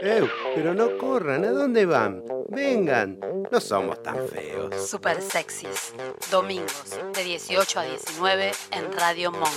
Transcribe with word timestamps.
Eh, 0.00 0.30
pero 0.54 0.74
no 0.74 0.96
corran, 0.96 1.44
¿a 1.44 1.50
dónde 1.50 1.84
van? 1.84 2.22
Vengan, 2.48 3.18
no 3.50 3.60
somos 3.60 4.00
tan 4.00 4.28
feos. 4.28 4.88
Super 4.88 5.20
sexys. 5.20 5.92
Domingos 6.30 6.96
de 7.14 7.24
18 7.24 7.80
a 7.80 7.82
19 7.84 8.52
en 8.70 8.92
Radio 8.92 9.32
Monk. 9.32 9.48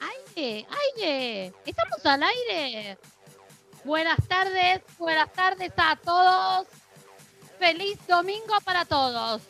aire, 0.00 0.66
aire, 0.96 1.52
estamos 1.64 2.04
al 2.04 2.22
aire. 2.24 2.98
Buenas 3.84 4.18
tardes, 4.26 4.82
buenas 4.98 5.32
tardes 5.32 5.72
a 5.76 5.94
todos. 5.94 6.66
Feliz 7.60 7.98
domingo 8.08 8.54
para 8.64 8.84
todos. 8.84 9.42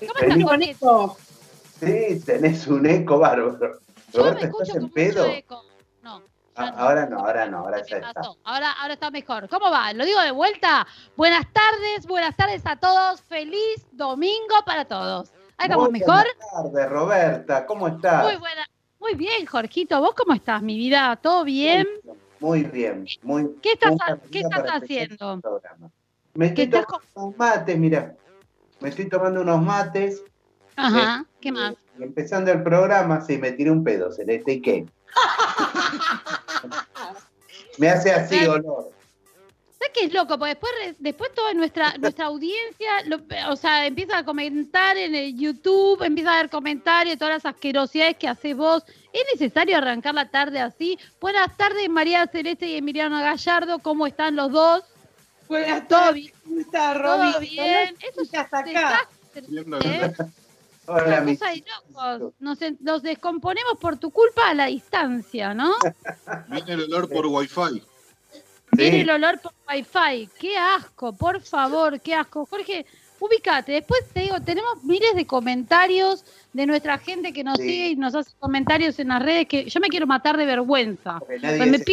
¿Cómo 0.00 0.12
estás, 0.20 0.42
Juanito? 0.42 1.16
Sí, 1.80 2.20
tenés 2.24 2.66
un 2.66 2.86
eco 2.86 3.18
bárbaro. 3.18 3.78
Yo 4.12 4.24
me 4.32 4.40
escucho 4.40 4.62
¿estás 4.62 4.76
en 4.76 4.82
con 4.82 4.90
pedo? 4.90 5.24
mucho 5.24 5.36
eco. 5.36 5.64
No. 6.02 6.22
Ah, 6.54 6.70
no. 6.70 6.78
ahora 6.78 7.06
no, 7.06 7.18
ahora 7.18 7.46
no, 7.46 7.58
ahora 7.58 7.84
ya 7.84 7.98
está. 7.98 8.22
Ahora, 8.44 8.72
ahora 8.72 8.94
está 8.94 9.10
mejor. 9.10 9.48
¿Cómo 9.48 9.70
va? 9.70 9.92
Lo 9.92 10.04
digo 10.06 10.20
de 10.20 10.30
vuelta. 10.30 10.86
Buenas 11.16 11.44
tardes, 11.52 12.06
buenas 12.06 12.34
tardes 12.34 12.62
a 12.64 12.76
todos. 12.76 13.20
Feliz 13.22 13.86
domingo 13.92 14.54
para 14.64 14.86
todos. 14.86 15.30
Ahí 15.58 15.66
estamos 15.66 15.90
Muy 15.90 16.00
mejor. 16.00 16.24
Buenas 16.24 16.72
tardes, 16.72 16.90
Roberta, 16.90 17.66
¿cómo 17.66 17.88
estás? 17.88 18.24
Muy 18.24 18.36
buena. 18.36 18.66
Muy 18.98 19.14
bien, 19.14 19.46
Jorgito. 19.46 20.00
¿Vos 20.00 20.14
cómo 20.14 20.34
estás, 20.34 20.62
mi 20.62 20.76
vida? 20.76 21.16
¿Todo 21.16 21.44
bien? 21.44 21.86
Muy 22.40 22.64
bien, 22.64 23.06
muy 23.22 23.54
¿Qué 23.62 23.72
estás, 23.72 23.94
qué 24.30 24.40
estás 24.40 24.64
haciendo? 24.64 25.40
Me 26.34 26.52
¿Qué 26.52 26.64
estoy 26.64 26.80
estás 26.80 26.86
tomando 27.14 27.28
unos 27.28 27.38
mates, 27.38 27.78
mira. 27.78 28.14
Me 28.80 28.90
estoy 28.90 29.08
tomando 29.08 29.40
unos 29.40 29.62
mates. 29.62 30.22
Ajá. 30.76 31.24
eh, 31.26 31.30
¿Qué 31.40 31.52
más? 31.52 31.74
empezando 31.98 32.52
el 32.52 32.62
programa, 32.62 33.22
sí, 33.22 33.38
me 33.38 33.52
tiré 33.52 33.70
un 33.70 33.82
pedo, 33.82 34.12
Celeste, 34.12 34.52
¿y 34.52 34.60
qué? 34.60 34.86
me 37.78 37.88
hace 37.88 38.12
así 38.12 38.36
Claro. 38.36 38.52
olor. 38.52 38.92
¿Sabes 39.78 39.92
qué 39.94 40.04
es 40.06 40.12
loco? 40.14 40.38
Porque 40.38 40.54
después, 40.54 40.72
después 40.98 41.34
toda 41.34 41.52
nuestra, 41.54 41.96
nuestra 41.98 42.26
audiencia, 42.26 43.02
lo- 43.06 43.20
o 43.50 43.56
sea, 43.56 43.86
empieza 43.86 44.18
a 44.18 44.24
comentar 44.24 44.96
en 44.98 45.14
el 45.14 45.36
YouTube, 45.38 46.02
empieza 46.02 46.34
a 46.34 46.42
ver 46.42 46.50
comentarios, 46.50 47.16
todas 47.18 47.42
las 47.42 47.54
asquerosidades 47.54 48.16
que 48.16 48.28
haces 48.28 48.54
vos. 48.56 48.84
¿Es 49.12 49.22
necesario 49.32 49.76
arrancar 49.78 50.14
la 50.14 50.30
tarde 50.30 50.60
así? 50.60 50.98
Buenas 51.20 51.56
tardes, 51.56 51.88
María 51.88 52.26
Celeste 52.26 52.66
y 52.66 52.76
Emiliano 52.76 53.18
Gallardo, 53.20 53.78
¿cómo 53.78 54.06
están 54.06 54.36
los 54.36 54.50
dos? 54.52 54.82
Buenas 55.48 55.88
¿Todo 55.88 56.12
bien? 56.12 56.32
¿cómo 56.44 56.60
está 56.60 56.92
¿Todo 56.94 57.32
Roby? 57.32 57.48
bien? 57.50 57.94
Eso 58.08 58.22
es 58.22 58.30
Ya 58.30 58.42
está 58.42 58.58
acá. 58.60 59.08
¿eh? 59.34 60.12
Hola, 60.88 61.20
mi 61.22 61.36
cosa 61.36 61.50
de 61.50 61.64
locos. 61.88 62.32
Nos, 62.38 62.62
en- 62.62 62.78
nos 62.80 63.02
descomponemos 63.02 63.76
por 63.80 63.96
tu 63.96 64.10
culpa 64.10 64.50
a 64.50 64.54
la 64.54 64.66
distancia, 64.66 65.52
¿no? 65.54 65.74
Viene 66.48 66.74
el 66.74 66.82
olor 66.84 67.08
por 67.08 67.26
wifi. 67.26 67.82
Viene 68.72 68.96
Sí. 68.98 69.00
el 69.02 69.10
olor 69.10 69.40
por 69.40 69.52
wifi. 69.68 70.28
Qué 70.38 70.56
asco, 70.56 71.12
por 71.12 71.40
favor, 71.40 72.00
qué 72.00 72.14
asco. 72.14 72.46
Jorge, 72.46 72.86
ubicate. 73.18 73.72
Después 73.72 74.00
te 74.12 74.20
digo, 74.20 74.40
tenemos 74.40 74.84
miles 74.84 75.14
de 75.16 75.26
comentarios 75.26 76.24
de 76.52 76.66
nuestra 76.66 76.98
gente 76.98 77.32
que 77.32 77.42
nos 77.42 77.56
Sí. 77.56 77.64
sigue 77.64 77.88
y 77.88 77.96
nos 77.96 78.14
hace 78.14 78.30
comentarios 78.38 78.98
en 79.00 79.08
las 79.08 79.22
redes 79.22 79.48
que 79.48 79.64
yo 79.68 79.80
me 79.80 79.88
quiero 79.88 80.06
matar 80.06 80.36
de 80.36 80.46
vergüenza. 80.46 81.18
Pues 81.18 81.42
me 81.42 81.78
se- 81.78 81.84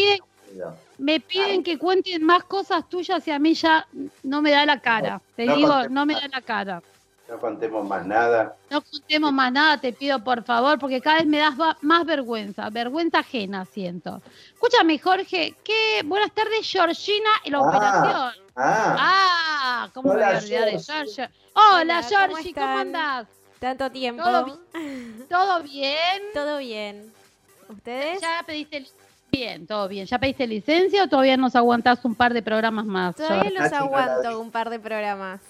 me 0.97 1.19
piden 1.19 1.63
que 1.63 1.77
cuenten 1.77 2.23
más 2.23 2.43
cosas 2.43 2.87
tuyas 2.89 3.27
y 3.27 3.31
a 3.31 3.39
mí 3.39 3.53
ya 3.53 3.87
no 4.23 4.41
me 4.41 4.51
da 4.51 4.65
la 4.65 4.79
cara. 4.79 5.21
Te 5.35 5.45
No 5.45 5.55
digo, 5.55 5.69
contemos 5.73 5.91
no 5.91 6.05
me 6.05 6.13
da 6.13 6.27
la 6.27 6.41
cara. 6.41 6.81
No 7.29 7.39
contemos 7.39 7.85
más 7.87 8.05
nada. 8.05 8.55
No 8.69 8.81
contemos 8.81 9.31
más 9.31 9.51
nada, 9.51 9.77
te 9.79 9.93
pido 9.93 10.23
por 10.23 10.43
favor, 10.43 10.77
porque 10.77 11.01
cada 11.01 11.17
vez 11.17 11.25
me 11.27 11.37
das 11.37 11.55
más 11.81 12.05
vergüenza, 12.05 12.69
vergüenza 12.69 13.19
ajena 13.19 13.65
siento. 13.65 14.21
Escúchame, 14.53 14.99
Jorge, 14.99 15.55
qué 15.63 16.01
buenas 16.05 16.31
tardes, 16.33 16.69
Georgina, 16.69 17.29
en 17.45 17.53
la 17.53 17.59
Ah, 17.59 17.67
operación. 17.69 18.33
Ah, 18.55 18.95
Ah, 18.99 19.89
¿cómo 19.93 20.09
me 20.09 20.15
voy 20.15 20.23
Hola, 20.25 20.37
a 20.37 20.41
de. 20.41 20.47
Georgie? 20.47 21.29
Hola, 21.55 21.81
Hola, 21.81 22.01
¿cómo 22.01 22.09
Georgie, 22.09 22.53
¿cómo 22.53 22.77
andás? 22.77 23.27
Tanto 23.59 23.91
tiempo. 23.91 24.23
¿Todo 24.23 24.59
¿Todo 25.29 25.63
bien? 25.63 26.21
Todo 26.33 26.57
bien. 26.59 27.13
¿Ustedes? 27.69 28.21
¿Ya 28.21 28.43
pediste 28.45 28.81
li- 28.81 28.89
bien, 29.33 29.65
todo 29.67 29.87
bien? 29.87 30.05
¿Ya 30.05 30.19
pediste 30.19 30.45
licencia 30.47 31.03
o 31.03 31.07
todavía 31.07 31.35
nos 31.35 31.55
aguantás 31.55 32.05
un 32.05 32.13
par 32.15 32.33
de 32.33 32.41
programas 32.43 32.85
más? 32.85 33.15
Todavía 33.15 33.49
los 33.49 33.73
aguanto 33.73 34.39
un 34.39 34.51
par 34.51 34.69
de 34.69 34.79
programas. 34.79 35.41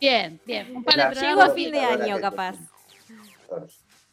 Bien, 0.00 0.38
bien, 0.46 0.76
un 0.76 0.84
par 0.84 0.94
de 0.94 0.98
La- 1.00 1.08
Llego 1.12 1.20
programas. 1.20 1.50
a 1.50 1.54
fin 1.54 1.72
de 1.72 1.80
año, 1.80 2.20
capaz. 2.20 2.54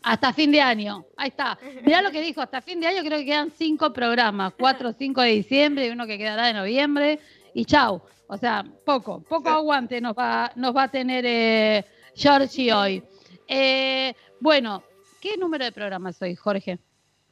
Hasta 0.01 0.33
fin 0.33 0.51
de 0.51 0.61
año. 0.61 1.05
Ahí 1.17 1.29
está. 1.29 1.57
Mirá 1.83 2.01
lo 2.01 2.11
que 2.11 2.21
dijo, 2.21 2.41
hasta 2.41 2.61
fin 2.61 2.79
de 2.79 2.87
año 2.87 3.01
creo 3.03 3.19
que 3.19 3.25
quedan 3.25 3.51
cinco 3.51 3.91
programas, 3.91 4.53
cuatro 4.57 4.89
o 4.89 4.93
cinco 4.97 5.21
de 5.21 5.29
diciembre 5.29 5.87
y 5.87 5.89
uno 5.91 6.07
que 6.07 6.17
quedará 6.17 6.47
de 6.47 6.53
noviembre 6.53 7.19
y 7.53 7.65
chau. 7.65 8.01
O 8.27 8.37
sea, 8.37 8.63
poco, 8.85 9.21
poco 9.21 9.49
aguante 9.49 9.99
nos 10.01 10.15
va, 10.15 10.51
nos 10.55 10.75
va 10.75 10.83
a 10.83 10.87
tener 10.87 11.23
eh, 11.27 11.85
Georgie 12.15 12.73
hoy. 12.73 13.03
Eh, 13.47 14.13
bueno, 14.39 14.83
¿qué 15.21 15.37
número 15.37 15.65
de 15.65 15.71
programas 15.71 16.19
hoy, 16.21 16.35
Jorge? 16.35 16.79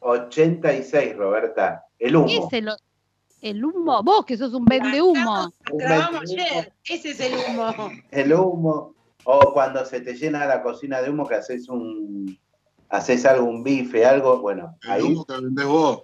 86, 0.04 1.16
Roberta. 1.16 1.86
El 2.00 2.12
¿Qué 2.12 2.18
humo. 2.18 2.48
es 2.48 2.54
el, 2.54 2.70
el 3.42 3.66
humo? 3.66 4.04
Vos 4.04 4.26
que 4.26 4.38
sos 4.38 4.54
un 4.54 4.66
vende 4.66 5.02
humo. 5.02 5.52
Ayer. 6.22 6.74
Ese 6.86 7.10
es 7.12 7.20
el 7.20 7.34
humo. 7.34 7.74
El 8.12 8.34
humo. 8.34 8.94
O 9.26 9.54
cuando 9.54 9.86
se 9.86 10.02
te 10.02 10.16
llena 10.16 10.46
la 10.46 10.62
cocina 10.62 11.02
de 11.02 11.10
humo 11.10 11.26
que 11.26 11.36
haces 11.36 11.70
un 11.70 12.38
haces 12.94 13.26
algo, 13.26 13.46
un 13.46 13.64
bife, 13.64 14.06
algo, 14.06 14.40
bueno, 14.40 14.78
El 14.84 14.92
ahí 14.92 15.02
humo 15.02 15.26
que 15.26 15.34
vendés 15.42 15.66
vos. 15.66 16.04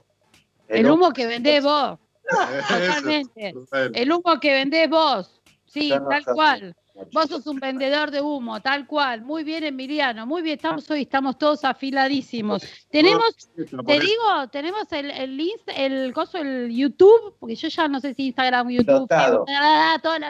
El 0.67 0.91
humo 0.91 1.13
que 1.13 1.27
vendés 1.27 1.63
vos, 1.63 1.99
totalmente. 2.69 3.53
El 3.93 4.11
humo 4.11 4.39
que 4.39 4.53
vendés 4.53 4.89
vos. 4.89 5.41
Sí, 5.65 5.89
no 5.89 6.07
tal 6.07 6.25
cual. 6.25 6.75
Vos 7.11 7.27
sos 7.29 7.47
un 7.47 7.59
vendedor 7.59 8.11
de 8.11 8.21
humo, 8.21 8.61
tal 8.61 8.85
cual. 8.87 9.21
Muy 9.21 9.43
bien, 9.43 9.63
Emiliano. 9.63 10.25
Muy 10.27 10.41
bien, 10.41 10.55
estamos 10.57 10.89
hoy, 10.91 11.03
estamos 11.03 11.37
todos 11.37 11.63
afiladísimos. 11.63 12.61
Tenemos, 12.89 13.35
te 13.55 13.99
digo, 13.99 14.47
tenemos 14.51 14.91
el, 14.91 15.11
el, 15.11 15.51
el 15.75 16.13
coso, 16.13 16.37
el 16.37 16.69
YouTube, 16.75 17.35
porque 17.39 17.55
yo 17.55 17.67
ya 17.69 17.87
no 17.87 17.99
sé 17.99 18.13
si 18.13 18.27
Instagram, 18.27 18.69
YouTube, 18.69 19.07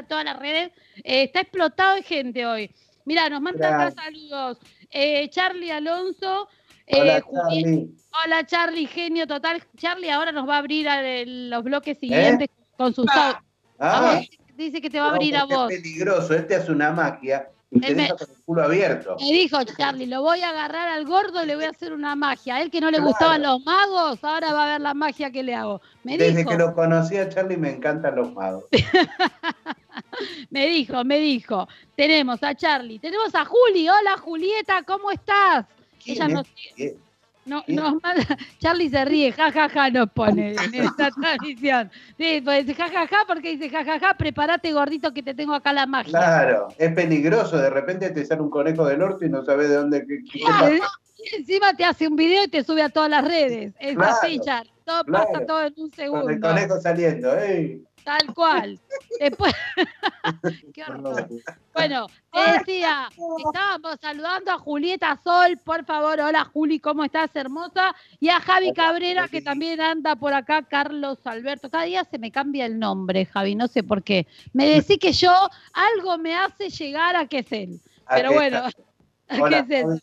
todas 0.07 0.25
las 0.25 0.39
redes. 0.39 0.71
eh, 1.03 1.23
está 1.23 1.41
explotado 1.41 1.95
de 1.95 2.03
gente 2.03 2.45
hoy. 2.45 2.69
Mira, 3.05 3.29
nos 3.29 3.41
mandan 3.41 3.73
acá 3.73 3.91
saludos. 4.03 4.57
Eh, 4.91 5.29
Charlie 5.29 5.71
Alonso. 5.71 6.47
eh, 6.85 7.01
Hola, 7.01 7.21
Charlie. 7.31 7.89
Hola, 8.25 8.45
Charlie, 8.45 8.87
genio 8.87 9.25
total. 9.27 9.63
Charlie 9.77 10.09
ahora 10.09 10.31
nos 10.31 10.47
va 10.47 10.55
a 10.55 10.59
abrir 10.59 10.87
a 10.89 11.01
el- 11.21 11.49
los 11.49 11.63
bloques 11.63 11.97
siguientes 11.99 12.47
con 12.77 12.93
sus 12.93 13.05
Ah. 13.09 13.41
Ah, 13.81 14.21
Dice 14.59 14.81
que 14.81 14.89
te 14.89 14.99
va 14.99 15.07
a 15.07 15.09
abrir 15.11 15.37
a 15.37 15.45
vos. 15.45 15.71
Es 15.71 15.77
peligroso, 15.81 16.33
este 16.33 16.53
hace 16.55 16.71
una 16.73 16.91
magia 16.91 17.49
y 17.71 17.79
te 17.79 17.95
me- 17.95 18.01
deja 18.03 18.15
con 18.17 18.29
el 18.29 18.35
culo 18.43 18.63
abierto. 18.63 19.15
Me 19.17 19.31
dijo 19.31 19.63
Charlie, 19.63 20.05
lo 20.05 20.21
voy 20.21 20.41
a 20.41 20.49
agarrar 20.49 20.89
al 20.89 21.05
gordo 21.05 21.41
y 21.41 21.45
le 21.47 21.55
voy 21.55 21.63
a 21.63 21.69
hacer 21.69 21.93
una 21.93 22.13
magia. 22.17 22.55
A 22.55 22.61
él 22.61 22.69
que 22.69 22.81
no 22.81 22.87
le 22.91 22.97
Claro. 22.97 23.07
gustaban 23.07 23.41
los 23.41 23.63
magos, 23.63 24.21
ahora 24.21 24.51
va 24.51 24.65
a 24.65 24.67
ver 24.73 24.81
la 24.81 24.93
magia 24.93 25.31
que 25.31 25.43
le 25.43 25.55
hago. 25.55 25.81
Me 26.03 26.17
Desde 26.17 26.39
dijo, 26.39 26.49
que 26.49 26.57
lo 26.57 26.73
conocí 26.75 27.15
a 27.15 27.29
Charlie 27.29 27.55
me 27.55 27.69
encantan 27.71 28.15
los 28.17 28.33
magos. 28.33 28.65
me 30.49 30.67
dijo, 30.67 31.03
me 31.05 31.19
dijo. 31.19 31.67
Tenemos 31.95 32.43
a 32.43 32.53
Charlie, 32.55 32.99
tenemos 32.99 33.33
a 33.35 33.45
Juli. 33.45 33.87
Hola 33.87 34.17
Julieta, 34.17 34.83
¿cómo 34.83 35.09
estás? 35.11 35.65
Ella 36.05 36.25
¿Quién 36.25 36.33
nos, 36.35 36.47
no, 37.49 37.63
manda, 38.03 38.37
Charlie 38.59 38.89
se 38.89 39.03
ríe, 39.05 39.31
jajaja 39.31 39.89
nos 39.89 40.09
pone 40.11 40.53
en 40.53 40.73
esta 40.75 41.09
transmisión. 41.11 41.91
Sí, 42.17 42.41
pues 42.43 42.65
jajaja 42.75 43.17
porque 43.27 43.57
dice 43.57 43.69
jajaja, 43.69 44.13
prepárate 44.13 44.71
gordito 44.71 45.13
que 45.13 45.23
te 45.23 45.33
tengo 45.33 45.53
acá 45.53 45.73
la 45.73 45.85
magia. 45.85 46.11
Claro, 46.11 46.67
es 46.77 46.93
peligroso, 46.93 47.57
de 47.57 47.69
repente 47.69 48.09
te 48.11 48.25
sale 48.25 48.41
un 48.41 48.49
conejo 48.49 48.85
del 48.85 49.01
orto 49.01 49.25
y 49.25 49.29
no 49.29 49.43
sabes 49.43 49.69
de 49.69 49.75
dónde. 49.75 50.05
Claro, 50.31 50.75
y 51.17 51.35
encima 51.35 51.73
te 51.73 51.83
hace 51.83 52.07
un 52.07 52.15
video 52.15 52.43
y 52.45 52.47
te 52.47 52.63
sube 52.63 52.81
a 52.81 52.89
todas 52.89 53.09
las 53.09 53.25
redes. 53.25 53.73
Es 53.79 53.95
Claro, 53.95 54.13
así, 54.21 54.39
Charlie. 54.39 54.71
Todo 54.85 55.03
pasa 55.05 55.45
todo 55.45 55.61
en 55.65 55.73
un 55.77 55.89
Con 55.91 55.91
el 55.91 55.93
segundo. 55.93 56.47
conejo 56.47 56.79
saliendo. 56.81 57.37
¡ey! 57.37 57.83
Tal 58.09 58.33
cual. 58.33 58.79
Después. 59.19 59.53
Qué 60.73 60.81
horror. 60.81 61.29
Bueno, 61.75 62.07
te 62.33 62.57
decía, 62.57 63.07
estábamos 63.45 63.99
saludando 64.01 64.51
a 64.51 64.57
Julieta 64.57 65.21
Sol, 65.23 65.59
por 65.63 65.85
favor, 65.85 66.19
hola 66.19 66.43
Juli, 66.45 66.79
¿cómo 66.79 67.03
estás, 67.03 67.29
hermosa? 67.35 67.95
Y 68.19 68.29
a 68.29 68.39
Javi 68.39 68.73
Cabrera, 68.73 69.27
que 69.27 69.43
también 69.43 69.79
anda 69.79 70.15
por 70.15 70.33
acá, 70.33 70.63
Carlos 70.63 71.19
Alberto. 71.23 71.69
Cada 71.69 71.83
día 71.83 72.03
se 72.03 72.17
me 72.17 72.31
cambia 72.31 72.65
el 72.65 72.79
nombre, 72.79 73.27
Javi, 73.27 73.53
no 73.53 73.67
sé 73.67 73.83
por 73.83 74.01
qué. 74.01 74.25
Me 74.53 74.65
decís 74.81 74.97
que 74.97 75.11
yo 75.11 75.31
algo 75.71 76.17
me 76.17 76.35
hace 76.35 76.71
llegar 76.71 77.15
a 77.15 77.27
que 77.27 77.39
es 77.39 77.51
él. 77.51 77.79
¿A 78.07 78.15
Pero 78.15 78.33
bueno? 78.33 78.63
¿a 79.27 79.49
qué 79.49 79.59
es 79.59 79.69
él? 79.69 80.01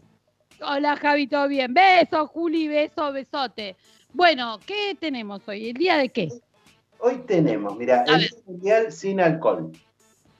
Hola 0.60 0.94
Javi, 0.94 1.26
¿todo 1.26 1.48
bien? 1.48 1.74
Beso, 1.74 2.28
Juli, 2.28 2.68
beso, 2.68 3.10
besote. 3.10 3.74
Bueno, 4.12 4.60
¿qué 4.64 4.96
tenemos 4.98 5.46
hoy? 5.48 5.70
¿El 5.70 5.74
día 5.74 5.96
de 5.96 6.08
qué? 6.10 6.28
Hoy 6.98 7.18
tenemos, 7.26 7.76
mira, 7.76 8.04
el 8.06 8.18
ver. 8.20 8.30
Mundial 8.46 8.92
sin 8.92 9.20
alcohol. 9.20 9.72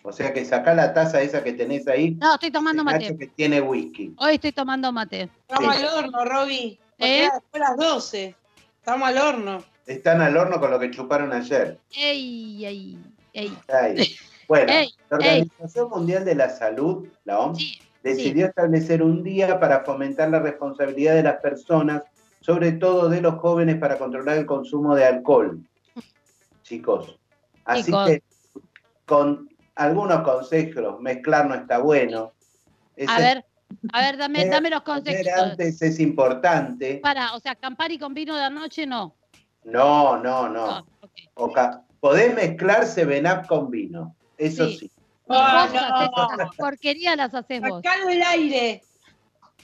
O 0.02 0.12
sea 0.12 0.32
que 0.32 0.44
sacá 0.44 0.72
la 0.74 0.94
taza 0.94 1.20
esa 1.20 1.42
que 1.42 1.52
tenés 1.52 1.88
ahí, 1.88 2.12
No, 2.14 2.34
estoy 2.34 2.50
tomando 2.52 2.84
mate. 2.84 3.16
que 3.16 3.26
tiene 3.26 3.60
whisky. 3.60 4.14
Hoy 4.18 4.34
estoy 4.34 4.52
tomando 4.52 4.92
mate. 4.92 5.28
Estamos 5.48 5.76
Sí. 5.76 5.82
al 5.84 5.94
horno, 6.04 6.24
Roby. 6.24 6.78
¿Eh? 6.98 7.28
Después 7.32 7.60
las 7.60 7.76
12. 7.76 8.34
Estamos 8.78 9.08
al 9.08 9.18
horno. 9.18 9.64
Están 9.86 10.20
al 10.20 10.36
horno 10.36 10.60
con 10.60 10.70
lo 10.70 10.78
que 10.78 10.90
chuparon 10.90 11.32
ayer. 11.32 11.78
Ey, 11.96 12.64
ey, 12.64 12.98
ey. 13.32 13.58
Ahí. 13.68 13.96
Bueno, 14.48 14.72
Ey, 14.72 14.94
la 15.10 15.16
Organización 15.16 15.90
Mundial 15.90 16.24
de 16.24 16.36
la 16.36 16.48
Salud, 16.50 17.08
la 17.24 17.40
OMS, 17.40 17.58
Sí, 17.58 17.80
decidió 18.04 18.46
establecer 18.46 19.02
un 19.02 19.24
día 19.24 19.58
para 19.58 19.80
fomentar 19.80 20.30
la 20.30 20.38
responsabilidad 20.38 21.16
de 21.16 21.24
las 21.24 21.40
personas, 21.40 22.04
sobre 22.42 22.70
todo 22.70 23.08
de 23.08 23.20
los 23.20 23.40
jóvenes, 23.40 23.78
para 23.78 23.98
controlar 23.98 24.36
el 24.38 24.46
consumo 24.46 24.94
de 24.94 25.04
alcohol. 25.04 25.58
Chicos, 26.70 27.16
así 27.64 27.84
Chicos. 27.84 28.06
que 28.10 28.22
con 29.04 29.48
algunos 29.76 30.22
consejos, 30.22 31.00
mezclar 31.00 31.46
no 31.46 31.54
está 31.54 31.78
bueno. 31.78 32.32
A 33.06 33.18
ver, 33.20 33.44
a 33.92 34.00
ver, 34.00 34.16
dame, 34.16 34.46
dame 34.46 34.70
los 34.70 34.82
consejos. 34.82 35.26
antes 35.40 35.80
es 35.80 36.00
importante. 36.00 36.96
Para, 37.02 37.34
o 37.34 37.40
sea, 37.40 37.54
Campari 37.54 37.98
con 38.00 38.14
vino 38.14 38.34
de 38.34 38.42
anoche 38.42 38.84
no. 38.84 39.14
No, 39.62 40.16
no, 40.16 40.48
no. 40.48 40.66
No, 40.66 40.78
ok. 41.02 41.10
O 41.34 41.52
ca- 41.52 41.82
podés 42.00 42.34
mezclar 42.34 42.84
Seven 42.86 43.26
Up 43.26 43.46
con 43.46 43.70
vino, 43.70 44.16
eso 44.36 44.66
Sí. 44.66 44.78
sí. 44.78 44.90
Ah, 45.28 45.68
Vos 45.72 45.80
haces 45.80 46.16
no. 46.16 46.34
esas 46.34 46.56
porquerías 46.56 47.16
las 47.16 47.32
haces 47.34 47.60
vos. 47.60 47.80
Sacalo 47.84 48.08
el 48.10 48.22
aire. 48.22 48.82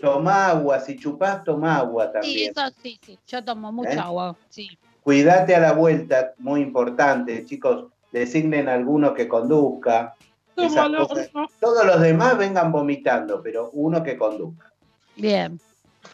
Toma 0.00 0.48
agua, 0.48 0.80
si 0.80 0.96
chupás, 0.96 1.44
toma 1.44 1.76
agua 1.78 2.06
Sí, 2.06 2.12
también. 2.12 2.50
eso 2.50 2.76
sí, 2.82 3.00
sí. 3.04 3.18
Yo 3.26 3.44
tomo 3.44 3.70
mucha 3.72 3.92
¿Eh? 3.92 3.98
agua. 3.98 4.36
Sí. 4.48 4.68
Cuídate 5.02 5.54
a 5.56 5.60
la 5.60 5.72
vuelta, 5.72 6.34
muy 6.38 6.60
importante, 6.60 7.44
chicos. 7.44 7.86
Designen 8.12 8.68
a 8.68 8.74
alguno 8.74 9.14
que 9.14 9.26
conduzca. 9.26 10.14
cosas. 10.54 11.30
Todos 11.60 11.84
los 11.86 12.00
demás 12.00 12.36
vengan 12.38 12.70
vomitando, 12.70 13.42
pero 13.42 13.70
uno 13.72 14.02
que 14.02 14.16
conduzca. 14.16 14.72
Bien. 15.16 15.58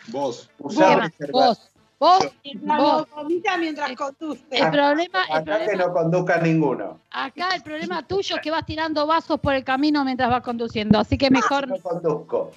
Vos. 0.08 0.48
Usá 0.58 1.10
Vos, 1.32 1.70
vos, 1.98 2.28
Vos. 2.62 3.06
vomita 3.14 3.56
mientras 3.58 3.92
conduce. 3.96 4.42
el 4.50 4.70
problema, 4.70 5.24
el 5.30 5.36
Acá 5.38 5.58
que 5.58 5.64
problema, 5.64 5.86
no 5.86 5.92
conduzca 5.92 6.38
ninguno. 6.40 7.00
acá 7.10 7.48
el 7.56 7.62
problema 7.62 8.06
tuyo 8.06 8.36
es 8.36 8.42
que 8.42 8.50
vas 8.52 8.64
tirando 8.64 9.06
vasos 9.06 9.40
por 9.40 9.54
el 9.54 9.64
camino 9.64 10.04
mientras 10.04 10.30
vas 10.30 10.42
conduciendo, 10.42 10.98
así 10.98 11.18
que 11.18 11.30
mejor 11.30 11.66
No 11.68 11.78
conduzco. 11.78 12.52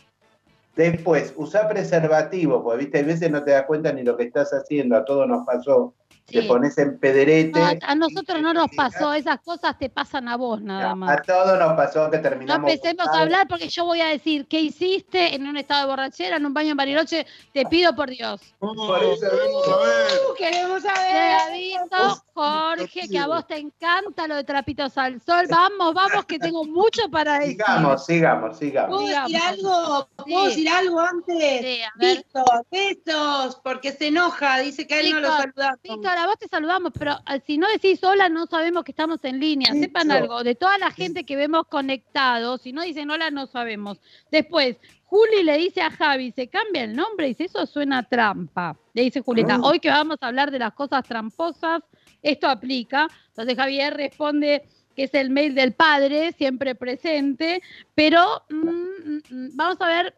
Después, 0.75 1.33
usá 1.36 1.68
preservativo, 1.68 2.63
porque 2.63 2.83
viste, 2.86 3.00
a 3.00 3.04
veces 3.04 3.30
no 3.31 3.44
te 3.44 3.51
das 3.51 3.66
cuenta 3.66 3.92
ni 3.92 4.04
lo 4.04 4.16
que 4.16 4.24
estás 4.24 4.51
haciendo, 4.54 4.95
a 4.95 5.04
todos 5.04 5.28
nos 5.28 5.45
pasó. 5.45 5.94
Te 6.31 6.44
pones 6.44 6.78
en 6.78 6.98
pedrete. 7.00 7.60
No, 7.60 7.69
a 7.81 7.95
nosotros 7.95 8.42
no 8.42 8.54
nos 8.54 8.68
pasó, 8.75 9.13
esas 9.13 9.39
cosas 9.42 9.78
te 9.78 9.89
pasan 9.89 10.28
a 10.28 10.38
vos 10.38 10.62
nada 10.62 10.92
A 10.92 10.95
más. 10.95 11.22
todos 11.25 11.57
nos 11.60 11.74
pasó 11.74 12.10
que 12.10 12.18
No 12.18 12.24
terminamos. 12.24 12.72
empecemos 12.72 13.07
a 13.07 13.22
hablar 13.22 13.48
porque 13.48 13.68
yo 13.69 13.86
voy 13.86 14.01
a 14.01 14.07
decir 14.07 14.48
qué 14.48 14.60
hiciste 14.60 15.36
en 15.36 15.48
un 15.48 15.57
estado 15.57 15.81
de 15.81 15.88
borrachera, 15.88 16.38
en 16.38 16.45
un 16.45 16.54
baño 16.54 16.72
en 16.72 16.78
Bariloche, 16.78 17.25
te 17.54 17.66
pido 17.66 17.95
por 17.95 18.10
Dios. 18.10 18.42
Oh, 18.60 18.74
Por 18.74 19.04
eso- 19.04 19.19
queremos 19.30 19.66
saber. 19.66 20.12
Uh, 20.30 20.33
queremos 20.36 20.83
Te 20.83 20.89
saber. 20.89 21.33
aviso, 21.50 22.24
Jorge, 22.33 23.01
que 23.10 23.18
a 23.19 23.28
vos 23.28 23.45
te 23.48 23.57
encanta 23.57 24.28
lo 24.28 24.36
de 24.36 24.44
trapitos 24.44 24.98
al 24.98 25.22
sol. 25.22 25.45
Vamos, 25.50 25.94
vamos, 25.94 26.25
que 26.25 26.39
tengo 26.39 26.63
mucho 26.66 27.10
para 27.12 27.39
decir. 27.39 27.51
Sigamos, 27.57 28.06
sigamos, 28.06 28.57
sigamos. 28.57 28.98
¿Puedo 29.01 29.07
decir 29.07 29.38
algo? 29.38 30.07
¿Puedo 30.16 30.39
Sí. 30.42 30.45
decir 30.50 30.69
algo 30.69 31.00
antes? 31.00 31.62
Sí, 31.62 31.81
a 31.81 31.92
ver. 31.98 32.18
Víctor, 32.18 32.66
besos, 32.72 33.60
porque 33.63 33.92
se 33.92 34.07
enoja, 34.07 34.60
dice 34.60 34.88
que 34.88 34.95
a 34.95 35.00
él 35.01 35.12
no 35.12 35.19
lo 35.19 35.28
saludamos. 35.30 35.80
Víctor, 35.83 36.18
a 36.21 36.27
vos 36.27 36.38
te 36.38 36.47
saludamos, 36.47 36.91
pero 36.97 37.13
eh, 37.33 37.41
si 37.45 37.57
no 37.57 37.68
decís 37.69 38.03
hola, 38.03 38.29
no 38.29 38.45
sabemos 38.45 38.83
que 38.83 38.91
estamos 38.91 39.23
en 39.23 39.39
línea. 39.39 39.73
Sepan 39.73 40.12
algo, 40.12 40.44
de 40.44 40.56
toda 40.56 40.77
la 40.77 40.91
gente 40.91 41.23
que 41.25 41.35
vemos 41.35 41.68
conectados, 41.68 42.62
si 42.62 42.73
no 42.73 42.81
dicen 42.83 43.09
hola, 43.09 43.31
no 43.31 43.47
sabemos. 43.47 44.00
Después, 44.31 44.77
Juli 45.06 45.44
le 45.44 45.57
dice 45.57 45.81
a 45.81 45.91
Javi, 45.91 46.31
se 46.31 46.47
cambia 46.47 46.83
el 46.83 46.95
nombre, 46.95 47.27
y 47.27 47.29
dice, 47.31 47.45
eso 47.45 47.65
suena 47.65 48.03
trampa. 48.03 48.77
Le 48.94 49.03
dice 49.03 49.21
Julieta, 49.21 49.57
Mm. 49.57 49.63
hoy 49.63 49.79
que 49.79 49.89
vamos 49.89 50.18
a 50.21 50.27
hablar 50.27 50.51
de 50.51 50.59
las 50.59 50.73
cosas 50.73 51.03
tramposas, 51.06 51.81
esto 52.21 52.47
aplica. 52.47 53.07
Entonces 53.29 53.56
Javier 53.57 53.94
responde 53.95 54.63
que 54.95 55.03
es 55.03 55.13
el 55.13 55.29
mail 55.29 55.56
del 55.56 55.73
padre, 55.73 56.33
siempre 56.38 56.75
presente, 56.75 57.62
pero 57.95 58.44
mm, 58.50 58.56
mm, 58.56 59.21
mm, 59.29 59.50
vamos 59.56 59.77
a 59.81 59.88
ver 59.88 60.15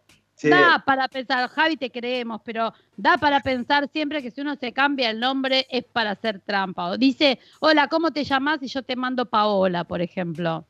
Da 0.49 0.83
para 0.85 1.07
pensar, 1.07 1.49
Javi, 1.49 1.77
te 1.77 1.91
creemos, 1.91 2.41
pero 2.43 2.73
da 2.97 3.17
para 3.17 3.39
pensar 3.39 3.87
siempre 3.89 4.21
que 4.21 4.31
si 4.31 4.41
uno 4.41 4.55
se 4.55 4.73
cambia 4.73 5.09
el 5.09 5.19
nombre 5.19 5.67
es 5.69 5.83
para 5.85 6.11
hacer 6.11 6.39
trampa. 6.39 6.91
O 6.91 6.97
dice, 6.97 7.39
hola, 7.59 7.87
¿cómo 7.87 8.11
te 8.11 8.23
llamas? 8.23 8.59
Y 8.61 8.67
yo 8.67 8.83
te 8.83 8.95
mando 8.95 9.25
Paola, 9.25 9.83
por 9.83 10.01
ejemplo, 10.01 10.65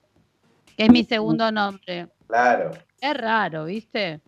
que 0.78 0.86
es 0.86 0.92
mi 0.92 1.04
segundo 1.04 1.52
nombre. 1.52 2.08
claro. 2.28 2.72
Es 3.02 3.18
raro, 3.18 3.66
¿viste? 3.66 4.22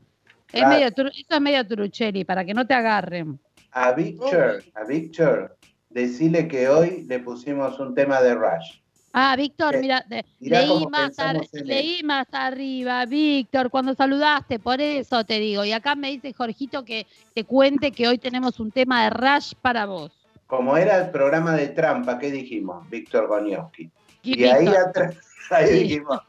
Es 0.52 0.68
medio 0.68 0.88
eso 0.88 1.10
es 1.30 1.42
medio 1.42 1.66
trucheri, 1.66 2.26
para 2.26 2.44
que 2.44 2.54
no 2.54 2.68
te 2.68 2.74
agarren. 2.74 3.40
A 3.72 3.92
Victor, 3.94 4.64
a 4.74 4.84
Victor, 4.84 5.58
decile 5.90 6.48
que 6.48 6.68
hoy 6.70 7.06
le 7.08 7.20
pusimos 7.20 7.80
un 7.80 7.96
tema 7.96 8.22
de 8.22 8.36
Rush. 8.36 8.80
Ah, 9.18 9.34
Víctor, 9.38 9.76
Eh, 9.76 9.80
mira, 9.80 10.06
leí, 10.42 10.88
más 10.88 11.18
ar- 11.20 11.38
leí 11.54 12.04
más 12.04 12.28
arriba, 12.34 13.06
Víctor, 13.06 13.70
cuando 13.70 13.94
saludaste, 13.96 14.60
por 14.60 14.82
eso 14.82 15.24
te 15.24 15.40
digo. 15.40 15.64
Y 15.64 15.72
acá 15.72 15.96
me 15.96 16.12
dice 16.12 16.34
Jorgito 16.34 16.84
que 16.84 17.08
te 17.34 17.46
cuente 17.46 17.94
que 17.94 18.10
hoy 18.10 18.18
tenemos 18.18 18.60
un 18.60 18.72
tema 18.72 19.06
de 19.06 19.12
Rush 19.12 19.54
para 19.62 19.86
vos. 19.86 20.12
Como 20.48 20.76
era 20.76 20.98
el 20.98 21.12
programa 21.12 21.54
de 21.56 21.70
trampa, 21.70 22.20
¿qué 22.20 22.30
dijimos? 22.30 22.90
Víctor 22.90 23.28
Gonioski. 23.28 23.90
Y 24.22 24.42
Y 24.42 24.44
ahí 24.44 24.66
Víctor, 24.66 24.84
atrás, 24.90 25.16
ahí 25.50 25.68
Sí. 25.68 25.74
dijimos, 25.84 26.20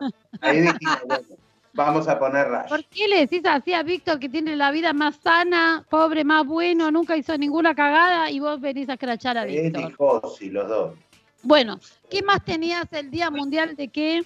ahí 0.40 0.60
dijimos, 0.60 1.00
bueno, 1.08 1.26
vamos 1.72 2.06
a 2.06 2.18
poner 2.20 2.46
Rush. 2.46 2.68
¿Por 2.68 2.84
qué 2.84 3.08
le 3.08 3.18
decís 3.18 3.42
así 3.46 3.72
a 3.72 3.82
Víctor 3.82 4.20
que 4.20 4.28
tiene 4.28 4.54
la 4.54 4.70
vida 4.70 4.92
más 4.92 5.16
sana, 5.16 5.84
pobre, 5.90 6.22
más 6.22 6.46
bueno, 6.46 6.92
nunca 6.92 7.16
hizo 7.16 7.36
ninguna 7.36 7.74
cagada 7.74 8.30
y 8.30 8.38
vos 8.38 8.60
venís 8.60 8.88
a 8.88 8.92
escrachar 8.92 9.38
a 9.38 9.42
Él 9.42 9.50
y 9.50 9.60
Víctor? 9.62 9.92
Josi, 9.96 10.50
los 10.50 10.68
dos. 10.68 10.94
Bueno, 11.42 11.78
¿qué 12.10 12.22
más 12.22 12.44
tenías 12.44 12.86
el 12.92 13.10
Día 13.10 13.30
Mundial 13.30 13.76
de 13.76 13.88
qué? 13.88 14.22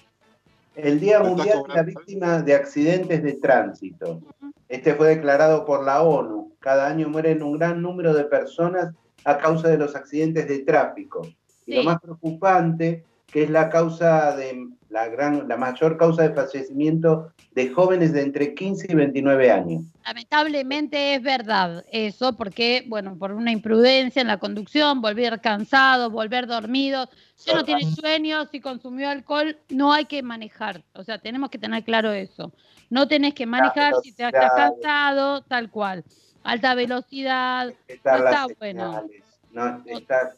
El 0.75 0.99
Día 0.99 1.19
Mundial 1.19 1.63
de 1.67 1.73
la. 1.73 1.83
Víctima 1.83 2.41
de 2.41 2.55
Accidentes 2.55 3.21
de 3.21 3.33
Tránsito. 3.33 4.21
Este 4.69 4.95
fue 4.95 5.09
declarado 5.09 5.65
por 5.65 5.83
la 5.83 6.01
ONU. 6.01 6.53
Cada 6.59 6.87
año 6.87 7.09
mueren 7.09 7.43
un 7.43 7.57
gran 7.57 7.81
número 7.81 8.13
de 8.13 8.23
personas 8.23 8.93
a 9.25 9.37
causa 9.37 9.67
de 9.67 9.77
los 9.77 9.95
accidentes 9.95 10.47
de 10.47 10.59
tráfico. 10.59 11.27
Y 11.65 11.75
lo 11.75 11.83
más 11.83 11.99
preocupante, 11.99 13.03
que 13.27 13.43
es 13.43 13.49
la 13.49 13.69
causa 13.69 14.35
de 14.35 14.69
la 14.91 15.07
gran, 15.07 15.47
la 15.47 15.55
mayor 15.57 15.97
causa 15.97 16.23
de 16.23 16.35
fallecimiento 16.35 17.31
de 17.55 17.69
jóvenes 17.69 18.11
de 18.11 18.21
entre 18.21 18.53
15 18.53 18.87
y 18.91 18.95
29 18.95 19.49
años. 19.49 19.83
Lamentablemente 20.05 21.15
es 21.15 21.23
verdad 21.23 21.85
eso, 21.91 22.33
porque, 22.35 22.83
bueno, 22.87 23.17
por 23.17 23.31
una 23.31 23.51
imprudencia 23.51 24.21
en 24.21 24.27
la 24.27 24.37
conducción, 24.37 25.01
volver 25.01 25.39
cansado, 25.39 26.09
volver 26.09 26.45
dormido, 26.45 27.09
si 27.35 27.51
uno 27.51 27.63
tiene 27.63 27.83
sueños, 27.85 28.49
si 28.51 28.59
consumió 28.59 29.09
alcohol, 29.09 29.57
no 29.69 29.93
hay 29.93 30.05
que 30.05 30.21
manejar. 30.23 30.83
O 30.93 31.03
sea, 31.03 31.17
tenemos 31.17 31.49
que 31.49 31.57
tener 31.57 31.83
claro 31.83 32.11
eso. 32.11 32.51
No 32.89 33.07
tenés 33.07 33.33
que 33.33 33.45
manejar 33.45 33.93
si 34.03 34.11
te 34.11 34.25
estás 34.25 34.51
cansado, 34.55 35.41
tal 35.43 35.69
cual. 35.71 36.03
Alta 36.43 36.75
velocidad, 36.75 37.67
No 38.03 38.15
está 38.15 38.47
bueno. 38.59 39.03
no 39.53 39.81
está- 39.85 40.33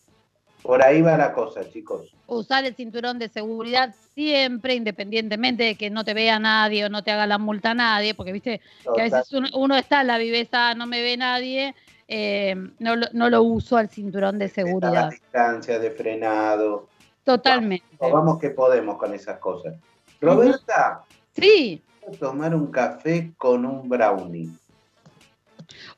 por 0.61 0.81
ahí 0.81 1.01
va 1.01 1.17
la 1.17 1.33
cosa, 1.33 1.69
chicos. 1.69 2.13
Usar 2.33 2.65
el 2.65 2.75
cinturón 2.75 3.19
de 3.19 3.29
seguridad 3.29 3.93
siempre, 4.13 4.75
independientemente 4.75 5.63
de 5.63 5.75
que 5.75 5.89
no 5.89 6.03
te 6.03 6.13
vea 6.13 6.39
nadie 6.39 6.85
o 6.85 6.89
no 6.89 7.03
te 7.03 7.11
haga 7.11 7.27
la 7.27 7.37
multa 7.37 7.71
a 7.71 7.75
nadie, 7.75 8.13
porque 8.13 8.31
viste 8.31 8.61
que 8.95 9.01
a 9.01 9.03
veces 9.05 9.31
uno, 9.33 9.47
uno 9.53 9.75
está 9.75 10.01
en 10.01 10.07
la 10.07 10.17
viveza, 10.17 10.73
no 10.75 10.85
me 10.87 11.01
ve 11.01 11.17
nadie, 11.17 11.75
eh, 12.07 12.55
no, 12.79 12.95
lo, 12.95 13.07
no 13.13 13.29
lo 13.29 13.43
uso 13.43 13.77
al 13.77 13.89
cinturón 13.89 14.37
de 14.39 14.49
seguridad. 14.49 15.09
distancia 15.09 15.79
de 15.79 15.91
frenado. 15.91 16.87
Totalmente. 17.23 17.85
Vamos 17.99 18.37
que 18.39 18.49
podemos 18.49 18.97
con 18.97 19.13
esas 19.13 19.39
cosas. 19.39 19.75
Roberta, 20.19 21.03
Sí, 21.35 21.81
voy 22.05 22.15
a 22.15 22.19
tomar 22.19 22.53
un 22.55 22.67
café 22.67 23.31
con 23.37 23.65
un 23.65 23.89
brownie. 23.89 24.49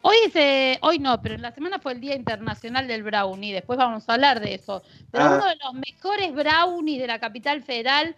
Hoy 0.02 0.16
es, 0.26 0.36
eh, 0.36 0.78
hoy 0.82 1.00
no, 1.00 1.22
pero 1.22 1.36
en 1.36 1.42
la 1.42 1.52
semana 1.52 1.80
fue 1.80 1.94
el 1.94 2.02
Día 2.02 2.16
Internacional 2.16 2.88
del 2.88 3.04
Brownie, 3.04 3.54
después 3.54 3.78
vamos 3.78 4.08
a 4.08 4.14
hablar 4.14 4.40
de 4.40 4.56
eso. 4.56 4.84
Pero 5.12 5.26
Ah. 5.26 5.36
uno 5.36 5.46
de 5.46 5.56
los 5.64 5.74
mejores 5.74 6.34
brownies 6.34 7.00
de 7.02 7.08
la 7.08 7.20
capital 7.20 7.64
federal 7.64 8.16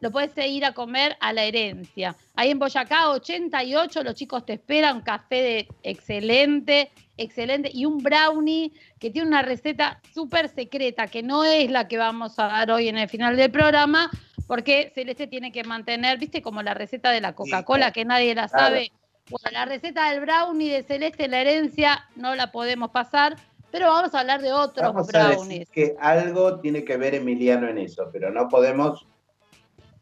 lo 0.00 0.10
puedes 0.12 0.32
ir 0.46 0.64
a 0.64 0.72
comer 0.72 1.16
a 1.20 1.32
la 1.32 1.44
herencia. 1.44 2.14
Ahí 2.36 2.50
en 2.50 2.58
Boyacá 2.58 3.10
88 3.10 4.02
los 4.04 4.14
chicos 4.14 4.46
te 4.46 4.52
esperan, 4.52 5.00
café 5.00 5.42
de 5.42 5.68
excelente, 5.82 6.90
excelente, 7.16 7.70
y 7.72 7.84
un 7.84 7.98
brownie 7.98 8.72
que 9.00 9.10
tiene 9.10 9.26
una 9.26 9.42
receta 9.42 10.00
súper 10.14 10.48
secreta, 10.48 11.08
que 11.08 11.22
no 11.22 11.44
es 11.44 11.70
la 11.70 11.88
que 11.88 11.98
vamos 11.98 12.38
a 12.38 12.46
dar 12.46 12.70
hoy 12.70 12.88
en 12.88 12.96
el 12.96 13.08
final 13.08 13.36
del 13.36 13.50
programa, 13.50 14.08
porque 14.46 14.92
Celeste 14.94 15.26
tiene 15.26 15.52
que 15.52 15.64
mantener, 15.64 16.18
viste, 16.18 16.42
como 16.42 16.62
la 16.62 16.74
receta 16.74 17.10
de 17.10 17.20
la 17.20 17.34
Coca-Cola, 17.34 17.92
que 17.92 18.04
nadie 18.04 18.34
la 18.34 18.48
sabe. 18.48 18.92
Bueno, 19.30 19.50
la 19.52 19.64
receta 19.66 20.10
del 20.10 20.20
brownie 20.20 20.70
de 20.72 20.82
Celeste, 20.82 21.28
la 21.28 21.40
herencia, 21.40 22.04
no 22.16 22.34
la 22.34 22.50
podemos 22.50 22.90
pasar, 22.90 23.36
pero 23.70 23.88
vamos 23.88 24.14
a 24.14 24.20
hablar 24.20 24.40
de 24.40 24.52
otros 24.52 24.86
Vamos 24.94 25.14
a 25.14 25.18
decir 25.28 25.36
brownies. 25.36 25.68
que 25.70 25.96
algo 26.00 26.60
tiene 26.60 26.84
que 26.84 26.96
ver 26.96 27.14
Emiliano 27.14 27.68
en 27.68 27.78
eso, 27.78 28.08
pero 28.12 28.30
no 28.30 28.48
podemos 28.48 29.06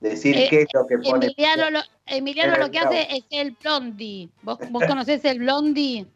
decir 0.01 0.37
Eh, 0.37 0.47
qué 0.49 0.63
es 0.63 0.69
lo 0.73 0.87
que 0.87 0.99
pone. 0.99 1.27
Emiliano, 1.27 1.71
lo, 1.71 1.81
Emiliano 2.07 2.57
lo 2.57 2.71
que 2.71 2.79
hace 2.79 3.09
es 3.17 3.25
el 3.31 3.57
blondie. 3.61 4.29
¿Vos, 4.43 4.59
vos 4.71 4.85
conocés 4.87 5.25
el 5.25 5.39
blondie? 5.41 6.07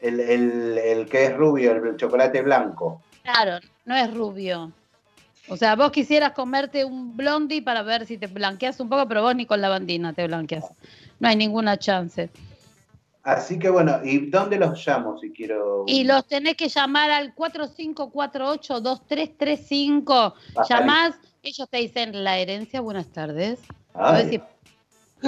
El, 0.00 0.20
el- 0.20 0.78
el 0.78 1.08
que 1.08 1.26
es 1.26 1.36
rubio, 1.36 1.72
el 1.72 1.96
chocolate 1.96 2.42
blanco. 2.42 3.02
Claro, 3.22 3.58
no 3.84 3.96
es 3.96 4.12
rubio. 4.12 4.70
O 5.48 5.56
sea, 5.56 5.74
vos 5.74 5.90
quisieras 5.90 6.32
comerte 6.32 6.84
un 6.84 7.16
blondie 7.16 7.62
para 7.62 7.82
ver 7.82 8.06
si 8.06 8.16
te 8.16 8.28
blanqueas 8.28 8.78
un 8.78 8.88
poco, 8.88 9.08
pero 9.08 9.22
vos 9.22 9.34
ni 9.34 9.46
con 9.46 9.60
la 9.60 9.68
bandina 9.68 10.12
te 10.12 10.26
blanqueas. 10.26 10.64
No 11.18 11.28
hay 11.28 11.36
ninguna 11.36 11.76
chance. 11.78 12.30
Así 13.24 13.56
que 13.58 13.70
bueno, 13.70 14.00
¿y 14.02 14.30
dónde 14.30 14.58
los 14.58 14.84
llamo 14.86 15.16
si 15.18 15.30
quiero? 15.32 15.84
Y 15.86 16.02
los 16.04 16.26
tenés 16.26 16.56
que 16.56 16.68
llamar 16.68 17.10
al 17.12 17.34
4548-2335. 17.36 20.34
Ah, 20.56 20.64
Llamás, 20.68 21.14
ellos 21.42 21.68
te 21.70 21.76
dicen 21.78 22.24
la 22.24 22.38
herencia, 22.38 22.80
buenas 22.80 23.06
tardes. 23.08 23.60
A 23.94 24.12
ver 24.12 24.28
si- 24.30 24.40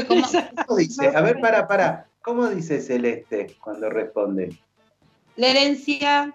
¿cómo? 0.07 0.25
¿Cómo 0.67 0.79
dice? 0.79 1.07
A 1.15 1.21
ver, 1.21 1.39
para, 1.41 1.69
para. 1.69 2.09
¿Cómo 2.23 2.47
dice 2.49 2.81
Celeste 2.81 3.55
cuando 3.63 3.89
responde? 3.91 4.57
La 5.37 5.49
herencia. 5.49 6.33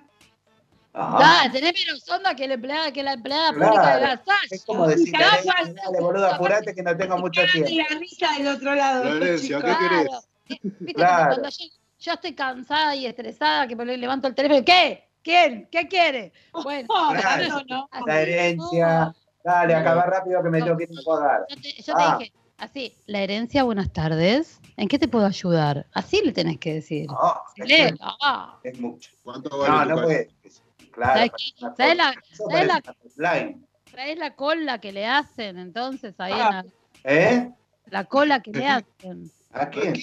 Ah, 0.93 1.47
tenés 1.51 1.73
menos 1.73 2.07
onda 2.09 2.35
que 2.35 2.47
la 2.47 2.53
empleada, 2.55 2.91
que 2.91 3.01
la 3.03 3.13
empleada 3.13 3.53
Claro. 3.53 3.71
pública 3.73 3.95
de 3.95 4.01
Gasalla. 4.01 4.37
Es 4.49 4.65
como 4.65 4.87
decir, 4.87 5.13
dale, 5.17 5.99
boludo, 5.99 6.27
apurate 6.27 6.73
que 6.75 6.83
no 6.83 6.95
tengo 6.95 7.17
mucho 7.17 7.41
tiempo. 7.51 7.69
la 7.91 7.97
risa 7.99 8.27
del 8.37 8.47
otro 8.47 8.75
lado. 8.75 9.03
La 9.05 9.15
herencia. 9.17 9.57
¿qué 9.59 9.75
querés? 9.77 10.28
Viste 10.61 10.93
Claro. 10.93 11.17
como 11.17 11.41
cuando 11.41 11.49
yo, 11.49 11.65
yo 11.99 12.13
estoy 12.13 12.33
cansada 12.33 12.95
y 12.95 13.05
estresada, 13.05 13.67
que 13.67 13.75
me 13.75 13.85
levanto 13.97 14.27
el 14.27 14.35
teléfono. 14.35 14.63
¿Qué? 14.65 15.09
¿Quién? 15.21 15.67
¿Qué 15.71 15.87
quiere? 15.87 16.31
Bueno, 16.63 16.87
Claro. 16.87 17.47
no, 17.49 17.63
no. 17.67 17.89
La 18.05 18.21
herencia. 18.21 19.13
Dale, 19.43 19.75
acaba 19.75 20.03
rápido 20.03 20.41
que 20.43 20.49
me 20.49 20.61
tengo 20.61 20.77
que 20.77 20.83
ir 20.83 20.89
a 20.97 21.01
jugar. 21.03 21.45
yo 21.49 21.55
te, 21.61 21.71
yo 21.81 21.93
te 21.95 22.01
Ah. 22.03 22.17
dije, 22.19 22.33
así, 22.57 22.93
la 23.05 23.19
herencia, 23.21 23.63
buenas 23.63 23.91
tardes. 23.91 24.59
¿En 24.77 24.87
qué 24.87 24.97
te 24.99 25.07
puedo 25.07 25.25
ayudar? 25.25 25.87
Así 25.93 26.21
le 26.23 26.31
tenés 26.31 26.57
que 26.57 26.75
decir. 26.75 27.07
No, 27.07 27.41
es, 27.65 27.93
ah. 28.01 28.57
es 28.63 28.79
mucho. 28.79 29.11
¿Cuánto 29.23 29.49
No, 29.49 29.57
vale 29.59 29.93
no 29.93 30.01
puede. 30.03 30.29
Claro. 30.91 31.13
¿Sabes 31.13 31.31
parece 31.31 31.53
qué? 31.57 31.65
una 31.65 31.75
¿Sabes 31.75 31.97
cosa. 32.37 32.63
la- 33.17 34.15
la 34.15 34.35
cola 34.35 34.79
que 34.79 34.91
le 34.93 35.05
hacen, 35.05 35.57
entonces, 35.59 36.15
ahí 36.19 36.33
en 36.33 36.39
Ah. 36.41 36.63
la, 37.03 37.11
¿Eh? 37.11 37.51
la 37.87 38.03
cola 38.05 38.41
que 38.41 38.51
le 38.51 38.65
hacen. 38.83 39.31
¿A 39.51 39.69
quién? 39.69 39.93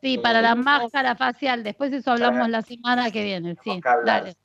Sí, 0.00 0.18
para 0.18 0.40
la 0.40 0.54
máscara 0.54 1.16
facial. 1.16 1.64
Después 1.64 1.92
eso 1.92 2.12
hablamos 2.12 2.48
la 2.48 2.62
semana 2.62 3.10
que 3.10 3.24
viene. 3.24 3.56
Sí, 3.64 3.80
que 3.80 3.88
dale. 4.04 4.36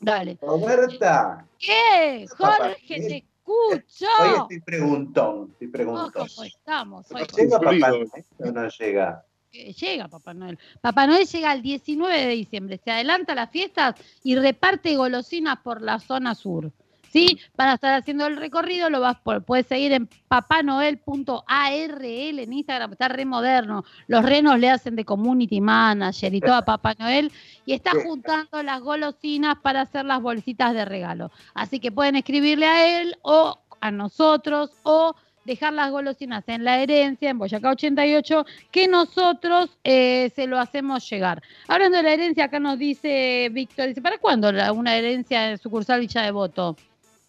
Dale. 0.00 0.38
Roberta, 0.42 1.46
¿Qué? 1.58 2.26
Jorge, 2.36 2.76
¿qué? 2.86 2.96
te 3.00 3.16
escucho. 3.16 4.06
hoy 4.20 4.34
estoy 4.42 4.60
preguntón, 4.60 5.48
estoy 5.52 5.68
Oh, 5.68 5.72
preguntón. 5.72 6.12
¿Cómo 6.12 6.44
estamos? 6.44 7.06
Hoy 7.10 7.22
¿Llega 7.36 7.58
Papá. 7.58 7.72
Noel 7.72 8.08
o 8.38 8.52
no 8.52 8.68
llega? 8.68 9.24
que 9.50 9.72
llega 9.72 10.08
Papá 10.08 10.34
Noel. 10.34 10.58
Papá 10.82 11.06
Noel 11.06 11.26
llega 11.26 11.52
el 11.52 11.62
19 11.62 12.26
de 12.26 12.28
diciembre. 12.28 12.80
Se 12.84 12.90
adelanta 12.90 13.34
las 13.34 13.50
fiestas 13.50 13.94
y 14.22 14.36
reparte 14.36 14.94
golosinas 14.96 15.58
por 15.60 15.80
la 15.80 15.98
zona 15.98 16.34
sur. 16.34 16.70
¿Sí? 17.16 17.38
Para 17.56 17.72
estar 17.72 17.94
haciendo 17.94 18.26
el 18.26 18.36
recorrido 18.36 18.90
lo 18.90 19.00
vas 19.00 19.16
por, 19.16 19.42
puedes 19.42 19.64
seguir 19.64 19.90
en 19.92 20.06
papanoel.arl 20.28 22.04
en 22.04 22.52
Instagram, 22.52 22.92
está 22.92 23.08
re 23.08 23.24
moderno. 23.24 23.86
Los 24.06 24.22
renos 24.22 24.58
le 24.58 24.68
hacen 24.68 24.96
de 24.96 25.06
community 25.06 25.62
manager 25.62 26.34
y 26.34 26.40
todo 26.42 26.56
a 26.56 26.66
Papá 26.66 26.94
Noel 26.98 27.32
y 27.64 27.72
está 27.72 27.92
juntando 27.92 28.62
las 28.62 28.82
golosinas 28.82 29.56
para 29.62 29.80
hacer 29.80 30.04
las 30.04 30.20
bolsitas 30.20 30.74
de 30.74 30.84
regalo. 30.84 31.30
Así 31.54 31.80
que 31.80 31.90
pueden 31.90 32.16
escribirle 32.16 32.66
a 32.66 33.00
él 33.00 33.16
o 33.22 33.60
a 33.80 33.90
nosotros 33.90 34.72
o 34.82 35.16
dejar 35.46 35.72
las 35.72 35.90
golosinas 35.90 36.44
en 36.48 36.64
la 36.64 36.82
herencia, 36.82 37.30
en 37.30 37.38
Boyacá 37.38 37.70
88, 37.70 38.44
que 38.70 38.88
nosotros 38.88 39.78
eh, 39.84 40.30
se 40.36 40.46
lo 40.46 40.58
hacemos 40.58 41.08
llegar. 41.08 41.42
Hablando 41.66 41.96
de 41.96 42.02
la 42.02 42.12
herencia, 42.12 42.44
acá 42.44 42.60
nos 42.60 42.78
dice 42.78 43.48
Víctor, 43.52 43.86
dice, 43.86 44.02
¿para 44.02 44.18
cuándo 44.18 44.50
una 44.74 44.96
herencia 44.96 45.52
en 45.52 45.56
sucursal 45.56 46.00
Villa 46.00 46.20
de 46.20 46.30
Voto? 46.30 46.76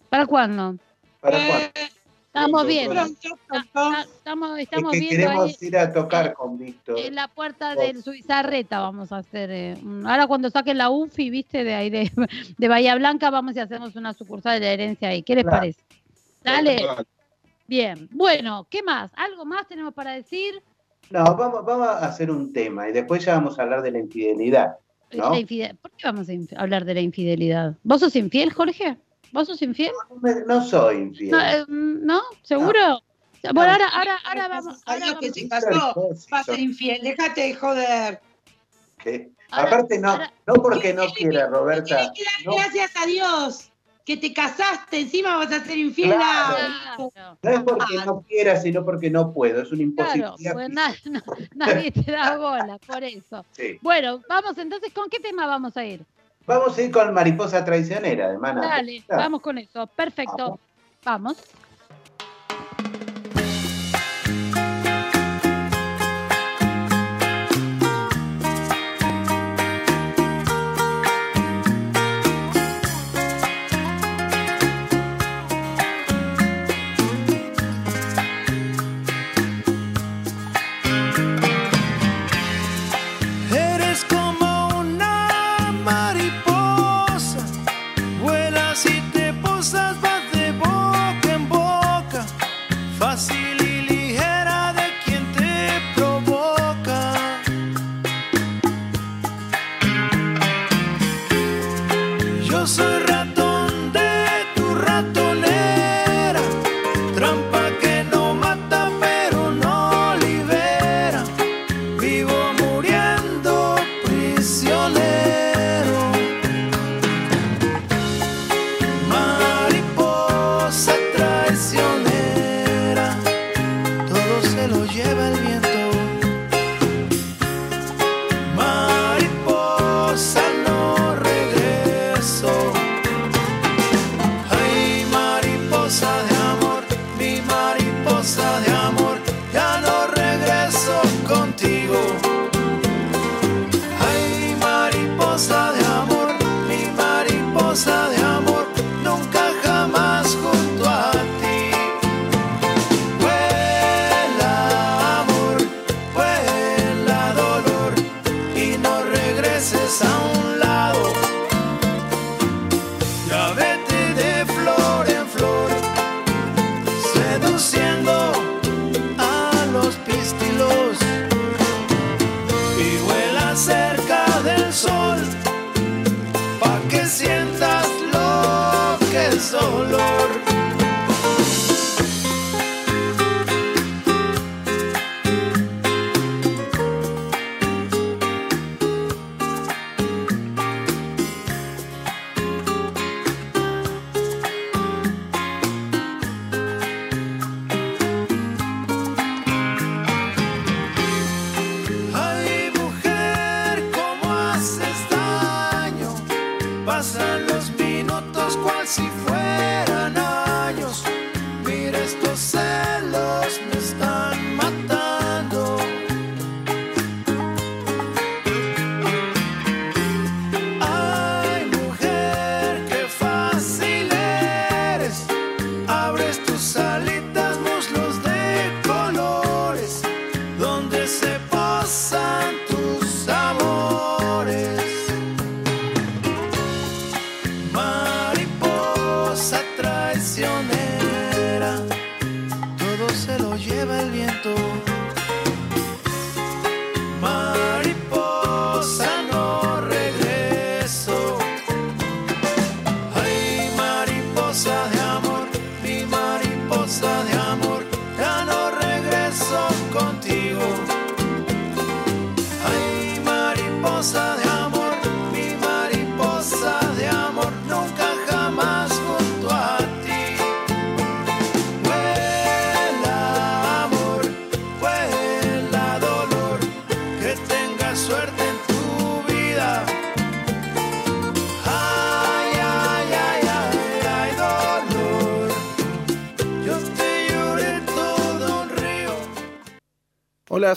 ¿Para 0.08 0.26
cuándo? 0.26 0.76
¿Para 1.20 1.38
Eh, 1.38 1.48
cuándo? 1.48 1.66
Estamos 2.28 2.66
viendo. 2.66 3.00
Ah, 3.00 3.06
ah, 3.74 4.04
Estamos, 4.06 4.58
Es 4.58 4.64
estamos 4.64 4.92
que 4.92 4.98
viendo 5.00 5.16
queremos 5.26 5.44
ahí 5.44 5.56
ir 5.68 5.76
a 5.78 5.92
tocar 5.92 6.34
con 6.34 6.56
Víctor. 6.58 6.98
en 6.98 7.14
la 7.14 7.26
puerta 7.28 7.74
del 7.74 8.02
Suizarreta 8.02 8.78
vamos 8.80 9.10
a 9.12 9.18
hacer. 9.18 9.50
eh, 9.50 9.76
ahora 10.04 10.26
cuando 10.26 10.48
saquen 10.50 10.78
la 10.78 10.90
UFI, 10.90 11.30
viste, 11.30 11.64
de 11.64 11.74
ahí 11.74 11.90
de, 11.90 12.12
de 12.58 12.68
Bahía 12.68 12.94
Blanca, 12.94 13.30
vamos 13.30 13.56
y 13.56 13.60
hacemos 13.60 13.96
una 13.96 14.12
sucursal 14.12 14.60
de 14.60 14.66
la 14.66 14.72
herencia 14.72 15.08
ahí. 15.08 15.22
¿Qué 15.22 15.34
les 15.34 15.44
Claro. 15.44 15.58
parece? 15.58 15.80
Dale. 16.44 16.86
Bien. 17.66 18.08
Bueno, 18.12 18.66
¿qué 18.70 18.82
más? 18.82 19.10
¿Algo 19.16 19.44
más 19.44 19.66
tenemos 19.66 19.92
para 19.94 20.12
decir? 20.12 20.62
No, 21.10 21.24
vamos, 21.36 21.64
vamos 21.64 21.88
a 21.88 22.06
hacer 22.06 22.30
un 22.30 22.52
tema 22.52 22.88
y 22.88 22.92
después 22.92 23.24
ya 23.24 23.34
vamos 23.34 23.58
a 23.58 23.62
hablar 23.62 23.82
de 23.82 23.90
la 23.90 23.98
infidelidad. 23.98 24.76
¿No? 25.12 25.30
La 25.30 25.38
infide- 25.40 25.74
¿Por 25.80 25.90
qué 25.92 26.06
vamos 26.06 26.28
a 26.28 26.60
hablar 26.62 26.84
de 26.84 26.94
la 26.94 27.00
infidelidad? 27.00 27.74
¿Vos 27.82 28.00
sos 28.00 28.14
infiel, 28.14 28.52
Jorge? 28.52 28.96
¿Vos 29.32 29.46
sos 29.46 29.60
infiel? 29.62 29.92
No, 30.10 30.16
me- 30.20 30.44
no 30.46 30.64
soy 30.64 30.96
infiel. 30.98 31.30
No, 31.30 31.40
eh, 31.40 31.64
¿no? 31.68 32.22
¿Seguro? 32.42 33.00
Bueno, 33.54 33.72
ahora, 33.72 33.88
ahora, 33.88 34.18
ahora 34.24 34.48
vamos. 34.48 34.80
Ahora 34.86 35.04
Adiós, 35.06 35.18
que 35.20 35.26
vamos. 35.30 35.36
se 35.36 35.48
casó, 35.48 36.10
va 36.32 36.40
a 36.40 36.44
ser 36.44 36.58
infiel. 36.58 37.00
Déjate 37.02 37.40
de 37.42 37.54
joder. 37.54 38.20
¿Qué? 38.98 39.30
Ahora- 39.50 39.68
Aparte, 39.68 39.98
no, 39.98 40.10
ahora- 40.10 40.32
no 40.46 40.54
porque 40.54 40.92
no 40.92 41.06
quiera, 41.08 41.46
Roberta. 41.46 41.84
Tienes 41.86 42.10
que 42.14 42.24
dar 42.24 42.32
No, 42.46 42.56
gracias 42.56 42.90
a 42.96 43.06
Dios 43.06 43.70
que 44.04 44.16
te 44.16 44.32
casaste, 44.32 45.00
encima 45.00 45.36
vas 45.36 45.52
a 45.52 45.62
ser 45.64 45.78
infiel. 45.78 46.14
Claro. 46.14 46.56
Claro, 47.14 47.38
no 47.42 47.50
es 47.50 47.60
porque 47.60 47.94
no 48.06 48.22
quiera, 48.22 48.60
sino 48.60 48.84
porque 48.84 49.10
no 49.10 49.32
puedo. 49.32 49.62
Es 49.62 49.70
una 49.70 49.84
claro, 49.94 50.14
imposibilidad. 50.16 50.52
pues 50.54 50.70
na- 50.70 50.94
no- 51.04 51.22
nadie 51.54 51.90
te 51.92 52.10
da 52.10 52.36
bola 52.38 52.78
por 52.86 53.04
eso. 53.04 53.44
Sí. 53.52 53.78
Bueno, 53.82 54.20
vamos 54.28 54.58
entonces, 54.58 54.92
¿con 54.92 55.08
qué 55.10 55.20
tema 55.20 55.46
vamos 55.46 55.76
a 55.76 55.84
ir? 55.84 56.04
Vamos 56.48 56.78
a 56.78 56.82
ir 56.82 56.90
con 56.90 57.12
Mariposa 57.12 57.62
Traicionera, 57.62 58.30
de 58.30 58.38
Maná. 58.38 58.62
Dale, 58.62 59.04
vamos 59.06 59.42
con 59.42 59.58
eso. 59.58 59.86
Perfecto. 59.86 60.58
Vamos. 61.04 61.36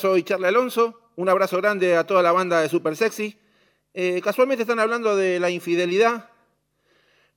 Soy 0.02 0.24
Charlie 0.24 0.48
Alonso. 0.48 1.12
Un 1.16 1.30
abrazo 1.30 1.58
grande 1.58 1.96
a 1.96 2.08
toda 2.08 2.24
la 2.24 2.32
banda 2.32 2.60
de 2.60 2.70
Super 2.70 2.96
Sexy. 2.96 3.40
Eh, 3.94 4.20
casualmente 4.24 4.64
están 4.64 4.80
hablando 4.80 5.16
de 5.16 5.40
la 5.40 5.52
infidelidad. 5.52 6.32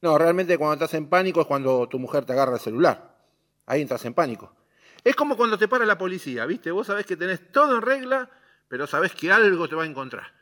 No, 0.01 0.17
realmente 0.17 0.57
cuando 0.57 0.73
estás 0.73 0.95
en 0.95 1.11
pánico 1.11 1.43
es 1.43 1.47
cuando 1.47 1.87
tu 1.91 1.99
mujer 1.99 2.25
te 2.25 2.33
agarra 2.33 2.55
el 2.55 2.61
celular. 2.61 3.19
Ahí 3.67 3.83
entras 3.83 4.03
en 4.07 4.15
pánico. 4.15 4.57
Es 5.05 5.15
como 5.15 5.37
cuando 5.37 5.59
te 5.59 5.69
para 5.69 5.85
la 5.85 5.99
policía, 5.99 6.47
¿viste? 6.47 6.71
Vos 6.71 6.87
sabés 6.87 7.05
que 7.05 7.19
tenés 7.19 7.53
todo 7.53 7.77
en 7.77 7.83
regla, 7.83 8.31
pero 8.69 8.87
sabés 8.87 9.13
que 9.13 9.31
algo 9.31 9.69
te 9.69 9.75
va 9.75 9.83
a 9.83 9.87
encontrar. 9.87 10.33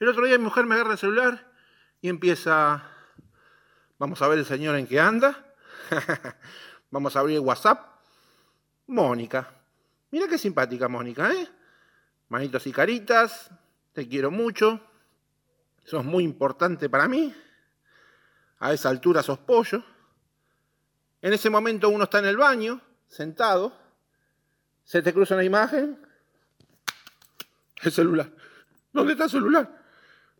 El 0.00 0.08
otro 0.08 0.24
día 0.24 0.38
mi 0.38 0.44
mujer 0.44 0.64
me 0.64 0.76
agarra 0.76 0.92
el 0.92 0.98
celular 0.98 1.52
y 2.00 2.08
empieza... 2.08 2.90
Vamos 3.98 4.22
a 4.22 4.28
ver 4.28 4.38
el 4.38 4.46
señor 4.46 4.76
en 4.76 4.86
qué 4.86 4.98
anda. 4.98 5.54
Vamos 6.90 7.16
a 7.16 7.20
abrir 7.20 7.38
WhatsApp. 7.40 7.86
Mónica. 8.86 9.63
Mira 10.14 10.28
qué 10.28 10.38
simpática 10.38 10.86
Mónica, 10.86 11.32
¿eh? 11.32 11.48
Manitos 12.28 12.64
y 12.68 12.72
caritas, 12.72 13.50
te 13.92 14.08
quiero 14.08 14.30
mucho, 14.30 14.80
sos 15.82 16.04
muy 16.04 16.22
importante 16.22 16.88
para 16.88 17.08
mí, 17.08 17.34
a 18.60 18.72
esa 18.72 18.90
altura 18.90 19.24
sos 19.24 19.40
pollo. 19.40 19.82
En 21.20 21.32
ese 21.32 21.50
momento 21.50 21.88
uno 21.88 22.04
está 22.04 22.20
en 22.20 22.26
el 22.26 22.36
baño, 22.36 22.80
sentado, 23.08 23.76
se 24.84 25.02
te 25.02 25.12
cruza 25.12 25.34
una 25.34 25.42
imagen, 25.42 25.98
el 27.82 27.90
celular. 27.90 28.30
¿Dónde 28.92 29.14
está 29.14 29.24
el 29.24 29.30
celular? 29.30 29.82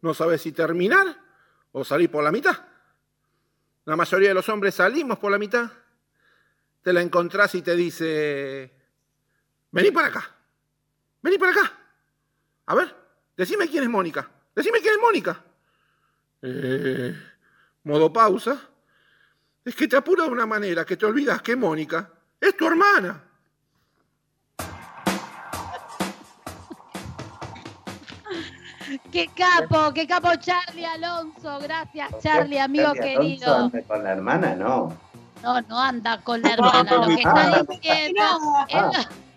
No 0.02 0.14
sabes 0.14 0.40
si 0.40 0.52
terminar 0.52 1.18
o 1.72 1.84
salir 1.84 2.12
por 2.12 2.22
la 2.22 2.30
mitad. 2.30 2.56
La 3.87 3.96
mayoría 3.96 4.28
de 4.28 4.34
los 4.34 4.48
hombres 4.48 4.76
salimos 4.76 5.18
por 5.18 5.32
la 5.32 5.38
mitad. 5.38 5.68
Te 6.80 6.92
la 6.92 7.02
encontrás 7.02 7.56
y 7.56 7.62
te 7.62 7.74
dice, 7.74 8.84
vení 9.74 9.90
para 9.90 10.08
acá, 10.08 10.30
vení 11.22 11.38
para 11.38 11.52
acá. 11.52 11.72
A 12.66 12.74
ver, 12.74 12.94
decime 13.37 13.68
quién 13.68 13.82
es 13.84 13.90
Mónica, 13.90 14.28
decime 14.54 14.80
quién 14.80 14.94
es 14.94 15.00
Mónica. 15.00 15.42
Eh, 16.42 17.14
modo 17.84 18.12
pausa. 18.12 18.60
Es 19.64 19.74
que 19.74 19.88
te 19.88 19.96
apura 19.96 20.24
de 20.24 20.30
una 20.30 20.44
manera 20.46 20.84
que 20.84 20.96
te 20.96 21.06
olvidas 21.06 21.40
que 21.40 21.56
Mónica 21.56 22.10
es 22.40 22.54
tu 22.56 22.66
hermana. 22.66 23.22
Qué 29.10 29.28
capo, 29.34 29.92
qué 29.94 30.06
capo 30.06 30.28
Charlie 30.37 30.84
Alonso. 30.84 31.58
Gracias, 31.60 32.10
Charlie, 32.22 32.58
amigo 32.58 32.92
Charlie 32.94 33.14
Alonso 33.14 33.20
querido. 33.20 33.54
anda 33.56 33.82
Con 33.87 34.04
la 34.04 34.12
hermana, 34.12 34.54
no. 34.54 34.96
No, 35.42 35.60
no 35.62 35.80
anda 35.80 36.20
con 36.22 36.42
la 36.42 36.52
hermana. 36.52 36.90
Lo 36.96 37.06
que 37.06 37.14
está 37.14 37.62
diciendo 37.68 38.22
es 38.68 38.74
la- 38.74 39.08
Qué 39.08 39.34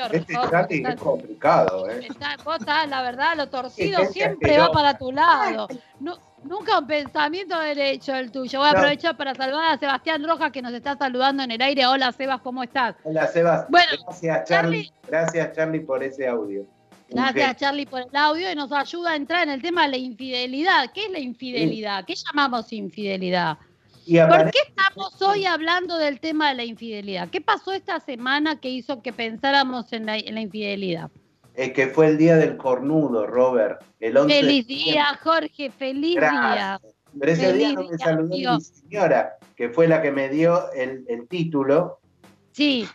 horror. 0.00 0.16
Este 0.16 0.34
Charlie 0.34 0.84
es 0.88 0.96
complicado, 0.96 1.88
¿eh? 1.88 2.06
Está- 2.08 2.36
vos 2.44 2.56
estás, 2.60 2.88
la 2.88 3.02
verdad, 3.02 3.36
lo 3.36 3.48
torcido 3.48 3.98
Gente 3.98 4.12
siempre 4.12 4.58
va 4.58 4.70
para 4.72 4.96
tu 4.98 5.12
lado. 5.12 5.68
Nu- 6.00 6.16
nunca 6.44 6.78
un 6.78 6.86
pensamiento 6.86 7.58
derecho 7.58 8.14
el 8.14 8.30
tuyo. 8.30 8.58
Voy 8.58 8.68
a 8.68 8.72
No. 8.72 8.78
aprovechar 8.78 9.16
para 9.16 9.34
saludar 9.34 9.72
a 9.74 9.78
Sebastián 9.78 10.22
Rojas 10.26 10.50
que 10.52 10.62
nos 10.62 10.72
está 10.72 10.96
saludando 10.96 11.42
en 11.42 11.50
el 11.50 11.62
aire. 11.62 11.86
Hola, 11.86 12.12
Sebas, 12.12 12.40
¿cómo 12.40 12.62
estás? 12.62 12.94
Hola, 13.04 13.26
Sebas. 13.26 13.66
Bueno, 13.68 13.92
gracias, 14.06 14.48
Charlie. 14.48 14.90
Gracias, 15.06 15.52
Charlie, 15.52 15.80
por 15.80 16.02
ese 16.02 16.26
audio. 16.28 16.64
Gracias, 17.08 17.56
Charlie, 17.58 17.86
por 17.86 18.00
el 18.00 18.16
audio 18.16 18.50
y 18.50 18.54
nos 18.54 18.72
ayuda 18.72 19.12
a 19.12 19.16
entrar 19.16 19.42
en 19.44 19.50
el 19.50 19.62
tema 19.62 19.82
de 19.82 19.88
la 19.90 19.96
infidelidad. 19.98 20.90
¿Qué 20.92 21.04
es 21.06 21.10
la 21.12 21.18
infidelidad? 21.20 22.04
¿Qué 22.04 22.14
llamamos 22.14 22.72
infidelidad? 22.72 23.56
Y 24.06 24.18
¿Por 24.18 24.50
qué 24.50 24.58
estamos 24.68 25.20
hoy 25.22 25.46
hablando 25.46 25.96
del 25.96 26.20
tema 26.20 26.50
de 26.50 26.54
la 26.56 26.64
infidelidad? 26.64 27.28
¿Qué 27.30 27.40
pasó 27.40 27.72
esta 27.72 28.00
semana 28.00 28.60
que 28.60 28.68
hizo 28.68 29.02
que 29.02 29.12
pensáramos 29.12 29.92
en 29.92 30.06
la, 30.06 30.16
en 30.18 30.34
la 30.34 30.40
infidelidad? 30.42 31.10
Es 31.54 31.72
que 31.72 31.86
fue 31.86 32.08
el 32.08 32.18
día 32.18 32.36
del 32.36 32.56
cornudo, 32.56 33.26
Robert. 33.26 33.82
El 34.00 34.16
11 34.16 34.34
de 34.34 34.40
Feliz 34.40 34.66
día, 34.66 35.18
Jorge, 35.22 35.70
feliz 35.70 36.16
Gracias. 36.16 36.54
día. 36.54 36.80
Pero 37.18 37.32
ese 37.32 37.52
día 37.52 37.72
no 37.72 37.82
me 37.82 37.88
día, 37.96 37.98
saludó 37.98 38.34
tío. 38.34 38.54
mi 38.56 38.60
señora, 38.60 39.38
que 39.56 39.68
fue 39.70 39.88
la 39.88 40.02
que 40.02 40.10
me 40.10 40.28
dio 40.28 40.70
el, 40.72 41.04
el 41.08 41.26
título, 41.28 42.00
Sí, 42.52 42.86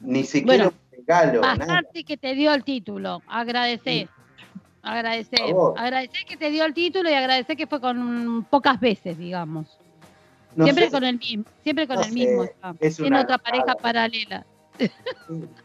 ni 0.00 0.22
siquiera 0.24 0.64
Bueno, 0.64 0.74
un 0.92 0.98
regalo, 0.98 1.40
bastante 1.40 2.04
que 2.04 2.16
te 2.16 2.34
dio 2.34 2.52
el 2.54 2.62
título. 2.64 3.22
Agradecer. 3.26 4.08
Agradecer. 4.82 5.40
Agradecer 5.76 6.24
que 6.28 6.36
te 6.36 6.50
dio 6.50 6.64
el 6.64 6.74
título 6.74 7.10
y 7.10 7.14
agradecer 7.14 7.56
que 7.56 7.66
fue 7.66 7.80
con 7.80 8.44
pocas 8.50 8.78
veces, 8.78 9.18
digamos. 9.18 9.79
No 10.56 10.64
siempre 10.64 10.86
sé, 10.86 10.90
con 10.90 11.04
el 11.04 11.18
mismo, 11.18 11.44
siempre 11.62 11.86
con 11.86 11.96
no 11.96 12.02
el 12.02 12.12
mismo. 12.12 12.48
una 13.06 13.20
otra 13.22 13.38
pareja 13.38 13.74
paralela. 13.76 14.44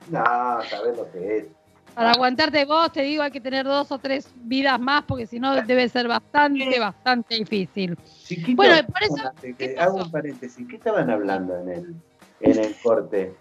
No, 0.09 0.23
sabés 0.69 0.97
lo 0.97 1.11
que 1.11 1.37
es. 1.37 1.45
Para 1.93 2.11
aguantarte 2.11 2.65
vos, 2.65 2.91
te 2.91 3.03
digo, 3.03 3.23
hay 3.23 3.31
que 3.31 3.39
tener 3.39 3.65
dos 3.65 3.89
o 3.91 3.97
tres 3.97 4.29
vidas 4.35 4.77
más, 4.79 5.03
porque 5.05 5.25
si 5.27 5.39
no 5.39 5.55
debe 5.55 5.87
ser 5.87 6.07
bastante, 6.09 6.77
bastante 6.77 7.35
difícil. 7.35 7.97
Chiquito, 8.25 8.57
Bueno, 8.57 8.75
por 8.87 9.01
eso- 9.03 9.31
hago 9.79 9.97
un 10.03 10.11
paréntesis. 10.11 10.67
¿Qué 10.67 10.75
estaban 10.75 11.09
hablando 11.09 11.57
en 11.57 11.69
el, 11.69 11.95
en 12.41 12.59
el 12.59 12.75
corte? 12.83 13.33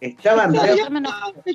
Estaban 0.00 0.52
re- 0.54 0.76
yo- 0.76 0.90
no, 0.90 1.00
no 1.00 1.10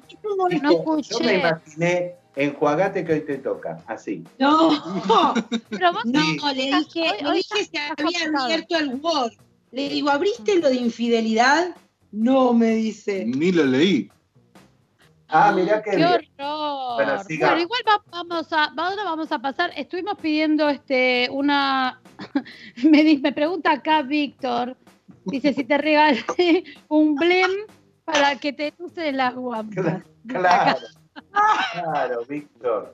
Chico, 0.07 0.99
Yo 1.01 1.19
me 1.19 1.37
imaginé, 1.37 2.15
enjuagate 2.43 3.03
que 3.05 3.13
hoy 3.13 3.21
te 3.21 3.37
toca, 3.37 3.77
así. 3.87 4.23
No, 4.39 4.69
Pero 5.69 5.93
vos 5.93 6.05
no, 6.05 6.21
Sí. 6.21 6.37
le 6.55 6.63
dije, 6.77 7.01
hoy 7.01 7.23
le 7.23 7.33
dije 7.33 7.59
está 7.61 7.79
había 7.83 7.95
complicado. 7.95 8.45
abierto 8.45 8.77
el 8.77 8.95
Word. 8.95 9.33
Le 9.71 9.89
digo, 9.89 10.09
¿abriste 10.09 10.57
lo 10.59 10.69
de 10.69 10.75
infidelidad? 10.75 11.75
No, 12.11 12.53
me 12.53 12.71
dice. 12.71 13.25
Ni 13.25 13.51
lo 13.51 13.65
leí. 13.65 14.09
Ah, 15.27 15.51
mirá 15.51 15.83
qué 15.83 15.91
¡Qué 15.91 16.05
horror! 16.05 16.95
Bueno, 16.95 17.59
igual 17.59 17.81
va- 17.87 18.03
vamos 18.09 18.51
a, 18.51 18.63
ahora 18.75 19.03
vamos 19.03 19.31
a 19.31 19.37
pasar. 19.39 19.71
Estuvimos 19.75 20.15
pidiendo 20.19 20.67
este 20.69 21.29
una. 21.31 22.01
me, 22.83 23.03
me 23.21 23.31
pregunta 23.31 23.73
acá 23.73 24.01
Víctor. 24.01 24.75
Dice 25.25 25.53
si 25.53 25.63
te 25.65 25.77
regalé 25.77 26.63
un 26.87 27.13
blem 27.13 27.51
para 28.05 28.37
que 28.37 28.53
te 28.53 28.73
uses 28.79 29.13
las 29.13 29.35
guampas. 29.35 30.01
Claro, 30.27 30.77
claro, 31.73 32.25
Víctor. 32.27 32.93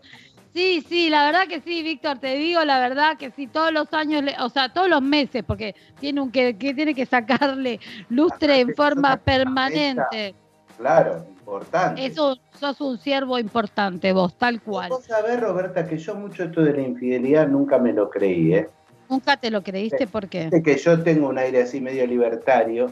Sí, 0.56 0.86
sí, 0.88 1.10
la 1.10 1.26
verdad 1.26 1.48
que 1.50 1.60
sí, 1.60 1.84
Víctor, 1.84 2.20
te 2.20 2.36
digo 2.36 2.64
la 2.64 2.80
verdad 2.80 3.18
que 3.18 3.30
sí, 3.32 3.46
todos 3.46 3.74
los 3.74 3.92
años, 3.92 4.24
o 4.40 4.48
sea, 4.48 4.70
todos 4.70 4.88
los 4.88 5.02
meses, 5.02 5.44
porque 5.46 5.76
tiene 6.00 6.22
un 6.22 6.32
que, 6.32 6.58
que 6.58 6.74
tiene 6.74 6.96
que 6.96 7.06
sacarle 7.06 7.82
lustre 8.08 8.62
en 8.62 8.74
forma 8.74 9.18
permanente. 9.18 10.34
Claro, 10.78 11.26
importante. 11.40 12.06
Eso, 12.06 12.38
sos 12.58 12.80
un 12.80 12.98
siervo 12.98 13.38
importante 13.38 14.14
vos, 14.14 14.38
tal 14.38 14.62
cual. 14.62 14.90
Vos 14.90 15.04
sabés, 15.04 15.42
Roberta, 15.42 15.86
que 15.86 15.98
yo 15.98 16.16
mucho 16.16 16.46
esto 16.46 16.62
de 16.62 16.72
la 16.72 16.82
infidelidad 16.84 17.50
nunca 17.50 17.78
me 17.78 17.92
lo 17.92 18.10
creí, 18.10 18.54
¿eh? 18.54 18.70
Nunca 19.10 19.36
te 19.36 19.52
lo 19.52 19.62
creíste, 19.62 20.08
¿por 20.08 20.30
qué? 20.30 20.44
Viste 20.44 20.64
que 20.64 20.78
yo 20.78 21.04
tengo 21.04 21.28
un 21.28 21.38
aire 21.38 21.64
así 21.64 21.82
medio 21.82 22.08
libertario. 22.08 22.92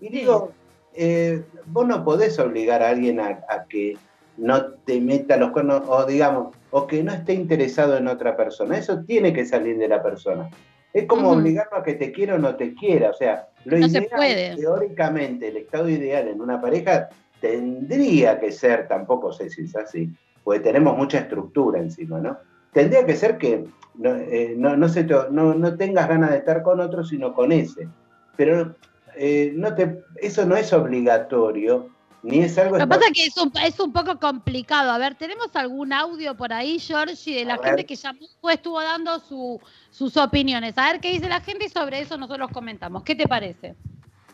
Y 0.00 0.08
digo, 0.08 0.52
eh, 0.94 1.44
vos 1.66 1.86
no 1.86 2.02
podés 2.04 2.38
obligar 2.38 2.82
a 2.82 2.88
alguien 2.88 3.20
a, 3.20 3.40
a 3.48 3.64
que 3.68 3.98
no 4.38 4.72
te 4.86 5.00
meta 5.00 5.36
los 5.36 5.50
cuernos, 5.50 5.82
o 5.86 6.04
digamos, 6.04 6.54
o 6.70 6.86
que 6.86 7.02
no 7.02 7.12
esté 7.12 7.32
interesado 7.34 7.96
en 7.96 8.08
otra 8.08 8.36
persona. 8.36 8.76
Eso 8.78 9.02
tiene 9.04 9.32
que 9.32 9.44
salir 9.46 9.78
de 9.78 9.88
la 9.88 10.02
persona. 10.02 10.48
Es 10.92 11.06
como 11.06 11.30
Ujú. 11.30 11.38
obligarlo 11.40 11.78
a 11.78 11.82
que 11.82 11.94
te 11.94 12.12
quiera 12.12 12.34
o 12.34 12.38
no 12.38 12.56
te 12.56 12.74
quiera. 12.74 13.10
O 13.10 13.14
sea, 13.14 13.48
lo 13.64 13.78
No 13.78 13.88
se 13.88 13.98
ideal, 13.98 14.10
puede. 14.16 14.56
teóricamente, 14.56 15.48
el 15.48 15.56
estado 15.58 15.88
ideal 15.88 16.28
en 16.28 16.40
una 16.40 16.60
pareja 16.60 17.08
tendría 17.40 18.38
que 18.40 18.52
ser, 18.52 18.88
tampoco 18.88 19.32
sé 19.32 19.50
si 19.50 19.62
es 19.62 19.76
así, 19.76 20.10
porque 20.42 20.60
tenemos 20.60 20.96
mucha 20.96 21.18
estructura 21.18 21.80
encima, 21.80 22.20
¿no? 22.20 22.38
Tendría 22.72 23.04
que 23.06 23.16
ser 23.16 23.38
que 23.38 23.64
no, 23.94 24.14
eh, 24.16 24.54
no, 24.56 24.76
no, 24.76 24.88
se 24.88 25.04
te- 25.04 25.14
no, 25.30 25.54
no 25.54 25.76
tengas 25.76 26.08
ganas 26.08 26.30
de 26.30 26.38
estar 26.38 26.62
con 26.62 26.80
otro, 26.80 27.04
sino 27.04 27.32
con 27.32 27.52
ese. 27.52 27.88
Pero 28.36 28.76
eh, 29.16 29.52
no 29.54 29.74
te, 29.74 30.00
eso 30.16 30.44
no 30.44 30.56
es 30.56 30.72
obligatorio, 30.72 31.90
ni 32.26 32.40
es 32.40 32.58
algo... 32.58 32.76
Lo 32.76 32.84
que 32.84 32.88
pasa 32.88 33.06
es 33.06 33.12
que 33.12 33.24
es 33.26 33.36
un, 33.36 33.52
es 33.62 33.80
un 33.80 33.92
poco 33.92 34.18
complicado. 34.18 34.90
A 34.90 34.98
ver, 34.98 35.14
¿tenemos 35.14 35.48
algún 35.54 35.92
audio 35.92 36.36
por 36.36 36.52
ahí, 36.52 36.78
Georgie, 36.78 37.36
de 37.36 37.44
la 37.44 37.54
A 37.54 37.58
gente 37.58 37.76
ver. 37.76 37.86
que 37.86 37.96
llamó 37.96 38.26
pues 38.40 38.56
estuvo 38.56 38.80
dando 38.82 39.18
su- 39.20 39.60
sus 39.90 40.16
opiniones? 40.16 40.76
A 40.76 40.90
ver 40.92 41.00
qué 41.00 41.12
dice 41.12 41.28
la 41.28 41.40
gente 41.40 41.66
y 41.66 41.68
sobre 41.68 42.00
eso 42.00 42.18
nosotros 42.18 42.50
comentamos. 42.52 43.02
¿Qué 43.02 43.14
te 43.14 43.26
parece? 43.26 43.74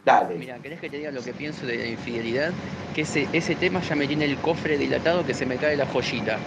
Dale. 0.05 0.35
Mira, 0.35 0.59
¿querés 0.59 0.81
que 0.81 0.91
te 0.91 0.97
diga 0.99 1.11
lo 1.13 1.23
que 1.23 1.33
pienso 1.33 1.67
de 1.67 1.77
la 1.77 1.87
infidelidad? 1.87 2.51
Que 2.95 3.03
ese, 3.03 3.29
ese 3.33 3.55
tema 3.55 3.81
ya 3.81 3.95
me 3.95 4.07
tiene 4.07 4.25
el 4.25 4.37
cofre 4.39 4.77
dilatado 4.77 5.25
que 5.25 5.35
se 5.35 5.47
me 5.47 5.57
cae 5.57 5.77
la 5.77 5.87
joyita. 5.87 6.39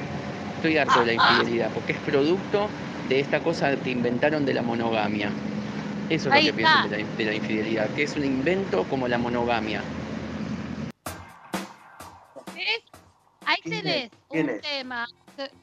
Estoy 0.57 0.77
harto 0.77 0.99
de 1.01 1.05
la 1.05 1.13
infidelidad, 1.13 1.69
porque 1.73 1.93
es 1.93 1.99
producto 1.99 2.67
de 3.07 3.19
esta 3.19 3.39
cosa 3.39 3.75
que 3.77 3.91
inventaron 3.91 4.45
de 4.45 4.53
la 4.53 4.61
monogamia. 4.61 5.29
Eso 6.09 6.29
es 6.29 6.35
Ahí 6.35 6.45
lo 6.47 6.51
que 6.51 6.57
pienso 6.57 6.75
está. 6.75 6.89
de 6.89 7.03
la, 7.03 7.17
de 7.17 7.25
la 7.25 7.33
infidelidad, 7.33 7.89
que 7.95 8.03
es 8.03 8.15
un 8.15 8.25
invento 8.25 8.83
como 8.89 9.07
la 9.07 9.17
monogamia. 9.17 9.81
Tenés 13.69 14.11
¿Quién 14.29 14.49
un 14.49 14.55
es? 14.55 14.61
tema. 14.61 15.07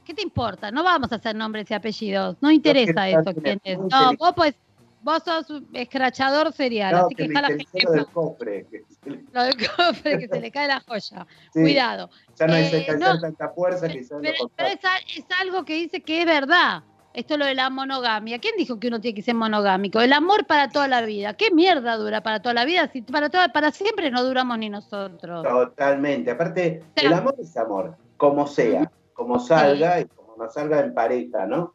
¿Qué 0.05 0.13
te 0.13 0.23
importa? 0.23 0.71
No 0.71 0.83
vamos 0.85 1.11
a 1.13 1.15
hacer 1.17 1.35
nombres 1.35 1.71
y 1.71 1.75
apellidos. 1.75 2.37
No 2.41 2.51
interesa 2.51 3.09
eso 3.09 3.33
quién 3.43 3.59
es. 3.65 3.79
No, 3.79 4.13
vos 4.19 4.33
pues, 4.37 4.55
vos 5.01 5.23
sos 5.25 5.49
un 5.51 5.67
escrachador 5.73 6.53
serial, 6.53 6.93
No, 6.93 7.07
así 7.07 7.15
que 7.15 7.27
que 7.27 7.33
la 7.33 7.49
gente 7.49 7.67
lo 7.85 7.93
del 7.93 8.07
cofre. 8.07 8.67
que 8.71 8.83
se 9.03 9.11
le- 9.11 9.25
Lo 9.33 9.43
del 9.45 9.55
cofre 9.69 10.19
que 10.19 10.29
se 10.29 10.41
le 10.41 10.51
cae 10.51 10.69
la 10.69 10.81
joya. 10.81 11.27
Sí, 11.55 11.61
Cuidado. 11.63 12.11
Ya 12.39 12.47
no 12.47 12.55
Eh, 12.55 12.57
hay 12.57 12.83
hacer 12.83 12.99
no. 12.99 13.19
tanta 13.21 13.49
fuerza 13.49 13.89
que 13.89 14.07
Pero, 14.21 14.51
pero 14.55 14.69
es, 14.69 14.79
es 15.17 15.25
algo 15.41 15.65
que 15.65 15.75
dice 15.75 16.03
que 16.03 16.21
es 16.21 16.27
verdad. 16.27 16.83
Esto 17.15 17.37
lo 17.37 17.45
de 17.45 17.55
la 17.55 17.69
monogamia. 17.71 18.39
¿Quién 18.39 18.55
dijo 18.57 18.81
que 18.81 18.89
uno 18.89 19.01
tiene 19.01 19.15
que 19.15 19.23
ser 19.23 19.35
monogámico? 19.35 20.01
El 20.01 20.13
amor 20.13 20.47
para 20.47 20.69
toda 20.71 20.89
la 20.89 21.03
vida. 21.03 21.35
¿Qué 21.35 21.51
mierda 21.51 21.97
dura 21.97 22.23
para 22.23 22.41
toda 22.41 22.55
la 22.55 22.65
vida? 22.65 22.89
Si 22.93 23.03
para 23.03 23.29
toda, 23.29 23.53
para 23.53 23.71
siempre 23.71 24.11
no 24.11 24.25
duramos 24.25 24.59
ni 24.59 24.71
nosotros. 24.71 25.43
Totalmente. 25.43 26.31
Aparte, 26.31 26.83
sea, 26.97 27.09
el 27.09 27.13
amor 27.13 27.35
es 27.39 27.57
amor, 27.57 27.97
como 28.17 28.47
sea, 28.47 28.91
como 29.13 29.39
salga 29.39 30.01
y 30.01 30.07
como 30.07 30.37
no 30.37 30.51
salga 30.51 30.81
en 30.81 30.95
pareja, 30.95 31.47
¿no? 31.47 31.75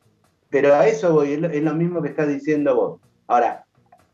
Pero 0.50 0.74
a 0.74 0.88
eso 0.88 1.14
voy, 1.14 1.34
es 1.34 1.42
lo, 1.42 1.50
es 1.50 1.62
lo 1.62 1.74
mismo 1.74 2.02
que 2.02 2.10
estás 2.10 2.28
diciendo 2.28 2.76
vos. 2.76 3.02
Ahora, 3.28 3.66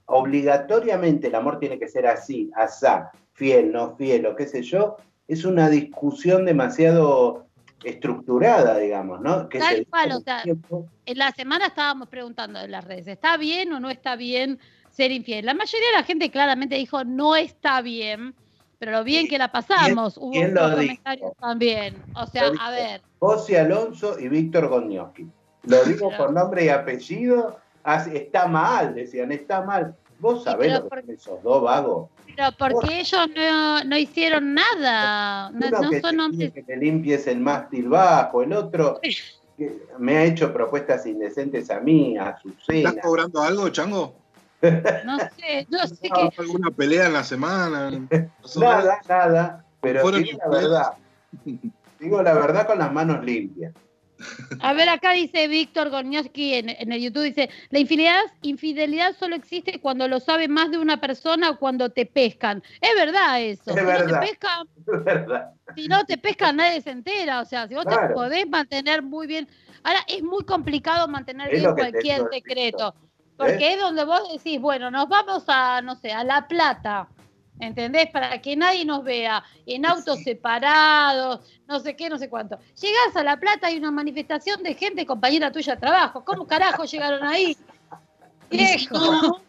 obligatoriamente 0.05 1.27
el 1.27 1.35
amor 1.35 1.59
tiene 1.59 1.79
que 1.79 1.87
ser 1.87 2.07
así, 2.07 2.51
asá, 2.55 3.11
fiel, 3.33 3.71
no 3.71 3.95
fiel, 3.95 4.25
o 4.25 4.35
qué 4.35 4.47
sé 4.47 4.63
yo, 4.63 4.97
es 5.27 5.45
una 5.45 5.69
discusión 5.69 6.45
demasiado 6.45 7.45
estructurada, 7.83 8.77
digamos, 8.77 9.21
¿no? 9.21 9.49
Que 9.49 9.59
Tal 9.59 9.85
cual, 9.87 10.11
o 10.13 10.19
sea, 10.19 10.43
tiempo- 10.43 10.87
En 11.05 11.17
la 11.17 11.31
semana 11.31 11.67
estábamos 11.67 12.07
preguntando 12.09 12.59
en 12.59 12.71
las 12.71 12.83
redes, 12.85 13.07
¿está 13.07 13.37
bien 13.37 13.71
o 13.73 13.79
no 13.79 13.89
está 13.89 14.15
bien 14.15 14.59
ser 14.89 15.11
infiel? 15.11 15.45
La 15.45 15.53
mayoría 15.53 15.87
de 15.89 15.97
la 15.97 16.03
gente 16.03 16.29
claramente 16.31 16.75
dijo 16.75 17.03
no 17.03 17.35
está 17.35 17.81
bien, 17.81 18.35
pero 18.79 18.91
lo 18.91 19.03
bien 19.03 19.27
que 19.27 19.37
la 19.37 19.51
pasamos. 19.51 20.17
Hubo 20.17 20.31
quién 20.31 20.53
lo 20.53 20.65
otros 20.65 20.79
dijo? 20.81 20.93
comentarios 21.03 21.31
también. 21.39 21.95
O 22.15 22.25
sea, 22.27 22.51
a 22.59 22.71
ver, 22.71 23.01
José 23.19 23.59
Alonso 23.59 24.19
y 24.19 24.27
Víctor 24.27 24.67
Goñoski. 24.67 25.27
Lo 25.63 25.83
digo 25.85 26.09
Pero- 26.09 26.25
con 26.25 26.35
nombre 26.35 26.65
y 26.65 26.69
apellido. 26.69 27.57
está 28.13 28.47
mal, 28.47 28.93
decían, 28.95 29.31
está 29.31 29.61
mal. 29.61 29.95
Vos 30.19 30.43
sabés 30.43 30.71
lo 30.71 30.83
que 30.83 30.89
por- 30.89 31.01
son 31.01 31.09
esos 31.11 31.43
dos 31.43 31.63
vagos. 31.63 32.09
Pero 32.35 32.51
porque 32.57 32.99
ellos 32.99 33.27
no, 33.35 33.83
no 33.83 33.97
hicieron 33.97 34.53
nada, 34.53 35.49
no, 35.51 35.67
Uno 35.67 35.81
no 35.81 35.89
que 35.89 36.01
son 36.01 36.37
te 36.37 36.51
que 36.51 36.63
le 36.67 36.77
limpies 36.77 37.27
el 37.27 37.39
mástil 37.39 37.89
bajo, 37.89 38.43
el 38.43 38.53
otro 38.53 38.99
que 39.57 39.85
me 39.99 40.17
ha 40.17 40.23
hecho 40.25 40.51
propuestas 40.51 41.05
indecentes 41.05 41.69
a 41.69 41.79
mí, 41.79 42.17
a 42.17 42.29
Azucena. 42.29 42.89
¿Estás 42.89 43.03
cobrando 43.03 43.41
algo, 43.41 43.69
Chango? 43.69 44.15
No 45.05 45.17
sé, 45.19 45.67
no 45.69 45.85
sé 45.85 46.09
No, 46.09 46.29
qué. 46.31 46.41
¿Alguna 46.41 46.71
pelea 46.71 47.07
en 47.07 47.13
la 47.13 47.23
semana? 47.25 47.91
Nada, 48.55 49.01
nada, 49.09 49.65
pero 49.81 50.09
digo 50.09 50.37
la 50.37 50.49
verdad. 50.49 50.93
Digo 51.99 52.21
la 52.21 52.33
verdad 52.33 52.65
con 52.65 52.79
las 52.79 52.93
manos 52.93 53.25
limpias. 53.25 53.73
A 54.59 54.73
ver, 54.73 54.89
acá 54.89 55.11
dice 55.11 55.47
Víctor 55.47 55.89
Gornioski 55.89 56.55
en, 56.55 56.69
en 56.69 56.91
el 56.91 57.01
YouTube, 57.01 57.23
dice, 57.23 57.49
la 57.69 57.79
infidelidad, 57.79 58.21
infidelidad 58.41 59.15
solo 59.17 59.35
existe 59.35 59.79
cuando 59.79 60.07
lo 60.07 60.19
sabe 60.19 60.47
más 60.47 60.71
de 60.71 60.77
una 60.77 60.99
persona 60.99 61.49
o 61.51 61.59
cuando 61.59 61.89
te 61.89 62.05
pescan. 62.05 62.63
Es 62.81 62.95
verdad 62.95 63.41
eso. 63.41 63.71
Es 63.71 63.75
si 63.75 63.83
no 63.83 64.19
te 64.19 64.27
pescan, 64.27 64.67
Es 64.77 65.03
verdad. 65.03 65.51
si 65.75 65.87
no 65.87 66.05
te 66.05 66.17
pescan 66.17 66.57
nadie 66.57 66.81
se 66.81 66.91
entera. 66.91 67.41
O 67.41 67.45
sea, 67.45 67.67
si 67.67 67.75
vos 67.75 67.85
te 67.85 67.97
podés 68.13 68.47
mantener 68.47 69.01
muy 69.01 69.27
bien. 69.27 69.47
Ahora, 69.83 69.99
es 70.07 70.23
muy 70.23 70.43
complicado 70.45 71.07
mantener 71.07 71.53
Es 71.53 71.61
bien 71.61 71.75
te 71.75 71.81
cualquier 71.81 72.29
secreto. 72.31 72.95
¿Eh? 72.97 73.35
Porque 73.35 73.73
es 73.73 73.79
donde 73.79 74.05
vos 74.05 74.21
decís, 74.31 74.59
bueno, 74.61 74.91
nos 74.91 75.09
vamos 75.09 75.43
a, 75.47 75.81
no 75.81 75.95
sé, 75.95 76.11
a 76.11 76.23
La 76.23 76.47
Plata. 76.47 77.07
¿Entendés? 77.59 78.09
Para 78.09 78.41
que 78.41 78.55
nadie 78.55 78.85
nos 78.85 79.03
vea 79.03 79.43
en 79.65 79.85
autos 79.85 80.19
separados, 80.23 81.41
no 81.67 81.79
sé 81.79 81.95
qué, 81.95 82.09
no 82.09 82.17
sé 82.17 82.29
cuánto. 82.29 82.57
Llegás 82.81 83.15
a 83.15 83.23
La 83.23 83.37
Plata, 83.39 83.67
hay 83.67 83.77
una 83.77 83.91
manifestación 83.91 84.63
de 84.63 84.73
gente, 84.75 85.05
compañera 85.05 85.51
tuya 85.51 85.75
de 85.75 85.81
trabajo. 85.81 86.23
¿Cómo 86.25 86.45
carajo 86.47 86.83
llegaron 86.85 87.23
ahí? 87.23 87.55
Y 88.49 88.57
no, 88.91 89.41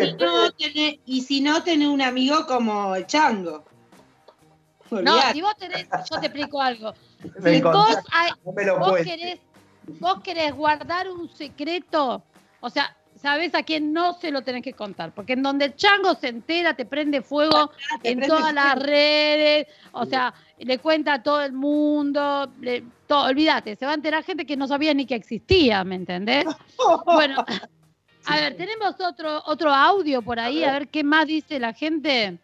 y 0.00 0.12
no 0.14 0.50
tenés- 0.58 1.00
y 1.04 1.20
si 1.22 1.40
no 1.40 1.62
tenés 1.62 1.88
un 1.88 2.00
amigo 2.02 2.46
como 2.46 2.94
el 2.94 3.06
chango. 3.06 3.64
No, 4.90 5.20
si 5.32 5.40
vos 5.42 5.56
tenés, 5.56 5.86
yo 6.10 6.18
te 6.20 6.26
explico 6.26 6.60
algo. 6.60 6.92
Me 7.40 7.54
Si 7.56 7.62
vos, 7.62 7.96
hay- 8.12 8.30
no 8.44 8.52
me 8.52 8.64
lo 8.64 8.78
vos 8.78 8.88
cuentes. 8.90 9.14
querés, 9.16 9.40
vos 10.00 10.20
querés 10.22 10.54
guardar 10.54 11.08
un 11.10 11.28
secreto, 11.28 12.24
o 12.60 12.70
sea, 12.70 12.96
sabés 13.20 13.54
a 13.54 13.62
quién 13.62 13.92
no 13.92 14.14
se 14.14 14.30
lo 14.30 14.42
tenés 14.42 14.62
que 14.62 14.72
contar, 14.72 15.12
porque 15.12 15.34
en 15.34 15.42
donde 15.42 15.66
el 15.66 15.76
chango 15.76 16.14
se 16.14 16.28
entera 16.28 16.74
te 16.74 16.86
prende 16.86 17.22
fuego 17.22 17.70
te 18.02 18.10
en 18.12 18.18
prende 18.18 18.26
todas 18.28 18.54
las 18.54 18.78
redes, 18.78 19.66
o 19.92 20.06
sea, 20.06 20.32
le 20.58 20.78
cuenta 20.78 21.14
a 21.14 21.22
todo 21.22 21.42
el 21.42 21.52
mundo, 21.52 22.52
le- 22.60 22.84
todo, 23.06 23.26
olvídate, 23.26 23.76
se 23.76 23.84
va 23.84 23.92
a 23.92 23.94
enterar 23.94 24.24
gente 24.24 24.46
que 24.46 24.56
no 24.56 24.66
sabía 24.66 24.94
ni 24.94 25.06
que 25.06 25.14
existía, 25.16 25.84
¿me 25.84 25.96
entendés? 25.96 26.44
Bueno, 27.04 27.44
a 28.26 28.36
ver, 28.36 28.56
tenemos 28.56 28.94
otro, 29.00 29.42
otro 29.46 29.72
audio 29.72 30.22
por 30.22 30.38
ahí, 30.40 30.64
a 30.64 30.72
ver. 30.72 30.88
qué 30.88 31.04
más 31.04 31.26
dice 31.26 31.58
la 31.58 31.72
gente. 31.74 32.38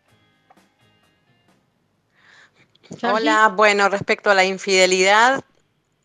Hola, 3.03 3.53
bueno, 3.55 3.89
respecto 3.89 4.31
a 4.31 4.35
la 4.35 4.45
infidelidad, 4.45 5.43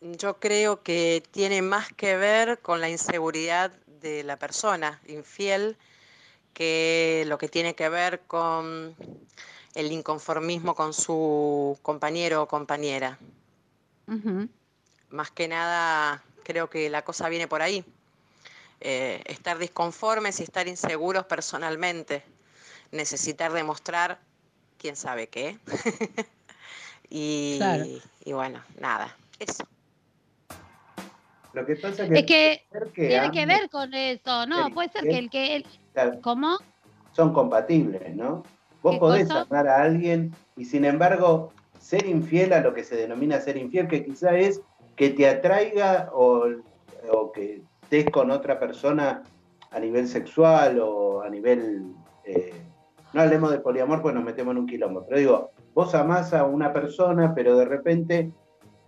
yo 0.00 0.38
creo 0.40 0.82
que 0.82 1.22
tiene 1.30 1.62
más 1.62 1.92
que 1.92 2.16
ver 2.16 2.58
con 2.60 2.80
la 2.80 2.88
inseguridad 2.88 3.72
de 4.02 4.24
la 4.24 4.36
persona 4.36 5.00
infiel 5.06 5.76
que 6.52 7.24
lo 7.26 7.38
que 7.38 7.48
tiene 7.48 7.74
que 7.74 7.88
ver 7.88 8.20
con 8.26 8.94
el 9.74 9.92
inconformismo 9.92 10.74
con 10.74 10.92
su 10.92 11.78
compañero 11.82 12.42
o 12.42 12.48
compañera. 12.48 13.18
Más 15.08 15.30
que 15.30 15.48
nada, 15.48 16.22
creo 16.44 16.68
que 16.68 16.90
la 16.90 17.02
cosa 17.02 17.28
viene 17.28 17.48
por 17.48 17.62
ahí. 17.62 17.84
Eh, 18.80 19.22
estar 19.26 19.58
disconformes 19.58 20.40
y 20.40 20.42
estar 20.42 20.68
inseguros 20.68 21.24
personalmente. 21.24 22.22
Necesitar 22.90 23.52
demostrar 23.52 24.18
quién 24.78 24.96
sabe 24.96 25.28
qué. 25.28 25.58
y, 27.08 27.56
Claro. 27.58 27.84
y 28.24 28.32
bueno, 28.32 28.62
nada, 28.78 29.16
eso. 29.38 29.64
Lo 31.52 31.66
que 31.66 31.76
pasa 31.76 32.08
que, 32.08 32.18
Es 32.18 32.24
que 32.24 32.62
tiene 32.94 33.30
que 33.30 33.46
ver 33.46 33.68
con 33.70 33.92
eso, 33.94 34.46
¿no? 34.46 34.70
Puede 34.70 34.88
ser 34.88 35.02
que 35.02 35.18
el 35.18 35.30
que 35.30 35.64
claro, 35.92 36.18
¿cómo? 36.22 36.58
son 37.12 37.32
compatibles, 37.32 38.14
¿no? 38.16 38.42
Vos 38.82 38.94
¿Qué 38.94 38.98
podés 38.98 39.28
cosa? 39.28 39.42
amar 39.42 39.68
a 39.68 39.82
alguien 39.82 40.34
y 40.56 40.64
sin 40.64 40.84
embargo 40.84 41.52
ser 41.78 42.06
infiel 42.06 42.52
a 42.52 42.60
lo 42.60 42.74
que 42.74 42.84
se 42.84 42.96
denomina 42.96 43.40
ser 43.40 43.56
infiel, 43.56 43.86
que 43.86 44.04
quizá 44.04 44.36
es 44.36 44.60
que 44.96 45.10
te 45.10 45.28
atraiga 45.28 46.10
o, 46.12 46.46
o 47.10 47.32
que 47.32 47.62
estés 47.82 48.10
con 48.10 48.30
otra 48.30 48.58
persona 48.58 49.22
a 49.70 49.78
nivel 49.78 50.08
sexual 50.08 50.80
o 50.80 51.22
a 51.22 51.28
nivel... 51.28 51.84
eh, 52.24 52.54
no 53.12 53.20
hablemos 53.20 53.50
de 53.50 53.58
poliamor 53.58 54.00
pues 54.00 54.14
nos 54.14 54.24
metemos 54.24 54.52
en 54.52 54.58
un 54.58 54.66
quilombo, 54.66 55.04
pero 55.04 55.18
digo, 55.18 55.50
vos 55.74 55.94
amás 55.94 56.32
a 56.32 56.44
una 56.44 56.72
persona, 56.72 57.34
pero 57.34 57.56
de 57.58 57.66
repente 57.66 58.32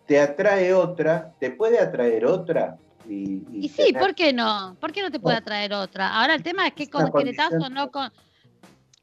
te 0.07 0.21
atrae 0.21 0.73
otra, 0.75 1.33
te 1.41 1.51
puede 1.51 1.79
atraer 1.79 2.27
otra. 2.27 2.77
Y, 3.09 3.43
Y 3.53 3.69
sí, 3.69 3.93
¿por 3.93 4.15
qué 4.15 4.33
no? 4.33 4.77
¿Por 4.81 4.93
qué 4.93 5.03
no 5.03 5.11
te 5.11 5.21
puede 5.21 5.37
atraer 5.37 5.73
otra? 5.75 6.09
Ahora 6.21 6.35
el 6.35 6.43
tema 6.43 6.67
es 6.67 6.73
que 6.75 6.89
una 6.95 7.11
concretás 7.11 7.53
o 7.53 7.69
no 7.71 7.91
con... 7.91 8.11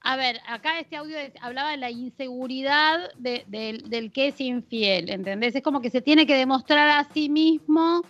A 0.03 0.15
ver, 0.15 0.39
acá 0.47 0.79
este 0.79 0.95
audio 0.97 1.15
hablaba 1.41 1.69
de 1.69 1.77
la 1.77 1.91
inseguridad 1.91 3.11
de- 3.19 3.43
del, 3.47 3.87
del 3.87 4.11
que 4.11 4.29
es 4.29 4.41
infiel, 4.41 5.09
¿entendés? 5.11 5.55
Es 5.55 5.61
como 5.61 5.79
que 5.81 5.91
se 5.91 6.01
tiene 6.01 6.25
que 6.25 6.35
demostrar 6.35 6.89
a 6.89 7.07
sí 7.13 7.29
mismo 7.29 8.01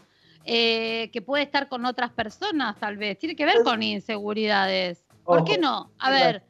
eh, 0.46 1.10
que 1.12 1.22
puede 1.22 1.44
estar 1.44 1.68
con 1.68 1.86
otras 1.86 2.12
personas, 2.12 2.78
tal 2.80 2.96
vez. 2.96 3.20
Tiene 3.20 3.36
que 3.36 3.46
ver 3.46 3.62
con 3.64 3.84
inseguridades. 3.84 5.04
¿Por 5.26 5.44
qué 5.44 5.58
no? 5.58 5.92
A 6.00 6.10
ver, 6.10 6.44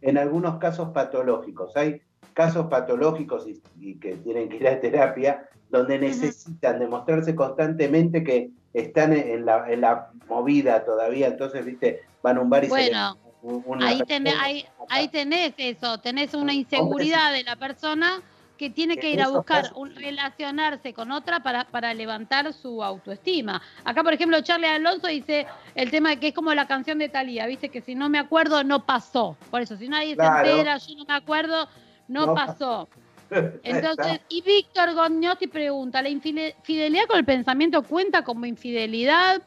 en 0.00 0.18
algunos 0.18 0.58
casos 0.58 0.88
patológicos. 0.88 1.76
Hay 1.76 2.02
casos 2.34 2.66
patológicos 2.66 3.46
y, 3.46 3.62
y 3.78 4.00
que 4.00 4.16
tienen 4.16 4.48
que 4.48 4.56
ir 4.56 4.66
a 4.66 4.80
terapia 4.80 5.48
donde 5.72 5.98
necesitan 5.98 6.78
demostrarse 6.78 7.34
constantemente 7.34 8.22
que 8.22 8.50
están 8.74 9.12
en 9.14 9.44
la, 9.46 9.64
en 9.72 9.80
la 9.80 10.10
movida 10.28 10.84
todavía. 10.84 11.26
Entonces, 11.28 11.64
viste, 11.64 12.02
van 12.22 12.36
a 12.36 12.40
un 12.40 12.50
bar 12.50 12.62
y 12.62 12.66
se 12.66 12.70
bueno, 12.70 13.18
le- 13.42 13.48
un- 13.50 13.62
una 13.66 13.88
ahí, 13.88 14.02
tenés, 14.06 14.34
ahí, 14.40 14.64
ahí 14.90 15.08
tenés 15.08 15.54
eso, 15.56 15.98
tenés 15.98 16.34
una 16.34 16.52
inseguridad 16.54 17.32
de 17.32 17.42
la 17.42 17.56
persona 17.56 18.20
que 18.58 18.68
tiene 18.70 18.96
que 18.98 19.10
ir 19.10 19.20
a 19.20 19.28
buscar 19.28 19.72
un- 19.74 19.92
relacionarse 19.96 20.92
con 20.94 21.10
otra 21.10 21.40
para, 21.42 21.64
para 21.64 21.92
levantar 21.94 22.52
su 22.52 22.84
autoestima. 22.84 23.60
Acá, 23.82 24.04
por 24.04 24.12
ejemplo, 24.12 24.40
Charlie 24.42 24.66
Alonso 24.68 25.08
dice 25.08 25.46
el 25.74 25.90
tema 25.90 26.10
de 26.10 26.20
que 26.20 26.28
es 26.28 26.34
como 26.34 26.52
la 26.54 26.68
canción 26.68 26.98
de 26.98 27.08
Talía, 27.08 27.46
viste 27.46 27.70
que 27.70 27.80
si 27.80 27.94
no 27.96 28.08
me 28.10 28.18
acuerdo, 28.20 28.62
no 28.62 28.84
pasó. 28.84 29.36
Por 29.50 29.62
eso, 29.62 29.76
si 29.76 29.88
nadie 29.88 30.14
Claro. 30.14 30.44
se 30.44 30.50
entera, 30.52 30.76
yo 30.76 30.94
no 30.96 31.04
me 31.06 31.14
acuerdo, 31.14 31.66
no, 32.08 32.26
No 32.26 32.34
pasó. 32.34 32.88
Entonces, 33.62 34.20
y 34.28 34.42
Víctor 34.42 34.94
Gognotti 34.94 35.46
pregunta, 35.46 36.02
¿la 36.02 36.08
infide- 36.08 36.54
fidelidad 36.62 37.06
con 37.06 37.18
el 37.18 37.24
pensamiento 37.24 37.82
cuenta 37.82 38.22
como 38.24 38.46
infidelidad? 38.46 39.42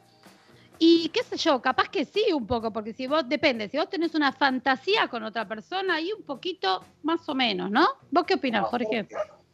Y 0.77 1.09
qué 1.09 1.23
sé 1.23 1.37
yo, 1.37 1.61
capaz 1.61 1.87
que 1.89 2.03
sí 2.03 2.25
un 2.33 2.45
poco, 2.45 2.71
porque 2.71 2.93
si 2.93 3.07
vos, 3.07 3.27
depende, 3.29 3.69
si 3.69 3.77
vos 3.77 3.89
tenés 3.89 4.13
una 4.13 4.33
fantasía 4.33 5.07
con 5.07 5.23
otra 5.23 5.47
persona, 5.47 5.95
ahí 5.95 6.11
un 6.17 6.23
poquito 6.23 6.83
más 7.03 7.27
o 7.29 7.35
menos, 7.35 7.71
¿no? 7.71 7.85
¿Vos 8.11 8.25
qué 8.25 8.33
opinás, 8.33 8.65
Jorge? 8.65 9.07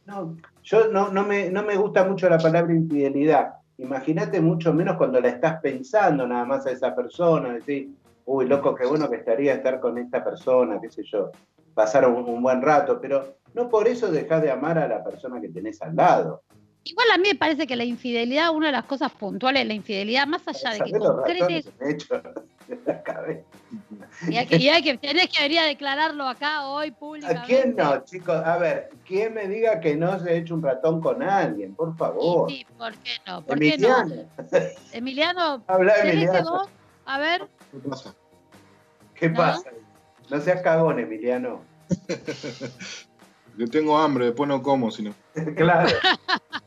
No, 0.06 0.36
yo 0.64 0.88
no, 0.88 1.10
no, 1.10 1.24
me, 1.24 1.52
no 1.52 1.62
me 1.62 1.76
gusta 1.76 2.04
mucho 2.06 2.28
la 2.28 2.40
palabra 2.40 2.74
infidelidad. 2.74 3.54
Imagínate 3.78 4.42
mucho 4.42 4.74
menos 4.74 4.98
cuando 4.98 5.22
la 5.22 5.30
estás 5.30 5.62
pensando 5.62 6.26
nada 6.26 6.44
más 6.46 6.66
a 6.66 6.72
esa 6.72 6.96
persona, 6.96 7.54
decir, 7.54 7.90
uy, 8.26 8.48
loco, 8.48 8.74
qué 8.74 8.88
bueno 8.88 9.08
que 9.08 9.18
estaría 9.18 9.54
estar 9.54 9.80
con 9.80 10.00
esta 10.00 10.24
persona, 10.24 10.80
qué 10.82 10.90
sé 10.90 11.04
yo, 11.04 11.32
pasar 11.74 12.08
un, 12.08 12.24
un 12.28 12.42
buen 12.42 12.62
rato, 12.62 13.00
pero 13.02 13.38
no 13.54 13.70
por 13.70 13.88
eso 13.88 14.12
dejás 14.12 14.42
de 14.42 14.52
amar 14.52 14.78
a 14.78 14.88
la 14.88 15.04
persona 15.04 15.40
que 15.42 15.50
tenés 15.50 15.82
al 15.82 15.96
lado. 15.96 16.44
Igual 16.84 17.08
a 17.14 17.18
mí 17.18 17.30
me 17.30 17.36
parece 17.36 17.68
que 17.68 17.76
la 17.76 17.84
infidelidad, 17.84 18.50
una 18.56 18.68
de 18.68 18.72
las 18.74 18.86
cosas 18.86 19.12
puntuales 19.12 19.62
de 19.62 19.68
la 19.68 19.74
infidelidad, 19.74 20.26
más 20.26 20.48
allá 20.48 20.72
de 20.72 20.80
que 20.80 20.90
¿Sabés 20.90 21.04
los 21.04 21.16
concretes, 21.16 21.70
y 24.30 24.38
hay 24.38 24.46
que, 24.48 24.58
y 24.58 24.70
hay 24.70 24.82
que 24.82 24.98
tenés 24.98 25.28
que 25.30 25.44
venir 25.44 25.60
a 25.60 25.66
declararlo 25.66 26.28
acá 26.28 26.68
hoy 26.68 26.90
¿A 26.90 26.94
públicamente. 26.96 27.46
quién 27.46 27.76
no, 27.76 28.04
chicos? 28.04 28.36
A 28.44 28.58
ver, 28.58 28.90
¿quién 29.06 29.34
me 29.34 29.48
diga 29.48 29.80
que 29.80 29.96
no 29.96 30.18
se 30.20 30.30
ha 30.30 30.34
hecho 30.34 30.56
un 30.56 30.64
ratón 30.64 31.02
con 31.02 31.22
alguien? 31.22 31.76
Por 31.76 31.96
favor. 31.96 32.50
Sí, 32.50 32.66
¿por 32.78 32.94
qué 32.98 33.12
no? 33.28 33.44
¿Por 33.44 33.60
qué 33.60 33.78
no? 33.78 34.02
Emiliano, 34.02 34.30
Emiliano, 34.92 35.64
Habla, 35.68 35.94
¿tenés 35.96 36.14
Emiliano. 36.14 36.52
vos? 36.52 36.70
A 37.06 37.20
ver, 37.20 37.48
¿Qué 37.72 37.78
pasa? 37.90 38.16
¿qué 39.16 39.30
¿No? 39.30 39.36
pasa? 39.38 39.70
No 40.32 40.40
seas 40.40 40.62
cagón, 40.62 40.98
Emiliano. 40.98 41.62
Yo 43.58 43.68
tengo 43.70 43.98
hambre, 43.98 44.28
después 44.28 44.48
no 44.48 44.64
como, 44.64 44.90
sino. 44.90 45.14
claro. 45.58 45.90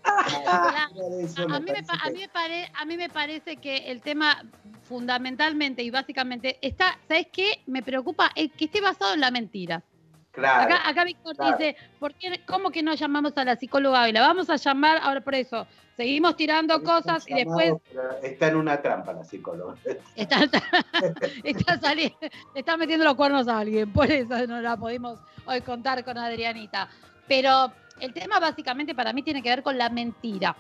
a, 0.04 0.90
mí 1.60 1.72
me, 1.72 1.82
pa- 1.82 1.98
a, 2.04 2.10
mí 2.10 2.20
me 2.20 2.28
pare- 2.28 2.70
a 2.74 2.84
mí 2.84 2.96
me 2.98 3.08
parece 3.08 3.56
que 3.56 3.90
el 3.90 4.02
tema 4.02 4.44
fundamentalmente 4.82 5.82
y 5.82 5.88
básicamente 5.88 6.58
está, 6.60 6.98
¿sabes 7.08 7.28
qué? 7.32 7.62
Me 7.66 7.82
preocupa 7.82 8.30
el 8.36 8.52
que 8.52 8.66
esté 8.66 8.82
basado 8.82 9.14
en 9.14 9.20
la 9.20 9.30
mentira. 9.30 9.82
Claro. 10.34 10.64
Acá, 10.64 10.88
acá 10.88 11.04
Víctor 11.04 11.36
claro. 11.36 11.56
dice, 11.56 11.76
¿por 12.00 12.12
qué, 12.14 12.40
¿cómo 12.44 12.70
que 12.70 12.82
no 12.82 12.94
llamamos 12.94 13.36
a 13.36 13.44
la 13.44 13.54
psicóloga 13.54 14.08
y 14.08 14.12
la 14.12 14.20
vamos 14.20 14.50
a 14.50 14.56
llamar 14.56 14.98
ahora 15.00 15.20
por 15.20 15.34
eso? 15.36 15.66
Seguimos 15.96 16.34
tirando 16.34 16.82
cosas 16.82 17.24
y 17.28 17.34
después 17.34 17.74
Está 18.20 18.48
en 18.48 18.56
una 18.56 18.82
trampa 18.82 19.12
la 19.12 19.22
psicóloga. 19.22 19.76
está, 20.16 20.48
está 21.44 21.78
saliendo, 21.80 22.18
está 22.52 22.76
metiendo 22.76 23.04
los 23.04 23.14
cuernos 23.14 23.46
a 23.46 23.60
alguien, 23.60 23.92
por 23.92 24.10
eso 24.10 24.44
no 24.48 24.60
la 24.60 24.76
pudimos 24.76 25.20
hoy 25.46 25.60
contar 25.60 26.04
con 26.04 26.18
Adrianita. 26.18 26.88
Pero 27.28 27.72
el 28.00 28.12
tema 28.12 28.40
básicamente 28.40 28.92
para 28.92 29.12
mí 29.12 29.22
tiene 29.22 29.40
que 29.40 29.50
ver 29.50 29.62
con 29.62 29.78
la 29.78 29.88
mentira. 29.88 30.56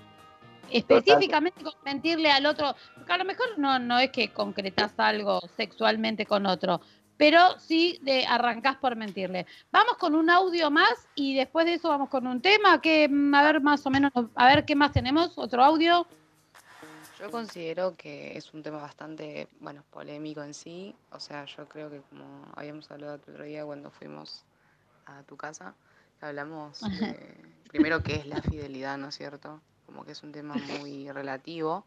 Específicamente 0.70 1.62
con 1.62 1.74
mentirle 1.84 2.30
al 2.30 2.46
otro, 2.46 2.74
porque 2.94 3.12
a 3.12 3.18
lo 3.18 3.24
mejor 3.24 3.58
no, 3.58 3.78
no 3.78 3.98
es 3.98 4.10
que 4.10 4.32
concretás 4.32 4.98
algo 4.98 5.40
sexualmente 5.56 6.24
con 6.26 6.46
otro, 6.46 6.80
pero 7.16 7.58
sí 7.58 7.98
de 8.02 8.26
arrancás 8.26 8.76
por 8.76 8.96
mentirle. 8.96 9.46
Vamos 9.70 9.96
con 9.98 10.14
un 10.14 10.30
audio 10.30 10.70
más 10.70 11.08
y 11.14 11.36
después 11.36 11.66
de 11.66 11.74
eso 11.74 11.88
vamos 11.88 12.08
con 12.08 12.26
un 12.26 12.40
tema 12.40 12.80
que, 12.80 13.08
mm, 13.08 13.34
a 13.34 13.42
ver, 13.42 13.60
más 13.60 13.86
o 13.86 13.90
menos, 13.90 14.12
a 14.34 14.46
ver 14.46 14.64
qué 14.64 14.74
más 14.74 14.92
tenemos, 14.92 15.36
otro 15.36 15.62
audio. 15.62 16.06
Yo 17.18 17.30
considero 17.30 17.94
que 17.96 18.36
es 18.36 18.52
un 18.52 18.62
tema 18.62 18.78
bastante, 18.78 19.48
bueno, 19.60 19.84
polémico 19.90 20.42
en 20.42 20.52
sí. 20.52 20.94
O 21.12 21.20
sea, 21.20 21.44
yo 21.44 21.66
creo 21.68 21.88
que 21.90 22.00
como 22.00 22.24
habíamos 22.54 22.90
hablado 22.90 23.14
el 23.14 23.20
otro 23.20 23.44
día 23.44 23.64
cuando 23.64 23.90
fuimos 23.90 24.44
a 25.06 25.22
tu 25.22 25.36
casa, 25.36 25.74
que 26.18 26.26
hablamos 26.26 26.80
de, 27.00 27.36
primero 27.68 28.02
qué 28.02 28.16
es 28.16 28.26
la 28.26 28.42
fidelidad, 28.42 28.98
¿no 28.98 29.08
es 29.08 29.14
cierto? 29.14 29.60
Como 29.86 30.04
que 30.04 30.12
es 30.12 30.22
un 30.22 30.32
tema 30.32 30.54
muy 30.80 31.10
relativo 31.10 31.86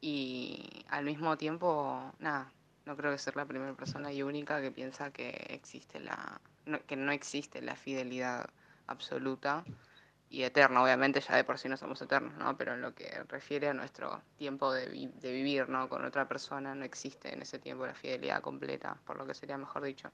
y 0.00 0.84
al 0.88 1.04
mismo 1.04 1.36
tiempo, 1.36 2.12
nada, 2.18 2.50
no 2.86 2.96
creo 2.96 3.12
que 3.12 3.18
ser 3.18 3.36
la 3.36 3.46
primera 3.46 3.74
persona 3.74 4.12
y 4.12 4.22
única 4.22 4.60
que 4.60 4.70
piensa 4.70 5.10
que 5.10 5.30
existe 5.50 6.00
la, 6.00 6.40
no- 6.66 6.84
que 6.86 6.96
no 6.96 7.12
existe 7.12 7.62
la 7.62 7.76
fidelidad 7.76 8.48
absoluta 8.86 9.64
y 10.30 10.42
eterna. 10.44 10.82
Obviamente 10.82 11.20
ya 11.20 11.36
de 11.36 11.44
por 11.44 11.58
sí 11.58 11.68
no 11.68 11.76
somos 11.76 12.00
eternos, 12.02 12.34
¿no? 12.36 12.56
Pero 12.56 12.74
en 12.74 12.82
lo 12.82 12.94
que 12.94 13.08
refiere 13.28 13.68
a 13.68 13.74
nuestro 13.74 14.22
tiempo 14.38 14.72
de, 14.72 14.86
de 15.20 15.32
vivir, 15.32 15.68
¿no? 15.68 15.88
Con 15.88 16.04
otra 16.04 16.28
persona 16.28 16.74
no 16.74 16.84
existe 16.84 17.32
en 17.32 17.42
ese 17.42 17.58
tiempo 17.58 17.86
la 17.86 17.94
fidelidad 17.94 18.40
completa, 18.40 18.96
por 19.06 19.16
lo 19.16 19.26
que 19.26 19.34
sería 19.34 19.58
mejor 19.58 19.82
dicho. 19.82 20.10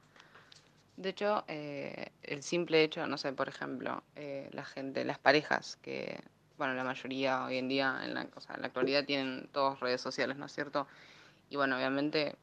De 0.96 1.10
hecho, 1.10 1.44
eh, 1.46 2.10
el 2.22 2.42
simple 2.42 2.82
hecho, 2.82 3.06
no 3.06 3.18
sé, 3.18 3.32
por 3.32 3.48
ejemplo, 3.48 4.02
eh, 4.14 4.48
la 4.52 4.64
gente, 4.64 5.04
las 5.04 5.18
parejas 5.18 5.76
que, 5.82 6.18
bueno, 6.56 6.72
la 6.74 6.84
mayoría 6.84 7.44
hoy 7.44 7.58
en 7.58 7.68
día, 7.68 8.00
en 8.02 8.14
la, 8.14 8.22
o 8.22 8.54
en 8.54 8.60
la 8.62 8.66
actualidad 8.68 9.04
tienen 9.04 9.48
todos 9.52 9.78
redes 9.80 10.00
sociales, 10.00 10.38
¿no 10.38 10.46
es 10.46 10.52
cierto? 10.52 10.86
Y 11.50 11.56
bueno, 11.56 11.76
obviamente 11.76 12.36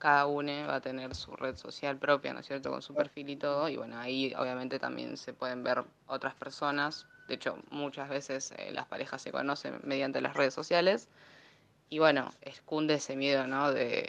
cada 0.00 0.26
uno 0.26 0.50
va 0.66 0.76
a 0.76 0.80
tener 0.80 1.14
su 1.14 1.36
red 1.36 1.56
social 1.56 1.98
propia, 1.98 2.32
¿no 2.32 2.40
es 2.40 2.46
cierto? 2.46 2.70
Con 2.70 2.80
su 2.80 2.94
perfil 2.94 3.28
y 3.28 3.36
todo. 3.36 3.68
Y 3.68 3.76
bueno, 3.76 3.98
ahí 3.98 4.32
obviamente 4.34 4.78
también 4.78 5.18
se 5.18 5.34
pueden 5.34 5.62
ver 5.62 5.84
otras 6.06 6.34
personas. 6.34 7.06
De 7.28 7.34
hecho, 7.34 7.58
muchas 7.70 8.08
veces 8.08 8.52
eh, 8.56 8.72
las 8.72 8.86
parejas 8.86 9.20
se 9.20 9.30
conocen 9.30 9.78
mediante 9.84 10.22
las 10.22 10.34
redes 10.34 10.54
sociales. 10.54 11.08
Y 11.90 11.98
bueno, 11.98 12.32
escunde 12.40 12.94
ese 12.94 13.14
miedo, 13.14 13.46
¿no? 13.46 13.72
De, 13.72 14.08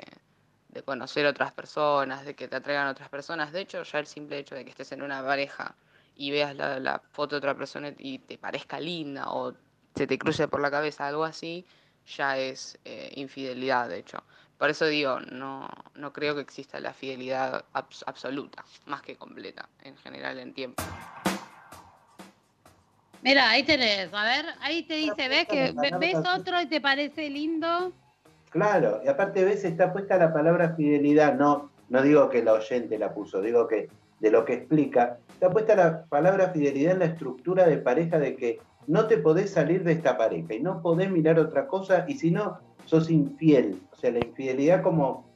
conocer 0.86 1.26
otras 1.26 1.52
personas, 1.52 2.24
de 2.24 2.34
que 2.36 2.48
te 2.48 2.56
atraigan 2.56 2.88
otras 2.88 3.10
personas. 3.10 3.52
De 3.52 3.60
hecho, 3.60 3.84
ya 3.84 4.00
el 4.00 4.08
simple 4.08 4.40
hecho 4.40 4.56
de 4.56 4.64
que 4.64 4.72
estés 4.72 4.94
en 4.94 5.02
una 5.02 5.22
pareja 5.22 5.76
y 6.16 6.32
veas 6.32 6.56
la, 6.56 6.80
la 6.80 7.00
foto 7.00 7.36
de 7.36 7.40
otra 7.40 7.56
persona 7.56 7.94
y 7.98 8.20
te 8.20 8.38
parezca 8.38 8.80
linda 8.80 9.30
o 9.32 9.54
se 9.96 10.08
te 10.08 10.18
cruce 10.18 10.48
por 10.48 10.62
la 10.62 10.72
cabeza 10.72 11.08
algo 11.08 11.26
así, 11.26 11.66
ya 12.06 12.38
es 12.38 12.80
eh, 12.86 13.12
infidelidad, 13.16 13.90
de 13.90 14.00
hecho. 14.00 14.24
Por 14.62 14.70
eso 14.70 14.86
digo, 14.86 15.20
no, 15.32 15.68
no 15.96 16.14
creo 16.14 16.36
que 16.36 16.42
exista 16.42 16.80
la 16.80 16.94
fidelidad 16.94 17.66
abs- 17.74 18.04
absoluta, 18.06 18.64
más 18.86 19.02
que 19.02 19.16
completa, 19.16 19.68
en 19.84 19.98
general 19.98 20.38
en 20.38 20.54
tiempo. 20.54 20.84
Mira, 23.24 23.50
ahí 23.50 23.64
tenés, 23.64 24.14
a 24.14 24.24
ver, 24.24 24.46
ahí 24.62 24.84
te 24.84 24.94
dice, 24.98 25.28
ves 25.30 25.48
que 25.48 25.72
ve- 25.72 25.92
ves 26.00 26.16
otro 26.38 26.62
y 26.62 26.68
te 26.68 26.80
parece 26.80 27.28
lindo. 27.32 27.92
Claro, 28.52 29.02
y 29.04 29.08
aparte 29.08 29.44
ves, 29.44 29.64
está 29.64 29.92
puesta 29.92 30.18
la 30.18 30.32
palabra 30.32 30.76
fidelidad, 30.76 31.34
no, 31.34 31.72
no 31.90 32.04
digo 32.04 32.30
que 32.30 32.44
la 32.44 32.54
oyente 32.54 33.00
la 33.00 33.16
puso, 33.16 33.42
digo 33.42 33.68
que 33.68 33.90
de 34.20 34.30
lo 34.30 34.46
que 34.46 34.54
explica, 34.54 35.18
está 35.34 35.50
puesta 35.50 35.76
la 35.76 36.06
palabra 36.06 36.50
fidelidad 36.52 36.92
en 36.94 37.00
la 37.00 37.06
estructura 37.06 37.66
de 37.66 37.78
pareja 37.78 38.20
de 38.20 38.36
que 38.36 38.60
no 38.86 39.08
te 39.08 39.18
podés 39.18 39.52
salir 39.52 39.84
de 39.84 39.94
esta 39.94 40.18
pareja 40.18 40.54
y 40.54 40.60
no 40.60 40.84
podés 40.84 41.10
mirar 41.10 41.40
otra 41.40 41.68
cosa 41.68 42.06
y 42.08 42.18
si 42.20 42.30
no, 42.30 42.60
sos 42.86 43.10
infiel. 43.10 43.82
O 43.92 43.96
sea, 43.96 44.12
la 44.12 44.20
infidelidad 44.20 44.82
como 44.82 45.30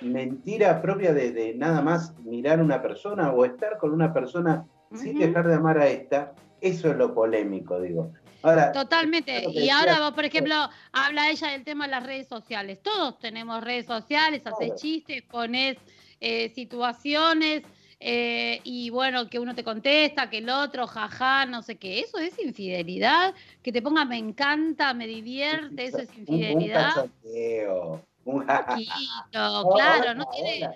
mentira 0.00 0.82
propia 0.82 1.12
de, 1.12 1.32
de 1.32 1.54
nada 1.54 1.80
más 1.80 2.16
mirar 2.18 2.60
a 2.60 2.64
una 2.64 2.82
persona 2.82 3.30
o 3.32 3.44
estar 3.44 3.78
con 3.78 3.92
una 3.92 4.12
persona 4.12 4.66
sin 4.94 5.18
dejar 5.18 5.46
de 5.46 5.54
amar 5.54 5.78
a 5.78 5.86
esta, 5.86 6.34
eso 6.60 6.90
es 6.90 6.96
lo 6.96 7.14
polémico, 7.14 7.80
digo. 7.80 8.12
Ahora, 8.42 8.72
Totalmente. 8.72 9.44
Y 9.50 9.70
ahora 9.70 10.00
vos, 10.00 10.12
por 10.12 10.24
ejemplo, 10.24 10.54
habla 10.92 11.30
ella 11.30 11.48
del 11.48 11.64
tema 11.64 11.84
de 11.84 11.92
las 11.92 12.04
redes 12.04 12.28
sociales. 12.28 12.80
Todos 12.82 13.18
tenemos 13.18 13.62
redes 13.62 13.86
sociales, 13.86 14.42
haces 14.44 14.74
chistes, 14.74 15.22
pones 15.22 15.76
eh, 16.20 16.50
situaciones 16.54 17.62
eh, 18.04 18.60
y 18.64 18.90
bueno, 18.90 19.28
que 19.28 19.38
uno 19.38 19.54
te 19.54 19.62
contesta, 19.62 20.28
que 20.28 20.38
el 20.38 20.50
otro, 20.50 20.86
jaja, 20.88 21.46
no 21.46 21.62
sé 21.62 21.76
qué. 21.76 22.00
Eso 22.00 22.18
es 22.18 22.36
infidelidad. 22.38 23.32
Que 23.62 23.70
te 23.70 23.80
ponga 23.80 24.04
me 24.04 24.18
encanta, 24.18 24.92
me 24.92 25.06
divierte, 25.06 25.84
eso 25.84 25.98
es 25.98 26.08
un, 26.10 26.24
un 26.26 26.34
infidelidad. 26.34 26.88
cachondeo. 26.94 28.04
Un 28.24 28.46
Poquito, 28.46 29.70
claro, 29.74 30.14
no 30.14 30.26
tiene, 30.26 30.70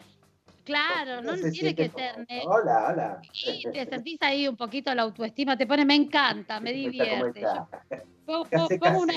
claro, 0.64 1.22
no 1.22 1.34
tiene 1.50 1.74
que 1.74 1.88
ser. 1.88 2.14
Hola, 2.44 2.88
hola. 2.88 3.22
Sí, 3.32 3.62
te 3.72 3.86
sentís 3.86 4.18
ahí 4.22 4.46
un 4.46 4.56
poquito 4.56 4.94
la 4.94 5.02
autoestima, 5.02 5.56
te 5.56 5.66
pone 5.66 5.84
me 5.84 5.94
encanta, 5.94 6.60
me 6.60 6.70
¿Cómo 6.72 6.90
divierte. 6.90 7.42
Pongo, 8.26 8.44
¿Qué 8.48 8.56
hace, 8.56 8.78
pongo 8.78 8.92
qué 8.92 9.02
una? 9.02 9.14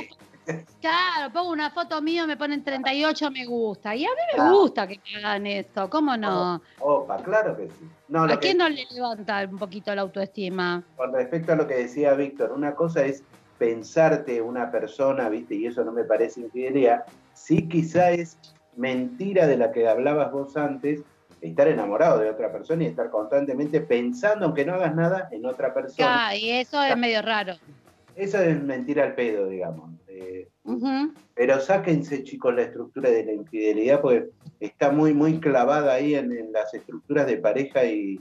Claro, 0.81 1.31
pongo 1.33 1.51
una 1.51 1.69
foto 1.71 2.01
mío, 2.01 2.25
me 2.27 2.37
ponen 2.37 2.63
38 2.63 3.31
me 3.31 3.45
gusta. 3.45 3.95
Y 3.95 4.05
a 4.05 4.09
mí 4.09 4.21
me 4.37 4.43
Ah. 4.43 4.51
gusta 4.51 4.87
que 4.87 4.99
me 5.13 5.19
hagan 5.19 5.47
esto, 5.47 5.89
¿cómo 5.89 6.15
no? 6.17 6.61
Opa, 6.79 7.17
claro 7.17 7.55
que 7.57 7.67
sí. 7.67 7.87
No, 8.07 8.23
¿A 8.23 8.29
que- 8.29 8.37
quién 8.39 8.57
no 8.57 8.69
le 8.69 8.85
levanta 8.91 9.47
un 9.49 9.57
poquito 9.57 9.93
la 9.93 10.01
autoestima? 10.01 10.83
Con 10.95 11.13
respecto 11.13 11.53
a 11.53 11.55
lo 11.55 11.67
que 11.67 11.75
decía 11.75 12.13
Víctor, 12.13 12.51
una 12.51 12.75
cosa 12.75 13.05
es 13.05 13.23
pensarte 13.57 14.41
una 14.41 14.71
persona, 14.71 15.27
¿viste? 15.29 15.55
Y 15.55 15.67
eso 15.67 15.83
no 15.83 15.91
me 15.91 16.03
parece 16.05 16.39
infidelidad. 16.41 17.03
Sí, 17.33 17.67
quizá 17.67 18.11
es 18.11 18.37
mentira 18.77 19.47
de 19.47 19.57
la 19.57 19.71
que 19.71 19.87
hablabas 19.87 20.31
vos 20.31 20.55
antes, 20.55 21.01
estar 21.41 21.67
enamorado 21.67 22.19
de 22.19 22.29
otra 22.29 22.51
persona 22.51 22.83
y 22.83 22.87
estar 22.87 23.09
constantemente 23.09 23.81
pensando, 23.81 24.45
aunque 24.45 24.65
no 24.65 24.73
hagas 24.75 24.95
nada, 24.95 25.27
en 25.31 25.45
otra 25.45 25.73
persona. 25.73 26.27
Ah, 26.29 26.35
y 26.35 26.49
eso 26.51 26.81
es 26.83 26.97
medio 26.97 27.21
raro. 27.21 27.53
Eso 28.19 28.41
es 28.41 28.61
mentira 28.61 29.03
al 29.05 29.15
pedo, 29.15 29.47
digamos. 29.47 29.91
Eh, 30.07 30.49
pero 31.33 31.59
sáquense, 31.61 32.23
chicos, 32.23 32.53
la 32.53 32.63
estructura 32.63 33.09
de 33.09 33.25
la 33.25 33.33
infidelidad, 33.33 34.01
porque 34.01 34.29
está 34.59 34.91
muy, 34.91 35.13
muy 35.13 35.39
clavada 35.39 35.93
ahí 35.93 36.15
en, 36.15 36.31
en 36.31 36.51
las 36.51 36.73
estructuras 36.73 37.25
de 37.27 37.37
pareja 37.37 37.85
y, 37.85 38.19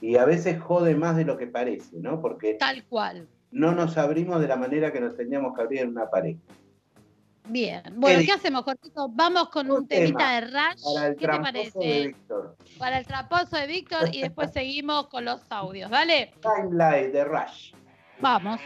y 0.00 0.16
a 0.16 0.24
veces 0.26 0.60
jode 0.60 0.94
más 0.94 1.16
de 1.16 1.24
lo 1.24 1.38
que 1.38 1.46
parece, 1.46 1.96
¿no? 1.98 2.20
Porque 2.20 2.54
Tal 2.54 2.84
cual. 2.84 3.26
no 3.50 3.72
nos 3.72 3.96
abrimos 3.96 4.40
de 4.40 4.48
la 4.48 4.56
manera 4.56 4.92
que 4.92 5.00
nos 5.00 5.16
teníamos 5.16 5.54
que 5.56 5.62
abrir 5.62 5.80
en 5.80 5.88
una 5.90 6.10
pareja. 6.10 6.38
Bien. 7.48 7.82
Bueno, 7.96 8.18
¿qué 8.18 8.24
dice? 8.24 8.32
hacemos, 8.34 8.62
Cortito? 8.62 9.08
Vamos 9.08 9.48
con 9.48 9.70
un 9.70 9.88
temita 9.88 10.34
de 10.34 10.40
Rush. 10.42 10.82
Para 10.94 11.06
el 11.06 11.16
¿Qué 11.16 11.26
te 11.26 11.32
de 11.32 11.38
parece? 11.38 12.06
Víctor. 12.08 12.56
Para 12.78 12.98
el 12.98 13.06
traposo 13.06 13.56
de 13.56 13.66
Víctor 13.66 14.10
y 14.12 14.20
después 14.20 14.50
seguimos 14.52 15.06
con 15.08 15.24
los 15.24 15.40
audios. 15.48 15.90
Dale, 15.90 16.34
Timeline 16.42 17.10
de 17.10 17.24
Rush. 17.24 17.72
Vamos. 18.20 18.60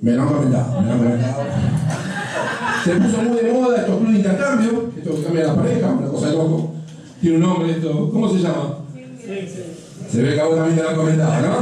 Me 0.00 0.12
lo 0.12 0.22
han 0.22 0.28
comentado, 0.28 0.80
me 0.80 0.86
lo 0.86 0.92
han 0.92 0.98
comentado. 0.98 1.42
Se 2.84 2.94
puso 2.96 3.22
muy 3.22 3.40
de 3.40 3.52
moda 3.52 3.78
estos 3.78 3.96
clubes 3.96 4.12
de 4.12 4.18
intercambio, 4.18 4.92
esto 4.96 5.16
que 5.16 5.22
cambia 5.22 5.46
la 5.46 5.56
pareja, 5.56 5.86
una 5.88 6.08
cosa 6.08 6.28
de 6.28 6.32
loco. 6.36 6.74
Tiene 7.20 7.36
un 7.36 7.42
nombre 7.42 7.72
esto, 7.72 8.10
¿cómo 8.12 8.28
se 8.28 8.38
llama? 8.38 8.78
Se 10.10 10.22
ve 10.22 10.34
que 10.34 10.40
a 10.40 10.44
vos 10.44 10.56
también 10.56 10.76
te 10.76 10.82
lo 10.82 10.88
han 10.90 10.96
comentado, 10.96 11.40
¿no? 11.40 11.56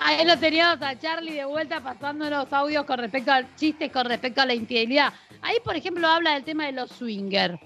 Ahí 0.00 0.24
lo 0.24 0.38
teníamos 0.38 0.80
a 0.82 0.98
Charlie 0.98 1.34
de 1.34 1.44
vuelta 1.44 1.80
pasando 1.80 2.30
los 2.30 2.52
audios 2.52 2.84
con 2.84 2.98
respecto 2.98 3.32
al 3.32 3.54
chistes 3.56 3.92
con 3.92 4.06
respecto 4.06 4.40
a 4.40 4.46
la 4.46 4.54
infidelidad. 4.54 5.12
Ahí, 5.42 5.56
por 5.62 5.76
ejemplo, 5.76 6.08
habla 6.08 6.34
del 6.34 6.44
tema 6.44 6.66
de 6.66 6.72
los 6.72 6.90
swingers. 6.90 7.58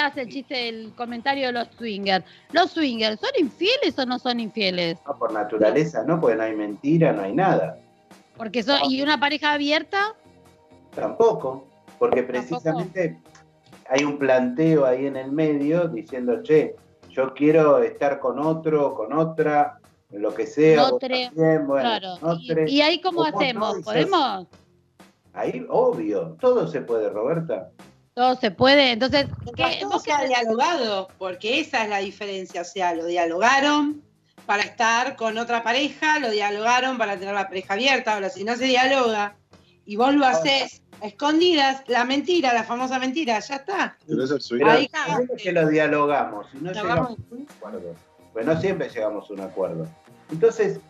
Hace 0.00 0.22
el 0.22 0.28
chiste 0.28 0.54
del 0.54 0.92
comentario 0.96 1.46
de 1.46 1.52
los 1.52 1.68
swingers. 1.76 2.24
¿Los 2.52 2.72
swingers 2.72 3.20
son 3.20 3.30
infieles 3.38 3.98
o 3.98 4.06
no 4.06 4.18
son 4.18 4.40
infieles? 4.40 4.98
No, 5.06 5.16
por 5.16 5.32
naturaleza, 5.32 6.02
¿no? 6.04 6.20
Porque 6.20 6.36
no 6.36 6.42
hay 6.42 6.56
mentira, 6.56 7.12
no 7.12 7.22
hay 7.22 7.34
nada. 7.34 7.78
Porque 8.36 8.62
son, 8.62 8.80
¿Y 8.90 9.02
una 9.02 9.18
pareja 9.20 9.52
abierta? 9.52 10.14
Tampoco, 10.94 11.66
porque 11.98 12.22
precisamente 12.22 13.18
hay 13.88 14.04
un 14.04 14.18
planteo 14.18 14.84
ahí 14.84 15.06
en 15.06 15.16
el 15.16 15.32
medio 15.32 15.88
diciendo, 15.88 16.42
che, 16.42 16.74
yo 17.10 17.34
quiero 17.34 17.82
estar 17.82 18.20
con 18.20 18.38
otro, 18.38 18.94
con 18.94 19.12
otra, 19.12 19.80
lo 20.10 20.34
que 20.34 20.46
sea. 20.46 20.82
vos 20.82 20.92
Notre, 20.92 21.26
también, 21.26 21.66
bueno, 21.66 21.88
claro. 21.88 22.14
notre. 22.20 22.70
¿Y 22.70 22.80
ahí 22.80 23.00
cómo 23.00 23.24
hacemos? 23.24 23.78
¿Podemos? 23.84 24.46
Ahí, 25.32 25.64
obvio, 25.68 26.36
todo 26.40 26.66
se 26.66 26.80
puede, 26.80 27.10
Roberta. 27.10 27.70
Todo 28.18 28.34
se 28.34 28.50
puede. 28.50 28.90
Entonces, 28.90 29.26
¿qué, 29.54 29.78
todo 29.80 29.90
vos 29.90 30.02
sea 30.02 30.18
qué- 30.22 30.26
dialogado, 30.26 31.06
porque 31.18 31.60
esa 31.60 31.84
es 31.84 31.88
la 31.88 31.98
diferencia. 31.98 32.62
O 32.62 32.64
sea, 32.64 32.92
lo 32.92 33.06
dialogaron 33.06 34.02
para 34.44 34.64
estar 34.64 35.14
con 35.14 35.38
otra 35.38 35.62
pareja, 35.62 36.18
lo 36.18 36.28
dialogaron 36.28 36.98
para 36.98 37.16
tener 37.16 37.32
la 37.32 37.46
pareja 37.46 37.74
abierta. 37.74 38.14
Ahora, 38.14 38.28
si 38.28 38.42
no 38.42 38.56
se 38.56 38.64
dialoga 38.64 39.36
y 39.84 39.94
vos 39.94 40.12
lo 40.16 40.26
haces 40.26 40.82
a 41.00 41.06
escondidas, 41.06 41.84
la 41.86 42.04
mentira, 42.04 42.52
la 42.52 42.64
famosa 42.64 42.98
mentira, 42.98 43.38
ya 43.38 43.54
está. 43.54 43.96
Pero 44.08 44.24
es 44.24 44.52
Ahí 44.64 44.90
sabemos 44.92 45.40
que 45.40 45.52
lo 45.52 45.68
dialogamos 45.68 46.48
y 46.54 46.56
no 46.56 46.72
llegamos 46.72 47.10
a 47.10 47.34
un 47.34 47.46
acuerdo. 47.48 47.94
Pues 48.32 48.46
no 48.46 48.60
siempre 48.60 48.88
llegamos 48.88 49.30
a 49.30 49.32
un 49.32 49.40
acuerdo. 49.42 49.86
Entonces, 50.32 50.80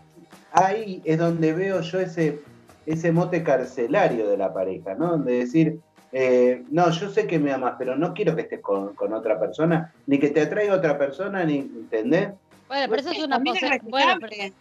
ahí 0.53 1.03
es 1.05 1.19
donde 1.19 1.53
veo 1.53 1.83
yo 1.83 2.01
ese, 2.01 2.41
ese 2.87 3.13
mote 3.13 3.45
carcelario 3.45 4.31
de 4.31 4.39
la 4.39 4.55
pareja, 4.55 4.95
¿no? 4.95 5.09
Donde 5.09 5.41
decir, 5.41 5.79
eh, 6.13 6.65
no, 6.71 6.91
yo 6.91 7.11
sé 7.11 7.27
que 7.27 7.39
me 7.39 7.53
amas, 7.53 7.75
pero 7.79 7.97
no 7.97 8.15
quiero 8.15 8.35
que 8.35 8.43
estés 8.43 8.61
con, 8.61 8.95
con 8.95 9.13
otra 9.13 9.39
persona, 9.39 9.93
ni 10.07 10.19
que 10.19 10.31
te 10.31 10.41
atraiga 10.43 10.75
otra 10.75 10.97
persona, 10.99 11.45
ni, 11.45 11.59
¿entendés? 11.59 12.31
Bueno, 12.69 12.87
pero 12.89 13.01
eso 13.01 13.11
es 13.11 13.19
una 13.25 13.37
También 13.37 13.57
es 13.57 13.63
pose- 13.63 13.81
Bueno, 13.85 14.15
pero- 14.21 14.53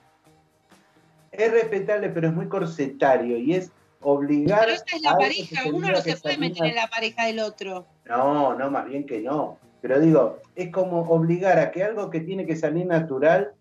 Es 1.32 1.52
respetable, 1.52 2.10
pero 2.10 2.28
es 2.30 2.34
muy 2.34 2.48
corsetario 2.48 3.38
y 3.38 3.54
es 3.54 3.72
obligar 4.02 4.62
Pero 4.62 4.72
esa 4.74 4.84
es 4.96 5.02
la 5.02 5.18
pareja, 5.18 5.62
uno 5.72 5.88
no 5.92 5.98
se 6.02 6.18
puede 6.18 6.38
meter 6.38 6.66
en 6.66 6.76
la 6.76 6.88
pareja 6.88 7.26
del 7.28 7.40
otro. 7.40 7.86
No, 8.06 8.54
no, 8.56 8.72
más 8.72 8.86
bien 8.88 9.06
que 9.06 9.20
no. 9.22 9.58
Pero 9.82 10.00
digo, 10.00 10.40
es 10.56 10.72
como 10.72 11.02
obligar 11.02 11.60
a 11.60 11.72
que 11.72 11.84
algo 11.84 12.10
que 12.10 12.22
tiene 12.22 12.46
que 12.46 12.56
salir 12.56 12.86
natural 12.86 13.52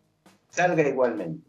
salga 0.48 0.82
igualmente. 0.88 1.46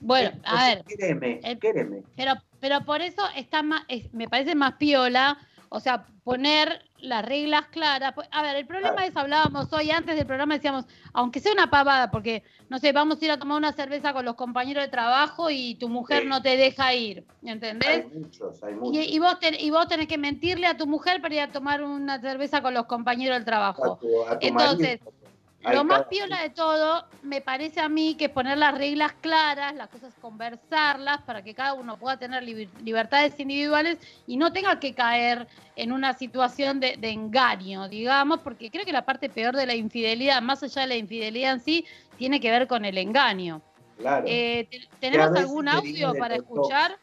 bueno, 0.00 0.30
a 0.44 0.68
ver, 0.68 0.84
Créeme, 0.84 1.40
créeme. 1.58 2.02
pero, 2.16 2.34
pero 2.60 2.84
por 2.84 3.00
eso 3.02 3.22
está 3.36 3.62
más, 3.62 3.82
es- 3.88 4.12
me 4.14 4.28
parece 4.28 4.54
más 4.54 4.74
piola, 4.74 5.38
o 5.70 5.80
sea, 5.80 6.06
poner 6.24 6.84
las 6.98 7.24
reglas 7.24 7.66
claras. 7.68 8.12
Pues, 8.14 8.28
A 8.32 8.42
ver, 8.42 8.56
el 8.56 8.66
problema 8.66 9.04
es, 9.06 9.16
hablábamos 9.16 9.72
hoy, 9.72 9.90
antes 9.90 10.16
del 10.16 10.26
programa 10.26 10.54
decíamos, 10.54 10.84
aunque 11.12 11.40
sea 11.40 11.52
una 11.52 11.70
pavada, 11.70 12.10
porque, 12.10 12.42
no 12.68 12.78
sé, 12.78 12.92
vamos 12.92 13.20
a 13.20 13.24
ir 13.24 13.30
a 13.30 13.38
tomar 13.38 13.56
una 13.58 13.72
cerveza 13.72 14.12
con 14.12 14.24
los 14.24 14.34
compañeros 14.34 14.82
de 14.84 14.88
trabajo 14.90 15.50
y 15.50 15.76
tu 15.76 15.88
mujer 15.88 16.22
Sí. 16.22 16.28
no 16.28 16.42
te 16.42 16.56
deja 16.56 16.92
ir, 16.94 17.24
¿entendés? 17.42 17.88
Hay 17.88 18.18
muchos, 18.18 18.62
hay 18.62 18.74
muchos. 18.74 18.94
Y, 19.04 19.14
y 19.14 19.18
vos 19.18 19.38
ten- 19.38 19.56
y 19.58 19.70
vos 19.70 19.86
tenés 19.88 20.06
que 20.08 20.18
mentirle 20.18 20.66
a 20.66 20.76
tu 20.76 20.86
mujer 20.86 21.20
para 21.20 21.34
ir 21.34 21.40
a 21.40 21.52
tomar 21.52 21.82
una 21.82 22.20
cerveza 22.20 22.60
con 22.62 22.74
los 22.74 22.86
compañeros 22.86 23.36
del 23.36 23.44
trabajo. 23.44 23.94
A 23.94 23.98
tu- 23.98 24.22
a 24.26 24.38
tu 24.38 24.46
Entonces, 24.46 25.00
marido. 25.00 25.17
Ahí 25.68 25.76
Lo 25.76 25.84
más 25.84 26.04
piola 26.06 26.40
de 26.40 26.50
todo, 26.50 27.06
me 27.22 27.40
parece 27.40 27.80
a 27.80 27.88
mí 27.88 28.14
que 28.14 28.26
es 28.26 28.30
poner 28.30 28.56
las 28.56 28.76
reglas 28.76 29.12
claras, 29.20 29.74
las 29.74 29.88
cosas 29.88 30.14
conversarlas 30.20 31.20
para 31.22 31.42
que 31.42 31.54
cada 31.54 31.74
uno 31.74 31.96
pueda 31.98 32.16
tener 32.16 32.42
liber- 32.42 32.70
libertades 32.82 33.38
individuales 33.38 33.98
y 34.26 34.36
no 34.38 34.52
tenga 34.52 34.80
que 34.80 34.94
caer 34.94 35.46
en 35.76 35.92
una 35.92 36.14
situación 36.14 36.80
de, 36.80 36.96
de 36.96 37.10
engaño, 37.10 37.88
digamos, 37.88 38.40
porque 38.40 38.70
creo 38.70 38.84
que 38.84 38.92
la 38.92 39.04
parte 39.04 39.28
peor 39.28 39.54
de 39.56 39.66
la 39.66 39.74
infidelidad, 39.74 40.40
más 40.40 40.62
allá 40.62 40.82
de 40.82 40.88
la 40.88 40.96
infidelidad 40.96 41.52
en 41.52 41.60
sí, 41.60 41.84
tiene 42.16 42.40
que 42.40 42.50
ver 42.50 42.66
con 42.66 42.84
el 42.84 42.96
engaño. 42.96 43.60
Claro. 43.98 44.24
Eh, 44.26 44.68
¿Tenemos 45.00 45.36
algún 45.36 45.68
audio 45.68 46.14
para 46.14 46.36
escuchar? 46.36 46.98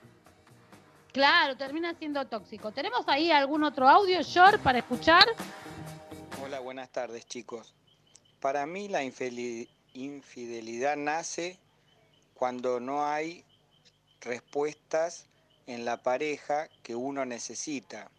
Claro, 1.11 1.55
termina 1.55 1.93
siendo 1.93 2.25
tóxico. 2.25 2.71
¿Tenemos 2.71 3.07
ahí 3.07 3.31
algún 3.31 3.63
otro 3.63 3.87
audio, 3.87 4.21
Short, 4.21 4.59
para 4.61 4.79
escuchar? 4.79 5.23
Hola, 6.43 6.59
buenas 6.59 6.89
tardes 6.89 7.25
chicos. 7.25 7.73
Para 8.39 8.65
mí 8.65 8.87
la 8.87 9.03
infidelidad 9.03 10.97
nace 10.97 11.57
cuando 12.33 12.79
no 12.79 13.05
hay 13.05 13.43
respuestas 14.21 15.27
en 15.67 15.85
la 15.85 15.97
pareja 16.03 16.69
que 16.83 16.95
uno 16.95 17.25
necesita. 17.25 18.09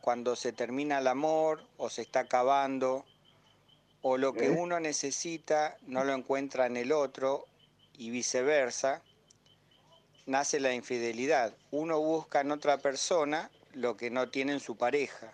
Cuando 0.00 0.36
se 0.36 0.52
termina 0.52 0.98
el 0.98 1.06
amor 1.06 1.66
o 1.78 1.88
se 1.88 2.02
está 2.02 2.20
acabando 2.20 3.04
o 4.02 4.18
lo 4.18 4.34
que 4.34 4.50
uno 4.50 4.80
necesita 4.80 5.78
no 5.86 6.04
lo 6.04 6.12
encuentra 6.12 6.66
en 6.66 6.76
el 6.76 6.92
otro 6.92 7.46
y 7.96 8.10
viceversa, 8.10 9.02
nace 10.26 10.60
la 10.60 10.74
infidelidad. 10.74 11.54
Uno 11.70 12.00
busca 12.00 12.40
en 12.42 12.50
otra 12.50 12.78
persona 12.78 13.50
lo 13.72 13.96
que 13.96 14.10
no 14.10 14.28
tiene 14.28 14.52
en 14.52 14.60
su 14.60 14.76
pareja. 14.76 15.32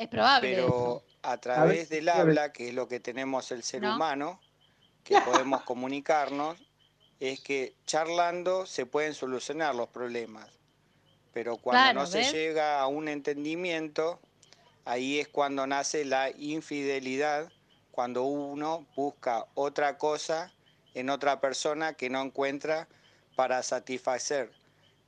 Es 0.00 0.08
probable. 0.08 0.54
Pero 0.54 1.02
a 1.22 1.36
través 1.36 1.90
del 1.90 2.08
habla, 2.08 2.52
que 2.52 2.68
es 2.68 2.74
lo 2.74 2.88
que 2.88 3.00
tenemos 3.00 3.52
el 3.52 3.62
ser 3.62 3.82
¿No? 3.82 3.94
humano, 3.94 4.40
que 5.04 5.14
podemos 5.44 5.62
comunicarnos, 5.62 6.56
es 7.20 7.40
que 7.40 7.74
charlando 7.84 8.64
se 8.64 8.86
pueden 8.86 9.12
solucionar 9.12 9.74
los 9.74 9.88
problemas. 9.90 10.48
Pero 11.34 11.58
cuando 11.58 11.82
Claro, 11.82 12.00
no 12.00 12.06
se 12.06 12.18
¿ves? 12.18 12.32
llega 12.32 12.80
a 12.80 12.86
un 12.86 13.08
entendimiento, 13.08 14.18
ahí 14.86 15.20
es 15.20 15.28
cuando 15.28 15.66
nace 15.66 16.06
la 16.06 16.30
infidelidad, 16.30 17.52
cuando 17.90 18.22
uno 18.24 18.86
busca 18.96 19.44
otra 19.54 19.98
cosa 19.98 20.50
en 20.94 21.10
otra 21.10 21.40
persona 21.42 21.92
que 21.92 22.08
no 22.08 22.22
encuentra 22.22 22.88
para 23.36 23.62
satisfacer 23.62 24.50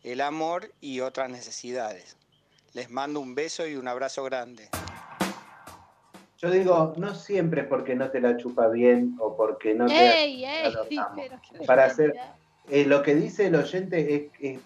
el 0.02 0.20
amor 0.20 0.70
y 0.82 1.00
otras 1.00 1.30
necesidades. 1.30 2.18
Les 2.74 2.90
mando 2.90 3.20
un 3.20 3.34
beso 3.34 3.66
y 3.66 3.76
un 3.76 3.86
abrazo 3.86 4.24
grande. 4.24 4.68
Yo 6.38 6.50
digo, 6.50 6.94
no 6.96 7.14
siempre 7.14 7.62
es 7.62 7.66
porque 7.66 7.94
no 7.94 8.10
te 8.10 8.20
la 8.20 8.36
chupa 8.36 8.68
bien 8.68 9.14
o 9.20 9.36
porque 9.36 9.74
no 9.74 9.86
te 9.86 10.24
¡Ey, 10.24 10.44
qué 10.88 11.66
Para 11.66 11.84
hacer, 11.84 12.14
eh, 12.68 12.84
lo 12.86 13.02
que 13.02 13.14
dice 13.14 13.46
el 13.46 13.56
oyente 13.56 14.14
es, 14.14 14.22
es, 14.40 14.60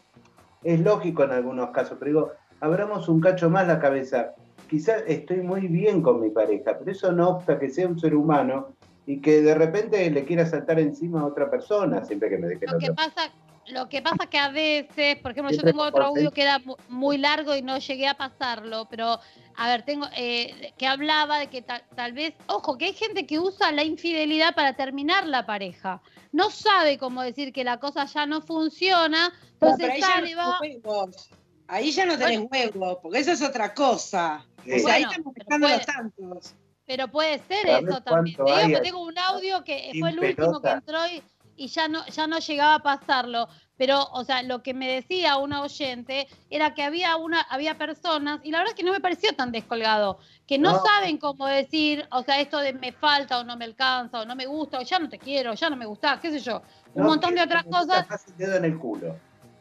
es 0.62 0.80
lógico 0.80 1.24
en 1.24 1.32
algunos 1.32 1.70
casos, 1.70 1.96
pero 1.98 2.10
digo, 2.10 2.32
abramos 2.60 3.08
un 3.08 3.20
cacho 3.20 3.50
más 3.50 3.66
la 3.66 3.80
cabeza. 3.80 4.34
Quizás 4.70 5.02
estoy 5.06 5.38
muy 5.38 5.66
bien 5.66 6.00
con 6.00 6.20
mi 6.20 6.30
pareja, 6.30 6.78
pero 6.78 6.90
eso 6.90 7.12
no 7.12 7.28
obsta 7.30 7.58
que 7.58 7.70
sea 7.70 7.88
un 7.88 7.98
ser 7.98 8.14
humano 8.14 8.74
y 9.06 9.20
que 9.20 9.42
de 9.42 9.54
repente 9.54 10.10
le 10.10 10.24
quiera 10.24 10.46
saltar 10.46 10.78
encima 10.80 11.20
a 11.20 11.26
otra 11.26 11.50
persona, 11.50 12.04
siempre 12.04 12.28
que 12.28 12.38
me 12.38 12.48
deje 12.48 12.66
Lo 12.66 12.78
que 12.78 12.92
pasa, 12.92 13.32
lo 13.68 13.88
que 13.88 14.00
pasa 14.02 14.26
que 14.26 14.38
a 14.38 14.48
veces, 14.48 15.16
por 15.18 15.32
ejemplo, 15.32 15.52
yo 15.54 15.62
tengo 15.62 15.82
otro 15.82 16.04
audio 16.04 16.30
que 16.30 16.42
era 16.42 16.58
mu- 16.60 16.76
muy 16.88 17.18
largo 17.18 17.54
y 17.56 17.62
no 17.62 17.78
llegué 17.78 18.06
a 18.08 18.14
pasarlo, 18.14 18.86
pero 18.88 19.18
a 19.56 19.68
ver, 19.68 19.84
tengo 19.84 20.06
eh, 20.16 20.72
que 20.78 20.86
hablaba 20.86 21.38
de 21.38 21.48
que 21.48 21.62
tal, 21.62 21.82
tal 21.94 22.12
vez, 22.12 22.34
ojo, 22.46 22.76
que 22.78 22.86
hay 22.86 22.92
gente 22.92 23.26
que 23.26 23.38
usa 23.38 23.72
la 23.72 23.82
infidelidad 23.84 24.54
para 24.54 24.74
terminar 24.76 25.26
la 25.26 25.46
pareja. 25.46 26.00
No 26.32 26.50
sabe 26.50 26.98
cómo 26.98 27.22
decir 27.22 27.52
que 27.52 27.64
la 27.64 27.78
cosa 27.78 28.04
ya 28.04 28.26
no 28.26 28.40
funciona, 28.42 29.32
entonces 29.54 29.78
pero 29.80 29.92
ahí 29.94 30.00
ya 30.00 30.06
sale, 30.06 30.34
no 30.34 30.38
va. 30.50 30.58
tenés 30.60 30.84
huevos. 30.84 31.30
Ahí 31.68 31.90
ya 31.90 32.06
no 32.06 32.16
tenés 32.18 32.46
huevos, 32.50 32.98
porque 33.02 33.18
eso 33.18 33.32
es 33.32 33.42
otra 33.42 33.74
cosa. 33.74 34.44
Sí. 34.64 34.72
O 34.72 34.78
sea, 34.80 34.94
ahí 34.94 35.04
Bueno, 35.06 35.32
estamos 35.36 35.58
puede- 35.60 35.76
los 35.76 35.86
tantos. 35.86 36.54
Pero 36.88 37.08
puede 37.08 37.38
ser 37.48 37.66
¿Sabés 37.66 37.88
eso 37.88 38.00
también. 38.00 38.36
Te 38.36 38.42
digo 38.44 38.56
hay 38.56 38.72
que 38.72 38.80
tengo 38.80 39.02
un 39.02 39.18
audio 39.18 39.64
que 39.64 39.90
fue 39.98 40.10
el 40.10 40.20
último 40.20 40.60
que 40.62 40.68
entró 40.70 40.98
y, 41.08 41.20
y 41.56 41.68
ya 41.68 41.88
no, 41.88 42.04
ya 42.06 42.26
no 42.26 42.38
llegaba 42.38 42.74
a 42.76 42.82
pasarlo. 42.82 43.48
Pero, 43.78 44.04
o 44.12 44.24
sea, 44.24 44.42
lo 44.42 44.62
que 44.62 44.72
me 44.72 44.90
decía 44.90 45.36
una 45.36 45.60
oyente 45.60 46.26
era 46.48 46.72
que 46.72 46.82
había 46.82 47.16
una, 47.16 47.42
había 47.42 47.76
personas, 47.76 48.40
y 48.42 48.50
la 48.50 48.58
verdad 48.58 48.72
es 48.72 48.76
que 48.78 48.82
no 48.84 48.92
me 48.92 49.00
pareció 49.00 49.34
tan 49.34 49.52
descolgado, 49.52 50.18
que 50.46 50.58
no, 50.58 50.72
No. 50.72 50.82
saben 50.82 51.18
cómo 51.18 51.46
decir, 51.46 52.06
o 52.10 52.22
sea, 52.22 52.40
esto 52.40 52.56
de 52.58 52.72
me 52.72 52.92
falta 52.92 53.38
o 53.38 53.44
no 53.44 53.54
me 53.58 53.66
alcanza 53.66 54.20
o 54.20 54.24
no 54.24 54.34
me 54.34 54.46
gusta 54.46 54.78
o 54.78 54.82
ya 54.82 54.98
no 54.98 55.10
te 55.10 55.18
quiero, 55.18 55.52
ya 55.52 55.68
no 55.68 55.76
me 55.76 55.84
gusta, 55.84 56.18
qué 56.22 56.30
sé 56.30 56.38
yo, 56.38 56.62
un 56.94 57.02
No, 57.02 57.08
montón 57.10 57.34
de 57.34 57.42
otras 57.42 57.64
cosas. 57.64 58.06
dedo 58.38 58.56
en 58.56 58.64
el 58.64 58.78
culo. 58.78 59.14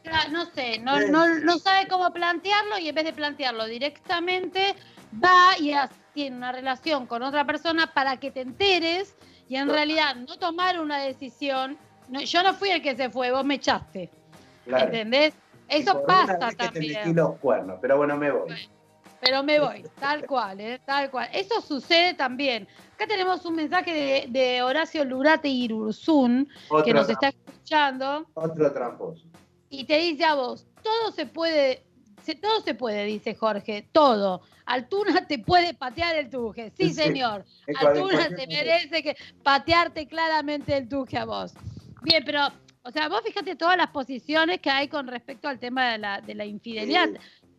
Claro, 0.04 0.32
no 0.32 0.46
sé, 0.46 0.80
no, 0.80 0.98
no, 1.08 1.28
no 1.40 1.58
sabe 1.58 1.88
cómo 1.90 2.14
plantearlo 2.14 2.78
y 2.78 2.88
en 2.88 2.96
vez 2.96 3.04
de 3.06 3.12
plantearlo 3.12 3.66
directamente, 3.66 4.76
va 5.22 5.58
y 5.60 5.74
tiene 6.14 6.38
una 6.38 6.52
relación 6.54 7.06
con 7.06 7.22
otra 7.24 7.46
persona 7.46 7.88
para 7.94 8.18
que 8.18 8.32
te 8.32 8.42
enteres 8.42 9.16
y 9.48 9.56
en 9.56 9.70
realidad 9.70 10.16
no 10.16 10.38
tomar 10.38 10.80
una 10.80 11.00
decisión. 11.00 11.78
No, 12.10 12.22
yo 12.22 12.44
no 12.44 12.54
fui 12.54 12.70
el 12.70 12.82
que 12.82 12.96
se 12.96 13.10
fue, 13.10 13.32
vos 13.32 13.46
me 13.46 13.56
echaste. 13.56 14.10
Claro. 14.66 14.86
¿Entendés? 14.86 15.34
Eso 15.68 16.04
pasa 16.06 16.50
que 16.50 16.56
te 16.56 16.72
también. 16.72 17.16
los 17.16 17.38
cuernos, 17.38 17.80
pero 17.82 17.98
bueno, 17.98 18.18
me 18.18 18.32
voy. 18.32 18.70
Pero 19.22 19.42
me 19.42 19.60
voy, 19.60 19.84
tal 20.00 20.26
cual, 20.28 20.60
¿eh? 20.60 20.80
tal 20.86 21.10
cual. 21.10 21.28
Eso 21.34 21.60
sucede 21.62 22.14
también. 22.14 22.68
Acá 22.94 23.08
tenemos 23.08 23.44
un 23.46 23.56
mensaje 23.56 23.92
de, 23.92 24.26
de 24.30 24.62
Horacio 24.62 25.04
Lurate 25.04 25.48
Irurzún, 25.48 26.48
que 26.84 26.94
nos 26.94 27.10
está 27.10 27.30
escuchando. 27.30 28.28
Otro 28.36 28.72
tramposo. 28.72 29.26
y 29.70 29.86
te 29.86 29.98
dice 29.98 30.26
a 30.26 30.36
vos, 30.36 30.68
todo 30.84 31.12
se 31.12 31.26
puede, 31.26 31.84
se- 32.26 32.36
todo 32.36 32.62
se 32.62 32.74
puede, 32.76 33.06
dice 33.06 33.36
Jorge, 33.36 33.88
todo. 33.92 34.42
Altuna 34.66 35.26
te 35.28 35.40
puede 35.40 35.74
patear 35.74 36.16
el 36.16 36.30
tuje, 36.30 36.72
sí, 36.78 36.90
Sí. 36.90 36.94
señor. 36.94 37.46
Altuna 37.80 38.14
momento. 38.24 38.44
merece 38.48 39.04
que 39.04 39.16
patearte 39.44 40.08
claramente 40.08 40.76
el 40.76 40.90
tuje 40.90 41.18
a 41.18 41.26
vos. 41.26 41.54
Bien, 42.02 42.24
pero, 42.26 42.48
o 42.84 42.92
sea, 42.92 43.08
vos 43.10 43.22
fíjate 43.24 43.56
todas 43.56 43.78
las 43.78 43.88
posiciones 43.92 44.60
que 44.60 44.70
hay 44.70 44.88
con 44.88 45.08
respecto 45.08 45.48
al 45.48 45.60
tema 45.60 45.92
de 45.92 45.98
la, 46.00 46.22
de 46.22 46.36
la 46.36 46.46
infidelidad. 46.46 47.10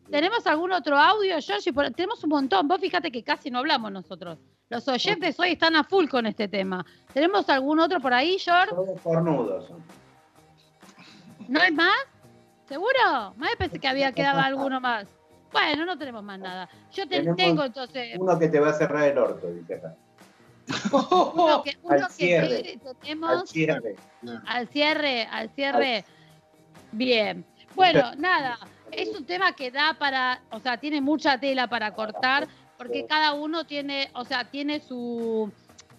¿Tenemos 0.09 0.45
algún 0.47 0.71
otro 0.71 0.97
audio, 0.97 1.35
Georgie? 1.41 1.73
Por- 1.73 1.91
Tenemos 1.91 2.23
un 2.23 2.29
montón. 2.29 2.67
Vos 2.67 2.79
fíjate 2.79 3.11
que 3.11 3.23
casi 3.23 3.51
no 3.51 3.59
hablamos 3.59 3.91
nosotros. 3.91 4.39
Los 4.69 4.87
oyentes 4.87 5.37
hoy 5.39 5.51
están 5.51 5.75
a 5.75 5.83
full 5.83 6.07
con 6.07 6.25
este 6.27 6.47
tema. 6.47 6.85
¿Tenemos 7.13 7.49
algún 7.49 7.79
otro 7.79 7.99
por 7.99 8.13
ahí, 8.13 8.37
George? 8.39 8.69
Todos 8.69 9.01
cornudos. 9.01 9.69
¿No 11.47 11.61
hay 11.61 11.71
más? 11.71 11.95
¿Seguro? 12.67 13.33
Me 13.37 13.55
pensé 13.57 13.79
que 13.79 13.87
había 13.87 14.11
quedado 14.11 14.39
alguno 14.39 14.79
más. 14.81 15.07
Bueno, 15.51 15.85
no 15.85 15.97
tenemos 15.97 16.23
más 16.23 16.39
nada. 16.39 16.69
Yo 16.91 17.03
te- 17.07 17.17
Tenemos 17.19 17.37
tengo 17.37 17.63
entonces 17.63 18.17
Uno 18.19 18.37
que 18.37 18.49
te 18.49 18.59
va 18.59 18.69
a 18.69 18.73
cerrar 18.73 19.07
el 19.07 19.17
orto, 19.17 19.47
dice 19.51 19.75
acá. 19.75 19.95
uno 20.91 21.63
que, 21.63 21.77
uno 21.81 21.95
Al 21.95 22.07
que 22.07 22.13
cierre. 22.13 22.63
sí 22.63 22.79
tenemos 23.01 23.29
Al 23.31 23.47
cierre. 23.47 23.95
al 24.45 24.67
cierre, 24.67 25.27
al 25.31 25.49
cierre. 25.51 26.05
Bien. 26.91 27.45
Bueno, 27.75 28.11
nada, 28.17 28.59
es 28.91 29.09
un 29.17 29.25
tema 29.25 29.53
que 29.53 29.71
da 29.71 29.95
para, 29.97 30.41
o 30.51 30.59
sea, 30.59 30.77
tiene 30.77 30.99
mucha 30.99 31.39
tela 31.39 31.67
para 31.67 31.93
cortar, 31.93 32.47
porque 32.77 33.05
cada 33.05 33.33
uno 33.33 33.65
tiene, 33.65 34.09
o 34.13 34.25
sea, 34.25 34.43
tiene 34.45 34.79
su, 34.81 35.51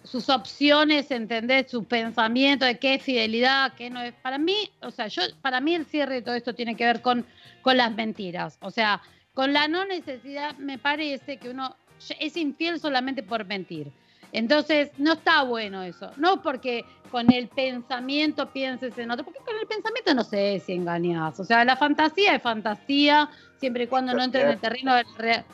sus 0.03 0.29
opciones, 0.29 1.11
¿entendés? 1.11 1.69
Sus 1.69 1.85
pensamientos 1.85 2.67
de 2.67 2.79
qué 2.79 2.95
es 2.95 3.03
fidelidad, 3.03 3.73
qué 3.73 3.89
no 3.89 4.01
es. 4.01 4.13
Para 4.13 4.37
mí, 4.37 4.69
o 4.81 4.91
sea, 4.91 5.07
yo, 5.07 5.21
para 5.41 5.59
mí 5.61 5.75
el 5.75 5.85
cierre 5.85 6.15
de 6.15 6.21
todo 6.21 6.35
esto 6.35 6.55
tiene 6.55 6.75
que 6.75 6.85
ver 6.85 7.01
con, 7.01 7.25
con 7.61 7.77
las 7.77 7.93
mentiras. 7.93 8.57
O 8.61 8.71
sea, 8.71 9.01
con 9.33 9.53
la 9.53 9.67
no 9.67 9.85
necesidad, 9.85 10.57
me 10.57 10.77
parece 10.77 11.37
que 11.37 11.49
uno 11.49 11.75
es 12.19 12.37
infiel 12.37 12.79
solamente 12.79 13.23
por 13.23 13.45
mentir. 13.45 13.91
Entonces, 14.31 14.91
no 14.97 15.13
está 15.13 15.43
bueno 15.43 15.81
eso. 15.83 16.11
No 16.17 16.41
porque 16.41 16.85
con 17.11 17.31
el 17.31 17.47
pensamiento 17.47 18.51
pienses 18.51 18.97
en 18.97 19.09
otro, 19.11 19.25
porque 19.25 19.39
con 19.39 19.57
el 19.59 19.65
pensamiento 19.65 20.13
no 20.13 20.23
sé 20.23 20.61
si 20.65 20.73
engañas. 20.73 21.39
O 21.39 21.43
sea, 21.43 21.65
la 21.65 21.75
fantasía 21.75 22.35
es 22.35 22.41
fantasía, 22.41 23.29
siempre 23.57 23.85
y 23.85 23.87
cuando 23.87 24.13
no 24.13 24.23
entre 24.23 24.41
en 24.41 24.49
el 24.49 24.59
terreno 24.59 24.93
del 24.95 25.05
real. 25.17 25.45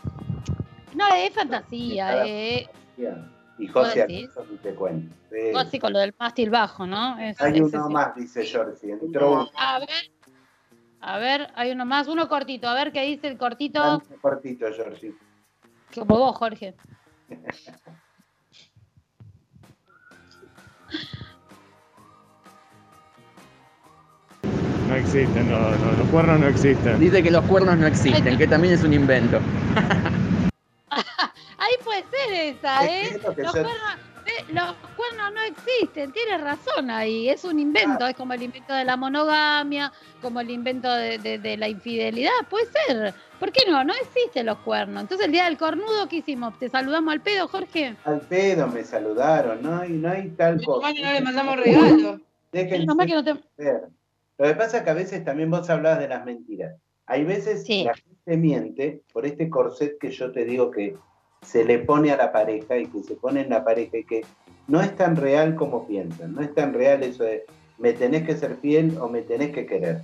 No, 0.94 1.06
es 1.16 1.34
fantasía. 1.34 2.26
Eh. 2.26 2.70
Y 3.58 3.68
¿Vos 3.70 3.88
José, 3.88 4.06
sí 4.10 4.30
te 4.62 4.76
cuento. 4.76 5.16
Sí. 5.32 5.38
Así 5.56 5.80
con 5.80 5.94
lo 5.94 6.00
del 6.00 6.14
mástil 6.20 6.50
bajo, 6.50 6.86
¿no? 6.86 7.18
Es- 7.20 7.40
Hay 7.42 7.54
ese 7.54 7.64
uno 7.64 7.88
sí. 7.88 7.94
más, 7.94 8.16
dice 8.16 8.44
Georgie. 8.44 8.92
Entró 8.92 9.32
uno 9.32 9.50
A 9.58 9.80
ver, 9.80 9.90
a 11.02 11.18
ver, 11.20 11.48
hay 11.56 11.72
uno 11.72 11.86
más, 11.86 12.08
uno 12.08 12.28
cortito. 12.28 12.68
A 12.68 12.74
ver 12.74 12.92
qué 12.92 13.02
dice 13.04 13.28
el 13.28 13.38
cortito. 13.38 13.80
más 13.80 14.04
cortito, 14.22 14.66
Georgie. 14.74 15.14
Como 15.94 16.18
vos, 16.18 16.36
Jorge. 16.38 16.76
No 24.88 24.96
existen, 24.96 25.48
no, 25.48 25.72
no, 25.72 25.92
los 25.94 26.08
cuernos 26.10 26.40
no 26.40 26.48
existen. 26.48 27.00
Dice 27.00 27.24
que 27.24 27.32
los 27.32 27.44
cuernos 27.44 27.78
no 27.78 27.88
existen, 27.88 28.38
que 28.38 28.48
también 28.48 28.76
es 28.76 28.84
un 28.84 28.94
invento. 28.94 29.40
Ahí 31.76 31.84
puede 31.84 32.04
ser 32.04 32.34
esa, 32.56 32.86
¿eh? 32.86 33.02
Es 33.04 33.14
Los 33.24 33.36
yo- 33.36 33.52
cuernos, 33.52 33.98
eh, 34.26 34.54
los 34.54 34.74
cuernos 34.96 35.34
no 35.34 35.42
existen, 35.42 36.12
tienes 36.12 36.42
razón 36.42 36.90
ahí, 36.90 37.30
es 37.30 37.44
un 37.44 37.60
invento, 37.60 38.08
es 38.08 38.16
como 38.16 38.34
el 38.34 38.44
invento 38.44 38.74
de 38.74 38.86
la 38.86 38.96
monogamia, 38.98 39.92
como 40.22 40.40
el 40.40 40.50
invento 40.50 40.92
de, 40.94 41.18
de- 41.20 41.38
de 41.40 41.58
la 41.58 41.68
infidelidad, 41.68 42.32
puede 42.50 42.66
ser. 42.88 43.14
¿Por 43.40 43.52
qué 43.52 43.70
no? 43.70 43.84
No 43.84 43.94
existen 43.94 44.46
los 44.46 44.58
cuernos. 44.60 45.02
Entonces 45.04 45.26
el 45.28 45.34
día 45.34 45.46
del 45.46 45.58
cornudo, 45.58 46.08
¿qué 46.10 46.18
hicimos? 46.18 46.58
¿Te 46.58 46.70
saludamos 46.70 47.12
al 47.14 47.22
pedo, 47.22 47.48
Jorge? 47.50 47.96
Al 48.06 48.22
pedo 48.22 48.68
me 48.68 48.84
saludaron, 48.84 49.62
no 49.62 49.78
hay, 49.82 49.90
no 49.92 50.10
hay 50.10 50.30
tal 50.30 50.64
cosa. 50.64 50.88
Bueno, 50.88 51.06
no 51.08 51.14
le 51.14 51.22
mandamos 51.22 51.58
regalo. 51.58 52.20
Déjense 52.52 52.88
que 53.06 53.14
no 53.14 53.24
te-. 53.24 53.34
Lo 54.38 54.48
que 54.48 54.54
pasa 54.56 54.78
es 54.78 54.84
que 54.84 54.90
a 54.90 54.94
veces 54.94 55.24
también 55.26 55.52
vos 55.52 55.70
hablabas 55.70 56.00
de 56.00 56.08
las 56.08 56.26
mentiras. 56.26 56.76
Hay 57.08 57.24
veces 57.26 57.68
la 57.70 57.94
gente 57.94 58.38
miente 58.38 59.02
por 59.14 59.26
este 59.26 59.50
corset 59.50 59.98
que 60.00 60.10
yo 60.12 60.32
te 60.32 60.44
digo 60.46 60.72
que 60.72 60.96
se 61.46 61.64
le 61.64 61.80
pone 61.80 62.12
a 62.12 62.18
la 62.18 62.32
pareja 62.32 62.78
y 62.78 62.86
que 62.88 63.04
se 63.04 63.16
pone 63.16 63.42
en 63.42 63.50
la 63.50 63.64
pareja 63.64 63.98
y 63.98 64.04
que 64.04 64.22
no 64.68 64.82
es 64.82 64.96
tan 64.96 65.16
real 65.16 65.56
como 65.56 65.88
piensan. 65.88 66.34
No 66.34 66.42
es 66.42 66.54
tan 66.54 66.74
real 66.74 67.04
eso 67.04 67.24
de 67.24 67.44
me 67.78 67.94
tenés 67.94 68.24
que 68.26 68.36
ser 68.36 68.56
fiel 68.58 68.98
o 69.00 69.08
me 69.10 69.22
tenés 69.22 69.52
que 69.52 69.66
querer. 69.66 70.02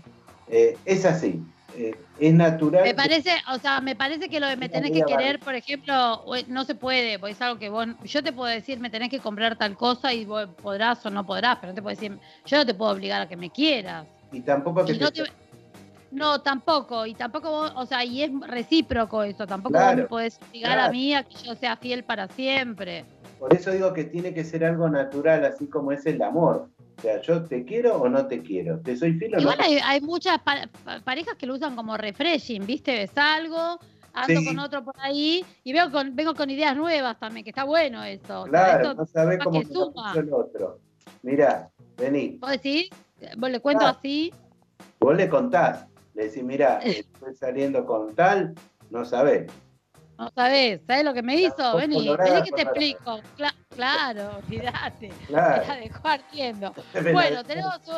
Eh, 0.50 0.78
es 0.86 1.06
así. 1.06 1.42
Eh, 1.78 1.96
es 2.20 2.34
natural. 2.34 2.84
Me 2.84 2.94
parece, 2.94 3.32
o 3.54 3.58
sea, 3.58 3.80
me 3.80 3.96
parece 3.96 4.28
que 4.28 4.42
lo 4.42 4.48
de 4.48 4.58
me 4.58 4.68
tenés 4.68 4.92
que 4.92 5.04
querer, 5.04 5.40
por 5.40 5.56
ejemplo, 5.56 5.94
o- 6.26 6.36
no 6.50 6.66
se 6.66 6.76
puede, 6.76 7.18
porque 7.18 7.32
es 7.32 7.42
algo 7.42 7.58
que 7.58 7.70
vos, 7.70 7.88
yo 8.04 8.22
te 8.22 8.34
puedo 8.34 8.54
decir, 8.54 8.78
me 8.82 8.90
tenés 8.90 9.10
que 9.10 9.20
comprar 9.20 9.58
tal 9.58 9.78
cosa 9.78 10.14
y 10.14 10.26
vos 10.26 10.50
podrás 10.62 11.06
o 11.06 11.10
no 11.10 11.26
podrás, 11.26 11.58
pero 11.62 11.72
no 11.72 11.76
te 11.76 11.82
puedo 11.82 11.96
decir, 11.96 12.20
yo 12.46 12.58
no 12.58 12.66
te 12.66 12.74
puedo 12.74 12.92
obligar 12.92 13.22
a 13.22 13.30
que 13.30 13.38
me 13.38 13.50
quieras. 13.50 14.06
Y 14.34 14.42
tampoco 14.42 14.86
que 14.86 14.92
Y 14.94 14.98
no 15.00 15.12
te- 15.12 15.24
No, 16.12 16.42
tampoco, 16.42 17.06
y 17.06 17.14
tampoco 17.16 17.50
vos, 17.50 17.74
o 17.76 17.86
sea, 17.86 18.04
y 18.04 18.22
es 18.24 18.32
recíproco 18.48 19.24
eso, 19.24 19.48
tampoco 19.48 19.80
vos 19.80 19.96
me 19.96 20.04
podés 20.04 20.40
obligar 20.50 20.78
a 20.78 20.92
mí 20.92 21.14
a 21.14 21.24
que 21.24 21.36
yo 21.38 21.56
sea 21.56 21.78
fiel 21.78 22.04
para 22.04 22.28
siempre. 22.28 23.06
Por 23.40 23.54
eso 23.54 23.72
digo 23.72 23.94
que 23.94 24.04
tiene 24.04 24.34
que 24.34 24.44
ser 24.44 24.64
algo 24.66 24.90
natural, 24.90 25.46
así 25.46 25.68
como 25.68 25.92
es 25.92 26.06
el 26.06 26.22
amor. 26.22 26.70
O 26.98 27.02
sea, 27.02 27.20
yo 27.22 27.44
te 27.44 27.66
quiero 27.66 27.96
o 27.96 28.08
no 28.10 28.28
te 28.28 28.44
quiero. 28.44 28.80
¿Te 28.82 28.96
soy 28.96 29.14
fiel 29.14 29.34
o 29.34 29.36
no? 29.38 29.42
Igual 29.42 29.58
hay, 29.62 29.80
hay 29.84 30.02
muchas 30.02 30.38
pa- 30.42 30.68
pa- 30.86 31.00
parejas 31.00 31.36
que 31.36 31.48
lo 31.48 31.56
usan 31.56 31.76
como 31.76 31.98
refreshing, 31.98 32.66
¿viste? 32.68 32.94
Ves 32.94 33.18
algo, 33.18 33.80
ando 34.14 34.40
Sí. 34.42 34.46
con 34.46 34.60
otro 34.60 34.84
por 34.84 34.94
ahí 35.00 35.44
y 35.64 35.74
veo 35.74 35.90
con, 35.92 36.16
vengo 36.16 36.36
con 36.36 36.50
ideas 36.52 36.76
nuevas 36.76 37.18
también, 37.20 37.44
que 37.44 37.50
está 37.50 37.64
bueno 37.64 38.04
eso. 38.04 38.42
O 38.42 38.44
sea, 38.44 38.50
Claro, 38.52 38.82
esto 38.90 38.94
no 38.96 39.06
sabés 39.08 39.40
cómo 39.44 39.60
que 39.62 39.66
suma. 39.66 40.14
el 40.16 40.32
otro. 40.34 40.80
Mirá, 41.24 41.70
vení. 41.98 42.38
¿Vos 42.40 42.52
decís? 42.52 42.90
¿Vos 43.38 43.50
le 43.50 43.60
cuento 43.60 43.86
Ah. 43.86 43.96
así? 43.98 44.32
Vos 45.00 45.16
le 45.16 45.28
contás. 45.30 45.88
Le 46.14 46.26
decís, 46.26 46.44
mirá, 46.44 46.78
estoy 46.84 47.36
saliendo 47.36 47.86
con 47.86 48.14
tal, 48.16 48.54
no 48.90 49.06
sabés. 49.06 49.52
No 50.18 50.30
sabés, 50.36 50.82
¿sabés 50.86 51.04
lo 51.04 51.14
que 51.14 51.24
me 51.24 51.36
hizo? 51.36 51.76
Vení, 51.78 52.08
vení 52.16 52.44
que 52.44 52.52
te 52.52 52.62
explico. 52.62 53.20
Cla- 53.38 53.56
claro, 53.76 54.38
olvídate. 54.46 55.10
Claro. 55.28 55.62
Me 55.64 55.68
la 55.68 55.76
dejó 55.78 56.08
ardiendo. 56.08 56.74
Me 56.94 57.02
la 57.02 57.12
Bueno, 57.12 57.44
tenemos 57.44 57.76
un, 57.88 57.96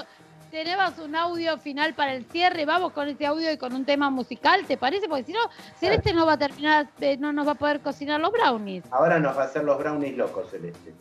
tenemos 0.49 0.97
un 0.99 1.16
audio 1.18 1.57
final 1.57 1.93
para 1.95 2.14
el 2.14 2.24
cierre. 2.26 2.66
Vamos 2.66 2.93
con 2.93 3.09
ese 3.09 3.26
audio 3.26 3.51
y 3.51 3.57
con 3.57 3.74
un 3.74 3.84
tema 3.84 4.09
musical, 4.09 4.64
¿te 4.66 4.78
parece? 4.78 5.09
Porque 5.09 5.24
si 5.26 5.34
no, 5.34 5.39
Celeste 5.80 6.14
no 6.14 6.26
va 6.26 6.34
a 6.34 6.38
terminar, 6.38 6.88
eh, 7.01 7.18
no 7.18 7.34
nos 7.34 7.45
va 7.45 7.51
a 7.53 7.55
poder 7.55 7.82
cocinar 7.82 8.22
los 8.22 8.32
brownies. 8.32 8.86
Ahora 8.91 9.20
nos 9.20 9.36
va 9.38 9.41
a 9.41 9.45
hacer 9.45 9.66
los 9.66 9.78
brownies 9.78 10.16
locos, 10.16 10.49
Celeste. 10.49 10.93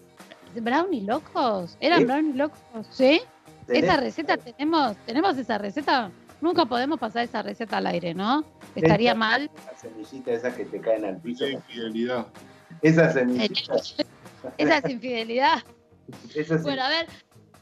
¿Brownies 0.57 1.05
locos? 1.05 1.77
¿Eran 1.81 2.01
Sí. 2.01 2.05
brownies 2.07 2.37
locos? 2.37 2.59
¿Sí? 2.91 3.23
¿Esa 3.69 3.97
receta 3.97 4.37
tenemos? 4.37 4.97
¿Tenemos 5.07 5.39
esa 5.39 5.57
receta? 5.57 6.11
Nunca 6.43 6.67
podemos 6.67 6.99
pasar 6.99 7.23
esa 7.25 7.41
receta 7.41 7.77
al 7.79 7.87
aire, 7.87 8.15
¿no? 8.15 8.45
Estaría 8.75 9.13
Esa- 9.13 9.19
mal. 9.19 9.51
La 9.65 9.79
semillita 9.79 10.33
esa 10.33 10.55
que 10.55 10.65
te 10.65 10.81
caen 10.81 11.05
al 11.05 11.19
piso. 11.21 11.47
infidelidad. 11.49 12.27
Esa 12.83 13.13
semillita. 13.13 13.75
Esa 14.59 14.79
es 14.79 14.91
infidelidad. 14.91 15.63
Esa. 16.35 16.57
Bueno, 16.57 16.83
a 16.83 16.89
ver, 16.89 17.07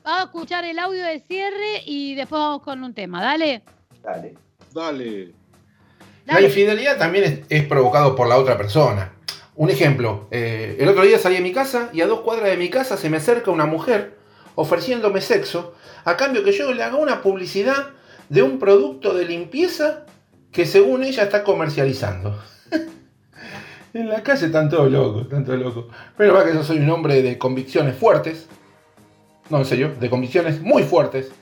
vamos 0.03 0.20
a 0.20 0.24
escuchar 0.24 0.64
el 0.64 0.78
audio 0.78 1.05
de 1.05 1.20
cierre 1.20 1.83
y 1.85 2.14
después 2.14 2.41
vamos 2.41 2.62
con 2.62 2.83
un 2.83 2.95
tema, 2.95 3.22
dale. 3.22 3.62
Dale. 4.03 4.35
Dale. 4.72 5.35
La 6.24 6.41
infidelidad 6.41 6.97
también 6.97 7.24
es, 7.24 7.41
es 7.51 7.66
provocado 7.68 8.16
por 8.16 8.28
la 8.28 8.39
otra 8.39 8.57
persona. 8.57 9.12
Un 9.57 9.68
ejemplo, 9.68 10.26
eh, 10.31 10.78
el 10.81 10.89
otro 10.89 11.03
día 11.03 11.18
salí 11.18 11.35
de 11.35 11.43
mi 11.43 11.53
casa 11.53 11.91
y 11.93 12.01
a 12.01 12.07
dos 12.07 12.20
cuadras 12.20 12.49
de 12.49 12.57
mi 12.57 12.70
casa 12.70 12.97
se 12.97 13.11
me 13.11 13.18
acerca 13.18 13.51
una 13.51 13.66
mujer 13.66 14.16
ofreciéndome 14.55 15.20
sexo 15.20 15.74
a 16.07 16.16
cambio 16.16 16.43
que 16.43 16.53
yo 16.53 16.72
le 16.72 16.83
haga 16.83 16.97
una 16.97 17.20
publicidad 17.20 17.91
de 18.31 18.43
un 18.43 18.59
producto 18.59 19.12
de 19.12 19.26
limpieza 19.26 20.07
que 20.53 20.64
según 20.64 21.05
ella 21.05 21.24
está 21.24 21.45
comercializando. 21.45 22.39
en 23.93 24.09
la 24.09 24.22
calle 24.22 24.47
están 24.47 24.70
todos 24.70 24.91
locos, 24.91 25.24
están 25.24 25.45
todos 25.45 25.59
locos. 25.59 25.85
Pero 26.16 26.33
va 26.35 26.45
que 26.45 26.55
yo 26.55 26.62
soy 26.62 26.78
un 26.78 26.89
hombre 26.89 27.22
de 27.22 27.37
convicciones 27.37 27.97
fuertes. 27.97 28.47
No, 29.51 29.59
en 29.59 29.64
serio, 29.64 29.95
de 29.99 30.09
convicciones 30.09 30.62
muy 30.62 30.85
fuertes. 30.85 31.33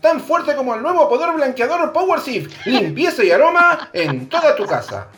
tan 0.00 0.20
fuerte 0.20 0.54
como 0.56 0.74
el 0.74 0.82
nuevo 0.82 1.08
poder 1.08 1.34
blanqueador 1.34 1.92
Power 1.92 2.20
Shift. 2.20 2.66
Limpieza 2.66 3.22
y 3.22 3.30
aroma 3.30 3.90
en 3.92 4.28
toda 4.28 4.56
tu 4.56 4.64
casa. 4.64 5.08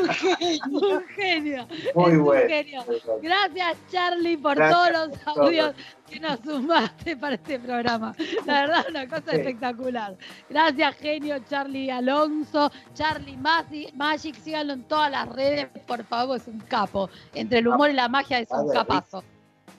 Un 0.00 0.08
genio. 0.14 0.60
Un 0.72 1.04
genio. 1.08 1.68
Muy 1.94 2.10
es 2.12 2.16
un 2.18 2.24
bueno, 2.24 2.48
genio. 2.48 2.84
Gracias, 3.22 3.76
Charlie, 3.90 4.36
por 4.36 4.56
Gracias 4.56 4.92
todos 4.92 5.08
los 5.08 5.26
audios 5.36 5.74
que 6.08 6.20
nos 6.20 6.40
sumaste 6.40 7.16
para 7.16 7.34
este 7.36 7.58
programa. 7.58 8.14
La 8.46 8.60
verdad, 8.62 8.84
una 8.88 9.08
cosa 9.08 9.30
Sí. 9.32 9.36
espectacular. 9.38 10.16
Gracias, 10.50 10.96
genio 10.96 11.38
Charlie 11.48 11.90
Alonso, 11.90 12.70
Charlie 12.94 13.36
Magic. 13.36 14.34
Síganlo 14.36 14.74
en 14.74 14.82
todas 14.84 15.10
las 15.10 15.28
redes, 15.28 15.68
por 15.86 16.04
favor, 16.04 16.36
es 16.38 16.46
un 16.48 16.60
capo. 16.60 17.08
Entre 17.34 17.58
el 17.60 17.68
humor 17.68 17.90
y 17.90 17.94
la 17.94 18.08
magia 18.08 18.38
es 18.40 18.48
un 18.50 18.70
capazo. 18.72 19.22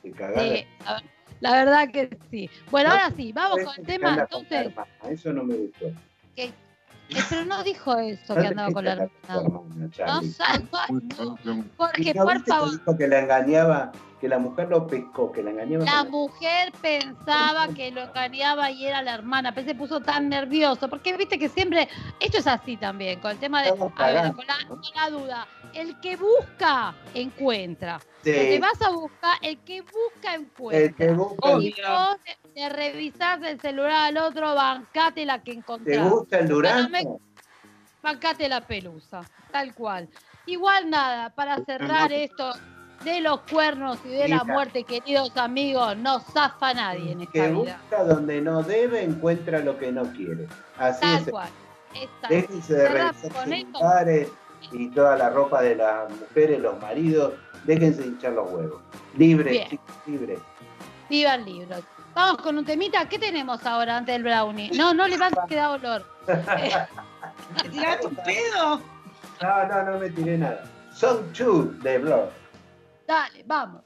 Sí, 0.02 0.12
la- 1.40 1.52
verdad 1.52 1.90
que 1.92 2.18
sí. 2.32 2.50
Bueno, 2.72 2.90
No, 2.90 2.96
ahora 2.96 3.12
sí, 3.16 3.32
vamos 3.34 3.60
con 3.64 3.74
el 3.78 3.86
tema. 3.86 4.18
Entonces, 4.22 4.72
Eso 5.10 5.34
no 5.34 5.44
me 5.44 5.56
gustó. 5.56 5.88
Pero 7.30 7.46
no 7.46 7.64
dijo 7.64 7.96
eso 7.98 8.36
No 8.36 8.42
que 8.42 8.48
andaba 8.48 8.72
con 8.72 8.86
la 8.86 8.92
hermana. 8.94 9.12
No, 9.28 9.90
Charlie. 9.92 10.32
salva, 10.32 10.86
no. 10.90 11.38
¿Y 11.44 11.64
Jorge, 11.78 12.14
no 12.14 12.24
por 12.24 12.46
favor. 12.46 12.72
dijo 12.72 12.98
que 12.98 13.08
la 13.08 13.20
engañaba, 13.20 13.92
que 14.20 14.28
la 14.28 14.40
mujer 14.40 14.70
lo 14.70 14.88
pescó, 14.88 15.32
que 15.32 15.44
la 15.44 15.52
engañaba? 15.52 15.86
La 15.86 16.04
mujer 16.06 16.72
pensaba 16.82 17.68
que 17.70 17.92
lo 17.92 18.04
engañaba 18.04 18.72
y 18.72 18.86
era 18.86 19.02
la 19.02 19.14
hermana, 19.16 19.54
pero 19.54 19.68
se 19.68 19.76
puso 19.76 20.00
tan 20.00 20.30
nervioso, 20.30 20.88
porque 20.90 21.16
viste 21.18 21.38
que 21.38 21.50
siempre, 21.50 21.88
esto 22.20 22.38
es 22.38 22.48
así 22.48 22.78
también, 22.78 23.20
con 23.20 23.32
el 23.32 23.38
tema 23.38 23.62
de, 23.62 23.70
a 23.70 23.74
ver, 23.74 24.34
con 24.34 24.46
la, 24.48 24.68
con 24.68 24.82
la 24.96 25.10
duda, 25.10 25.48
el 25.74 26.00
que 26.00 26.16
busca, 26.16 26.96
encuentra. 27.14 28.00
Sí. 28.24 28.32
Lo 28.32 28.40
que 28.40 28.60
vas 28.60 28.82
a 28.82 28.90
buscar, 28.92 29.38
el 29.42 29.58
que 29.60 29.82
busca, 29.82 30.34
encuentra. 30.36 30.80
El 30.86 30.96
que 30.96 31.12
busca- 31.12 32.18
De 32.56 32.70
revisar 32.70 33.44
el 33.46 33.60
celular 33.60 34.08
al 34.16 34.18
otro, 34.18 34.54
bancate 34.54 35.26
la 35.26 35.40
que 35.42 35.52
¿Te 35.54 35.58
encontrás. 35.58 36.10
gusta 36.10 36.40
el 36.40 36.48
durazno? 36.48 37.20
bancate 38.02 38.50
la 38.50 38.62
pelusa, 38.62 39.22
tal 39.52 39.74
cual. 39.74 40.10
Igual 40.46 40.90
nada, 40.90 41.30
para 41.30 41.64
cerrar 41.64 42.12
esto 42.12 42.54
de 43.06 43.22
los 43.22 43.40
cuernos 43.42 43.98
y 44.06 44.10
de 44.10 44.28
la 44.28 44.44
muerte, 44.44 44.84
queridos 44.84 45.36
amigos, 45.38 45.96
no 45.98 46.20
zafa 46.20 46.74
nadie 46.74 47.14
en 47.14 47.22
esta 47.22 47.32
Que 47.32 47.52
vida. 47.52 47.80
busca 47.90 48.04
donde 48.04 48.42
no 48.42 48.62
debe, 48.62 49.04
encuentra 49.04 49.60
lo 49.60 49.78
que 49.80 49.92
no 49.92 50.04
quiere. 50.14 50.48
Así 50.78 51.02
Tal 51.02 51.22
es. 51.24 51.30
cual. 51.30 51.50
Déjense 52.30 52.74
de 52.74 52.90
revisar 52.90 54.08
y 54.72 54.90
toda 54.90 55.16
la 55.18 55.30
ropa 55.30 55.62
de 55.62 55.76
las 55.76 56.10
mujeres, 56.10 56.60
los 56.60 56.80
maridos. 56.82 57.34
Déjense 57.64 58.06
hinchar 58.06 58.34
los 58.34 58.52
huevos. 58.52 58.82
Libre, 59.18 59.66
chicos, 59.70 59.96
libre. 60.06 60.40
Vivan 61.10 61.46
libros. 61.46 61.84
Vamos 62.16 62.42
con 62.42 62.58
un 62.58 62.66
temita. 62.66 63.08
¿Qué 63.08 63.18
tenemos 63.18 63.66
ahora 63.66 63.98
antes 63.98 64.14
del 64.14 64.24
brownie? 64.24 64.72
No, 64.76 64.94
no 64.94 65.08
levantes 65.08 65.44
que 65.48 65.56
da 65.56 65.72
olor. 65.72 66.06
¿Te 66.26 67.70
tiraste 67.70 68.08
un 68.08 68.16
pedo? 68.16 68.82
No, 69.42 69.68
no, 69.68 69.84
no 69.92 70.00
me 70.00 70.10
tiré 70.10 70.38
nada. 70.38 70.64
Song 70.94 71.22
2 71.38 71.82
de 71.82 71.98
Blur. 71.98 72.32
Dale, 73.08 73.44
vamos. 73.46 73.82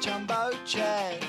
Chamboche. 0.00 1.21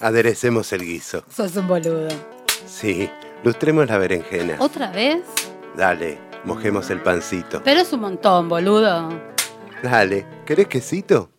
Aderecemos 0.00 0.72
el 0.72 0.82
guiso. 0.82 1.24
Sos 1.34 1.56
un 1.56 1.68
boludo. 1.68 2.08
Sí, 2.66 3.08
lustremos 3.44 3.86
la 3.88 3.98
berenjena. 3.98 4.56
¿Otra 4.58 4.90
vez? 4.90 5.22
Dale, 5.76 6.18
mojemos 6.44 6.90
el 6.90 7.00
pancito. 7.00 7.62
Pero 7.62 7.80
es 7.80 7.92
un 7.92 8.00
montón, 8.00 8.48
boludo. 8.48 9.08
Dale, 9.82 10.26
¿querés 10.44 10.66
quesito? 10.68 11.30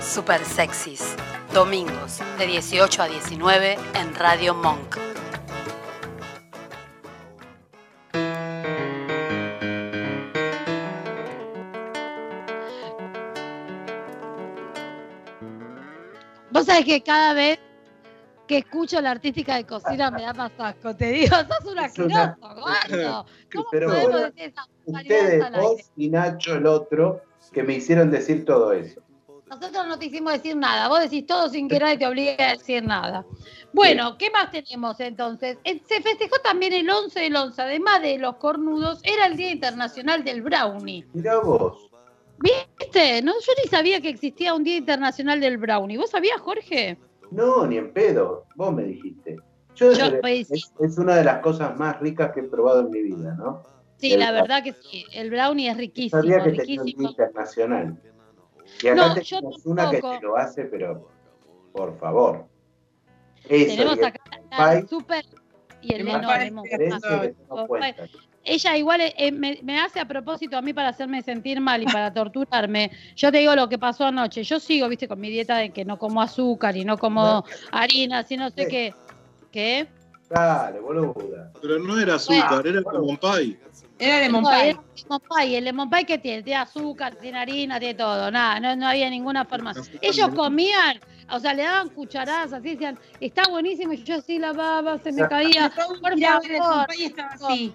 Super 0.00 0.44
Sexys. 0.44 1.14
Domingos, 1.52 2.20
de 2.38 2.46
18 2.46 3.02
a 3.02 3.08
19 3.08 3.78
en 3.94 4.14
Radio 4.14 4.54
Monk. 4.54 4.96
Vos 16.78 16.84
sabés 16.84 17.00
que 17.00 17.02
cada 17.02 17.34
vez 17.34 17.58
que 18.46 18.58
escucho 18.58 19.00
la 19.00 19.10
artística 19.10 19.56
de 19.56 19.64
cocina 19.64 20.12
me 20.12 20.22
da 20.22 20.32
más 20.32 20.52
asco. 20.58 20.94
Te 20.94 21.10
digo, 21.10 21.36
sos 21.48 21.72
un 21.72 21.78
asqueroso, 21.78 22.36
gordo. 22.40 23.26
¿Cómo 23.52 23.66
Pero 23.72 23.88
podemos 23.88 24.12
bueno, 24.12 24.30
decir 24.30 24.54
barbaridades 24.86 25.42
Ustedes, 25.42 25.52
vos 25.60 25.90
y 25.96 26.08
Nacho, 26.08 26.54
el 26.54 26.66
otro, 26.66 27.22
que 27.52 27.64
me 27.64 27.74
hicieron 27.74 28.10
decir 28.10 28.44
todo 28.44 28.72
eso. 28.72 29.02
Nosotros 29.48 29.86
no 29.88 29.98
te 29.98 30.06
hicimos 30.06 30.34
decir 30.34 30.56
nada. 30.56 30.88
Vos 30.88 31.00
decís 31.00 31.26
todo 31.26 31.48
sin 31.48 31.68
que 31.68 31.80
nadie 31.80 31.98
te 31.98 32.06
obligue 32.06 32.36
a 32.38 32.52
decir 32.52 32.84
nada. 32.84 33.24
Bueno, 33.72 34.16
¿qué 34.16 34.30
más 34.30 34.52
tenemos 34.52 35.00
entonces? 35.00 35.58
Eh, 35.64 35.82
Se 35.84 36.00
festejó 36.00 36.38
también 36.44 36.74
el 36.74 36.88
11 36.88 37.18
del 37.18 37.34
11, 37.34 37.60
además 37.60 38.02
de 38.02 38.18
los 38.18 38.36
cornudos, 38.36 39.00
era 39.02 39.26
el 39.26 39.36
Día 39.36 39.50
Internacional 39.50 40.22
del 40.22 40.42
Brownie. 40.42 41.06
Mirá 41.12 41.40
vos. 41.40 41.87
¿Viste? 42.40 43.22
No, 43.22 43.32
yo 43.32 43.52
ni 43.62 43.68
sabía 43.68 44.00
que 44.00 44.08
existía 44.10 44.54
un 44.54 44.64
Día 44.64 44.76
Internacional 44.76 45.40
del 45.40 45.58
Brownie. 45.58 45.96
¿Vos 45.96 46.10
sabías, 46.10 46.40
Jorge? 46.40 46.96
No, 47.30 47.66
ni 47.66 47.76
en 47.76 47.92
pedo. 47.92 48.46
Vos 48.54 48.72
me 48.72 48.84
dijiste. 48.84 49.36
Yo, 49.74 49.92
Yo, 49.92 50.04
desde- 50.06 50.20
pues, 50.20 50.50
es, 50.50 50.72
es 50.80 50.98
una 50.98 51.16
de 51.16 51.24
las 51.24 51.38
cosas 51.40 51.76
más 51.76 52.00
ricas 52.00 52.32
que 52.32 52.40
he 52.40 52.44
probado 52.44 52.80
en 52.80 52.90
mi 52.90 53.02
vida, 53.02 53.34
¿no? 53.38 53.62
Sí, 53.96 54.12
El 54.12 54.20
la 54.20 54.30
verdad 54.32 54.62
que 54.62 54.72
sí. 54.72 55.04
El 55.12 55.30
brownie 55.30 55.68
es 55.68 55.76
riquísimo, 55.76 56.22
Sabía 56.22 56.42
que 56.42 56.50
tenía 56.52 56.80
un 56.80 56.86
riquísimo. 56.86 57.00
día 57.02 57.10
internacional. 57.10 58.02
Y 58.82 58.86
acá 58.88 58.94
No, 59.08 59.14
tenemos 59.14 59.62
yo 59.64 59.70
una 59.70 59.90
que 59.90 60.00
te 60.00 60.20
lo 60.22 60.36
hace, 60.36 60.64
pero 60.64 61.08
por 61.72 61.98
favor. 61.98 62.46
Eso, 63.48 63.66
Tenemos 63.76 63.98
el 63.98 64.04
acá 64.04 64.20
pie, 64.72 64.86
super 64.88 65.24
y 65.80 65.94
el 65.94 66.04
no, 66.04 66.18
no 66.20 67.66
cuenta. 67.66 68.08
Ella 68.44 68.76
igual 68.76 69.00
eh, 69.02 69.32
me, 69.32 69.58
me 69.62 69.78
hace 69.80 70.00
a 70.00 70.06
propósito 70.08 70.56
a 70.56 70.62
mí 70.62 70.72
para 70.72 70.88
hacerme 70.88 71.22
sentir 71.22 71.60
mal 71.60 71.82
y 71.82 71.86
para 71.86 72.12
torturarme. 72.14 72.90
Yo 73.16 73.30
te 73.30 73.38
digo 73.38 73.54
lo 73.54 73.68
que 73.68 73.78
pasó 73.78 74.06
anoche. 74.06 74.42
Yo 74.42 74.58
sigo, 74.60 74.88
viste, 74.88 75.08
con 75.08 75.20
mi 75.20 75.28
dieta 75.30 75.58
de 75.58 75.70
que 75.70 75.84
no 75.84 75.98
como 75.98 76.22
azúcar 76.22 76.76
y 76.76 76.84
no 76.84 76.98
como 76.98 77.44
harina, 77.72 78.24
y 78.28 78.36
no 78.36 78.50
sé 78.50 78.62
Sí. 78.64 78.68
qué. 78.68 78.94
¿Qué? 79.52 79.88
Dale, 80.30 80.80
boluda. 80.80 81.52
Pero 81.60 81.78
no 81.78 81.98
era 81.98 82.16
azúcar, 82.16 82.66
era 82.66 82.80
lemon 82.80 83.16
pie. 83.16 83.58
Era 83.98 84.20
lemon 84.20 84.42
No, 84.42 84.50
pie. 84.50 84.70
el 84.70 84.76
lemon 84.76 85.20
pie, 85.28 85.58
el 85.58 85.64
lemon 85.64 85.90
pie 85.90 86.04
que 86.04 86.18
tiene, 86.18 86.42
tiene 86.42 86.60
azúcar, 86.60 87.16
tiene 87.16 87.38
harina, 87.38 87.78
tiene 87.80 87.94
todo, 87.94 88.30
nada, 88.30 88.60
no, 88.60 88.76
no 88.76 88.86
había 88.86 89.08
ninguna 89.10 89.44
forma. 89.44 89.72
Ellos 90.00 90.28
comían, 90.36 91.00
o 91.30 91.40
sea, 91.40 91.54
le 91.54 91.62
daban 91.64 91.88
cucharadas 91.90 92.52
así, 92.52 92.70
decían, 92.72 92.98
está 93.20 93.48
buenísimo, 93.48 93.94
y 93.94 94.04
yo 94.04 94.16
así 94.16 94.38
la 94.38 94.52
baba, 94.52 94.98
se 94.98 95.12
me 95.12 95.26
caía, 95.28 95.72
por 96.00 96.14
Miraba 96.14 96.40
el 96.44 96.48
lemon 96.52 96.62
favor. 96.62 96.86
estaba 96.98 97.30
así. 97.32 97.74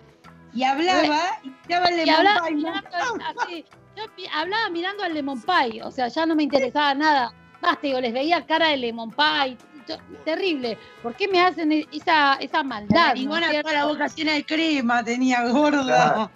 Y 0.53 0.63
hablaba 0.63 1.39
y 1.43 1.51
miraba 1.67 1.87
el 1.87 1.93
Y 1.93 2.05
lemon 2.05 2.15
hablaba 2.27 2.47
pie. 2.47 2.55
mirando 2.55 2.89
así, 3.41 3.65
yo 3.95 4.03
hablaba 4.33 4.69
mirando 4.69 5.03
al 5.03 5.13
lemon 5.13 5.41
pie, 5.41 5.81
o 5.83 5.91
sea, 5.91 6.07
ya 6.07 6.25
no 6.25 6.35
me 6.35 6.43
interesaba 6.43 6.93
nada. 6.93 7.33
Basta, 7.61 7.79
digo, 7.81 7.99
les 8.01 8.13
veía 8.13 8.45
cara 8.45 8.67
de 8.69 8.77
lemon 8.77 9.09
pie, 9.11 9.57
yo- 9.87 9.97
terrible. 10.25 10.77
¿Por 11.01 11.15
qué 11.15 11.27
me 11.27 11.41
hacen 11.41 11.71
esa, 11.91 12.35
esa 12.35 12.57
La 12.57 12.63
maldad? 12.63 13.15
¿no 13.15 13.21
cierto? 13.51 13.69
toda 13.69 13.79
la 13.81 13.85
boca 13.85 14.07
llena 14.07 14.33
de 14.33 14.45
crema 14.45 15.03
tenía 15.03 15.47
gorda. 15.49 15.83
Claro. 15.83 16.31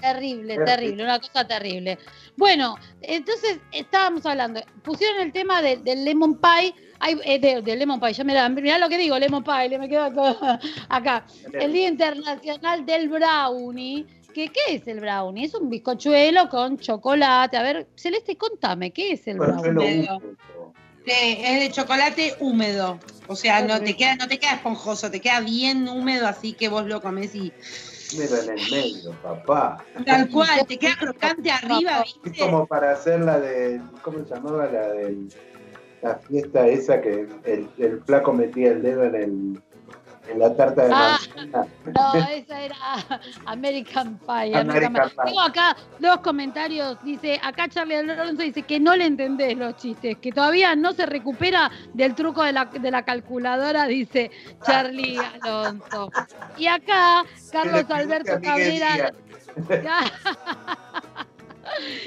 Terrible, 0.00 0.58
Terrible. 0.64 1.02
una 1.04 1.18
cosa 1.18 1.46
terrible. 1.46 1.98
Bueno, 2.36 2.76
entonces 3.00 3.58
estábamos 3.72 4.24
hablando, 4.26 4.60
pusieron 4.82 5.20
el 5.22 5.32
tema 5.32 5.62
de- 5.62 5.78
del 5.78 6.04
lemon 6.04 6.38
pie, 6.40 6.74
eh, 7.24 7.38
de- 7.38 7.62
del 7.62 7.78
lemon 7.78 7.98
pie, 8.00 8.12
ya 8.12 8.24
mirá, 8.24 8.48
mirá 8.48 8.78
lo 8.78 8.88
que 8.88 8.98
digo, 8.98 9.18
lemon 9.18 9.42
pie, 9.42 9.68
le 9.68 9.78
me 9.78 9.88
quedo 9.88 10.04
acá, 10.04 10.60
acá. 10.88 11.26
El 11.52 11.72
Día 11.72 11.88
Internacional 11.88 12.84
del 12.86 13.08
Brownie. 13.08 14.06
que 14.34 14.48
¿Qué 14.48 14.74
es 14.74 14.86
el 14.86 15.00
brownie? 15.00 15.46
Es 15.46 15.54
un 15.54 15.70
bizcochuelo 15.70 16.50
con 16.50 16.76
chocolate. 16.78 17.56
A 17.56 17.62
ver, 17.62 17.88
Celeste, 17.96 18.36
contame, 18.36 18.90
¿qué 18.90 19.12
es 19.12 19.26
el 19.28 19.38
brownie? 19.38 20.06
Sí, 21.06 21.38
es 21.40 21.60
de 21.60 21.70
chocolate 21.70 22.34
húmedo. 22.40 22.98
O 23.28 23.34
sea, 23.34 23.62
no 23.62 23.80
te 23.80 23.96
queda, 23.96 24.14
no 24.16 24.28
te 24.28 24.38
queda 24.38 24.52
esponjoso, 24.52 25.10
te 25.10 25.20
queda 25.22 25.40
bien 25.40 25.88
húmedo, 25.88 26.26
así 26.28 26.52
que 26.52 26.68
vos 26.68 26.84
lo 26.84 27.00
comés 27.00 27.34
y 27.34 27.50
Húmedo 28.14 28.36
en 28.42 28.50
el 28.58 28.70
medio, 28.70 29.10
papá. 29.22 29.84
tal 30.04 30.28
cual, 30.30 30.66
te 30.66 30.78
queda 30.78 30.96
crocante 30.98 31.50
arriba, 31.50 32.02
Es 32.04 32.18
¿viste? 32.22 32.40
como 32.40 32.66
para 32.66 32.92
hacer 32.92 33.20
la 33.20 33.38
de. 33.40 33.80
¿Cómo 34.02 34.24
se 34.24 34.34
llamaba 34.34 34.66
la 34.66 34.88
de 34.92 35.16
la 36.02 36.16
fiesta 36.16 36.66
esa 36.68 37.00
que 37.00 37.26
el, 37.44 37.68
el 37.78 38.00
flaco 38.02 38.32
metía 38.32 38.70
el 38.72 38.82
dedo 38.82 39.04
en 39.04 39.14
el 39.14 39.62
en 40.28 40.38
la 40.38 40.54
tarta 40.54 40.84
de 40.86 40.92
Ah, 40.92 41.18
manzana? 41.36 41.66
No, 41.94 42.14
esa 42.28 42.60
era 42.60 42.76
American 43.46 44.18
Pie. 44.18 44.54
American 44.56 44.66
American 44.66 44.92
Pie. 44.92 45.08
Pie. 45.16 45.24
Tengo 45.26 45.40
acá 45.40 45.76
dos 45.98 46.18
comentarios. 46.20 46.98
Dice, 47.04 47.40
acá 47.42 47.68
Charlie 47.68 47.96
Alonso 47.96 48.42
dice 48.42 48.62
que 48.62 48.80
no 48.80 48.96
le 48.96 49.06
entendés 49.06 49.56
los 49.56 49.76
chistes, 49.76 50.16
que 50.18 50.32
todavía 50.32 50.74
no 50.76 50.92
se 50.92 51.06
recupera 51.06 51.70
del 51.94 52.14
truco 52.14 52.42
de 52.42 52.52
la, 52.52 52.64
de 52.66 52.90
la 52.90 53.04
calculadora, 53.04 53.86
dice 53.86 54.30
Charlie 54.64 55.18
Alonso. 55.42 56.10
Y 56.56 56.66
acá 56.66 57.24
Carlos 57.52 57.84
Alberto 57.90 58.40
Cabrera. 58.42 59.12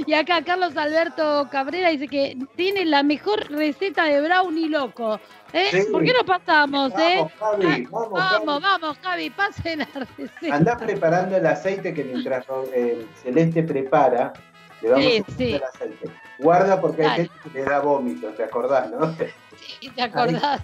Y 0.06 0.14
acá 0.14 0.44
Carlos 0.44 0.76
Alberto 0.78 1.48
Cabrera 1.52 1.90
dice 1.90 2.08
que 2.08 2.38
tiene 2.56 2.86
la 2.86 3.04
mejor 3.04 3.50
receta 3.52 4.06
de 4.06 4.22
brownie 4.22 4.70
loco. 4.70 5.20
¿Eh? 5.54 5.68
Sí. 5.72 5.92
¿Por 5.92 6.04
qué 6.04 6.14
no 6.14 6.24
pasamos, 6.26 6.92
eh? 7.00 7.18
Vamos, 7.18 7.34
Javi, 7.40 7.88
vamos, 7.90 8.10
Vamos, 8.12 8.62
vamos, 8.62 8.98
Javi, 9.02 9.30
pase 9.32 9.76
la 9.76 9.88
receta. 9.94 10.56
Andá 10.56 10.78
preparando 10.78 11.38
el 11.38 11.46
aceite 11.46 11.94
que 11.94 12.04
mientras 12.04 12.46
eh, 12.74 13.06
Celeste 13.24 13.64
prepara, 13.64 14.34
le 14.82 14.90
vamos 14.90 15.06
Sí, 15.06 15.18
a 15.18 15.24
poner 15.24 15.38
sí. 15.38 15.54
el 15.56 15.64
aceite. 15.64 16.10
Guarda 16.38 16.80
porque 16.80 17.04
hay 17.06 17.16
gente 17.18 17.34
que 17.44 17.50
le 17.60 17.66
da 17.66 17.80
vómito, 17.80 18.28
¿te 18.30 18.44
acordás, 18.44 18.90
no? 18.92 19.14
Sí, 19.80 19.90
¿Te 19.90 20.02
acordás? 20.04 20.62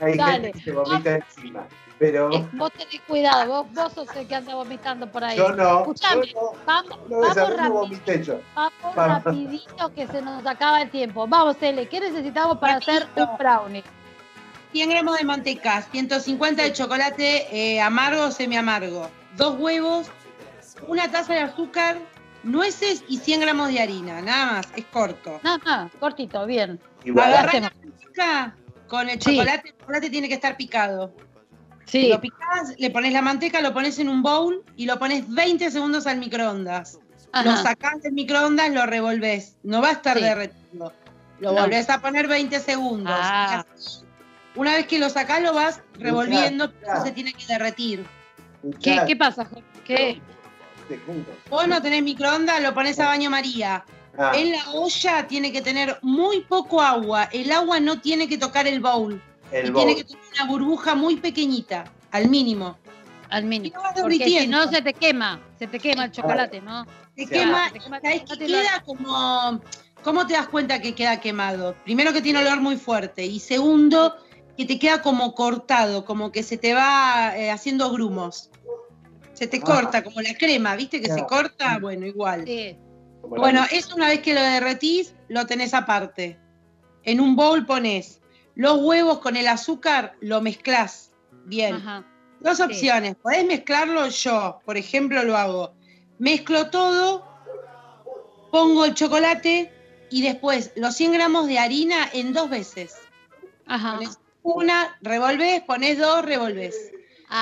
Hay 0.00 0.16
Dale. 0.16 0.32
gente 0.32 0.52
que 0.52 0.64
se 0.64 0.72
vomita 0.72 1.14
encima. 1.16 1.66
Pero 1.98 2.30
Eh, 2.30 2.46
Vos 2.52 2.70
tenés 2.72 3.00
cuidado, 3.06 3.64
vos, 3.64 3.72
vos 3.72 3.92
sos 3.92 4.16
el 4.16 4.26
que 4.28 4.34
anda 4.34 4.54
vomitando 4.54 5.06
por 5.10 5.24
ahí. 5.24 5.36
Yo 5.36 5.50
no, 5.52 5.80
Escuchame, 5.80 6.26
yo 6.26 6.52
vamos, 6.66 6.98
no 7.08 7.20
vamos, 7.20 7.36
yo. 8.26 8.40
vamos 8.54 8.72
Vamos. 8.94 9.24
rapidito 9.24 9.92
que 9.94 10.06
se 10.06 10.20
nos 10.20 10.44
acaba 10.46 10.82
el 10.82 10.90
tiempo. 10.90 11.26
Vamos, 11.26 11.56
Tele, 11.56 11.88
¿qué 11.88 12.00
necesitamos 12.00 12.58
para 12.58 12.74
hacer 12.76 13.06
un 13.16 13.36
brownie? 13.38 13.82
100 14.72 14.90
gramos 14.90 15.16
de 15.16 15.24
manteca, 15.24 15.80
150 15.82 16.62
de 16.62 16.72
chocolate 16.74 17.46
eh, 17.50 17.80
amargo 17.80 18.24
o 18.26 18.30
semi-amargo, 18.30 19.08
dos 19.36 19.56
huevos, 19.58 20.08
una 20.86 21.10
taza 21.10 21.32
de 21.32 21.40
azúcar, 21.40 21.96
nueces 22.42 23.02
y 23.08 23.16
100 23.16 23.40
gramos 23.40 23.68
de 23.68 23.80
harina, 23.80 24.20
nada 24.20 24.52
más, 24.52 24.68
es 24.76 24.84
corto. 24.86 25.40
Nada 25.42 25.58
más, 25.64 25.92
cortito, 25.98 26.44
bien. 26.44 26.78
Igual. 27.04 27.32
Agarrás 27.32 27.54
la 27.54 27.60
manteca 27.70 28.54
con 28.86 29.08
el 29.08 29.20
Sí. 29.22 29.30
chocolate, 29.36 29.68
el 29.70 29.78
chocolate 29.78 30.10
tiene 30.10 30.28
que 30.28 30.34
estar 30.34 30.56
picado. 30.58 31.10
Sí. 31.86 32.08
Lo 32.08 32.20
picás, 32.20 32.74
le 32.78 32.90
pones 32.90 33.12
la 33.12 33.22
manteca, 33.22 33.60
lo 33.60 33.72
pones 33.72 33.98
en 33.98 34.08
un 34.08 34.22
bowl 34.22 34.62
y 34.76 34.86
lo 34.86 34.98
pones 34.98 35.32
20 35.32 35.70
segundos 35.70 36.06
al 36.06 36.18
microondas. 36.18 36.98
Lo 37.44 37.56
sacás 37.56 38.02
del 38.02 38.12
microondas, 38.12 38.70
lo 38.72 38.86
revolvés. 38.86 39.56
No 39.62 39.80
va 39.82 39.88
a 39.88 39.92
estar 39.92 40.16
Sí. 40.16 40.22
derretido. 40.24 40.92
Lo 41.40 41.52
No. 41.52 41.60
volvés 41.62 41.88
a 41.90 42.00
poner 42.00 42.26
20 42.28 42.60
segundos. 42.60 43.14
Ah. 43.16 43.64
Y 43.68 43.74
así. 43.76 44.00
Una 44.56 44.72
vez 44.72 44.86
que 44.86 44.98
lo 44.98 45.10
sacás, 45.10 45.42
lo 45.42 45.52
vas 45.52 45.82
revolviendo, 45.98 46.72
pero 46.72 47.02
se 47.04 47.12
tiene 47.12 47.32
que 47.34 47.44
derretir. 47.46 48.06
¿Qué, 48.82 49.14
pasa, 49.16 49.44
Jorge? 49.44 49.64
¿Qué? 49.84 50.20
Vos 51.50 51.68
no 51.68 51.82
tenés 51.82 52.02
microondas, 52.02 52.62
lo 52.62 52.72
pones 52.72 52.98
a 53.00 53.06
baño 53.06 53.28
María. 53.30 53.84
Ah, 54.18 54.32
En 54.34 54.52
la 54.52 54.70
olla 54.70 55.26
tiene 55.26 55.52
que 55.52 55.60
tener 55.60 55.98
muy 56.00 56.40
poco 56.40 56.80
agua. 56.80 57.24
El 57.32 57.52
agua 57.52 57.80
no 57.80 58.00
tiene 58.00 58.28
que 58.28 58.38
tocar 58.38 58.66
el 58.66 58.80
bowl. 58.80 59.20
El 59.52 59.72
tiene 59.72 59.96
que 59.96 60.04
tener 60.04 60.22
una 60.34 60.44
burbuja 60.50 60.94
muy 60.94 61.16
pequeñita, 61.16 61.84
al 62.10 62.28
mínimo. 62.28 62.76
Al 63.30 63.44
mínimo. 63.44 63.76
Porque 64.00 64.24
si 64.24 64.46
no 64.46 64.68
se 64.68 64.82
te 64.82 64.92
quema, 64.94 65.40
se 65.58 65.66
te 65.66 65.78
quema 65.80 66.04
el 66.06 66.12
chocolate, 66.12 66.60
¿no? 66.60 66.86
Sí, 67.16 67.26
quema, 67.26 67.70
te 67.72 67.80
quema 67.80 67.96
el 67.96 68.02
¿sabés 68.02 68.20
qué 68.20 68.24
chocolate 68.26 68.44
y 68.44 68.48
lo- 68.48 68.58
queda 68.60 68.82
como. 68.84 69.60
¿Cómo 70.04 70.26
te 70.26 70.34
das 70.34 70.46
cuenta 70.46 70.80
que 70.80 70.94
queda 70.94 71.18
quemado? 71.20 71.74
Primero 71.84 72.12
que 72.12 72.22
tiene 72.22 72.38
olor 72.38 72.60
muy 72.60 72.76
fuerte 72.76 73.24
y 73.26 73.40
segundo 73.40 74.14
que 74.56 74.64
te 74.64 74.78
queda 74.78 75.02
como 75.02 75.34
cortado, 75.34 76.04
como 76.04 76.30
que 76.30 76.44
se 76.44 76.56
te 76.56 76.74
va 76.74 77.32
eh, 77.36 77.50
haciendo 77.50 77.90
grumos. 77.90 78.50
Se 79.32 79.48
te 79.48 79.56
Ah. 79.56 79.62
corta, 79.64 80.04
como 80.04 80.20
la 80.20 80.34
crema, 80.34 80.76
¿viste 80.76 81.00
que 81.00 81.10
se 81.12 81.26
corta? 81.26 81.78
Bueno, 81.80 82.06
igual. 82.06 82.44
Sí. 82.46 82.78
Bueno, 83.22 83.64
eso 83.72 83.96
una 83.96 84.06
vez 84.08 84.20
que 84.20 84.32
lo 84.32 84.40
derretís, 84.40 85.14
lo 85.28 85.44
tenés 85.46 85.74
aparte. 85.74 86.38
En 87.02 87.20
un 87.20 87.34
bowl 87.34 87.66
pones 87.66 88.20
los 88.56 88.78
huevos 88.78 89.20
con 89.20 89.36
el 89.36 89.46
azúcar, 89.46 90.16
lo 90.20 90.40
mezclás 90.40 91.12
bien. 91.44 91.76
Ajá. 91.76 92.04
Dos 92.40 92.56
Sí. 92.56 92.62
opciones. 92.64 93.14
Podés 93.16 93.46
mezclarlo 93.46 94.08
yo, 94.08 94.60
por 94.64 94.76
ejemplo, 94.76 95.22
lo 95.22 95.36
hago. 95.36 95.74
Mezclo 96.18 96.70
todo, 96.70 97.24
pongo 98.50 98.84
el 98.84 98.94
chocolate 98.94 99.72
y 100.10 100.22
después 100.22 100.72
los 100.76 100.94
100 100.94 101.12
gramos 101.12 101.46
de 101.46 101.58
harina 101.58 102.08
en 102.12 102.32
dos 102.32 102.48
veces. 102.50 102.96
Ajá. 103.66 103.94
Pones 103.94 104.18
una, 104.42 104.96
revolvés, 105.02 105.62
pones 105.62 105.98
dos, 105.98 106.24
revolvés. 106.24 106.74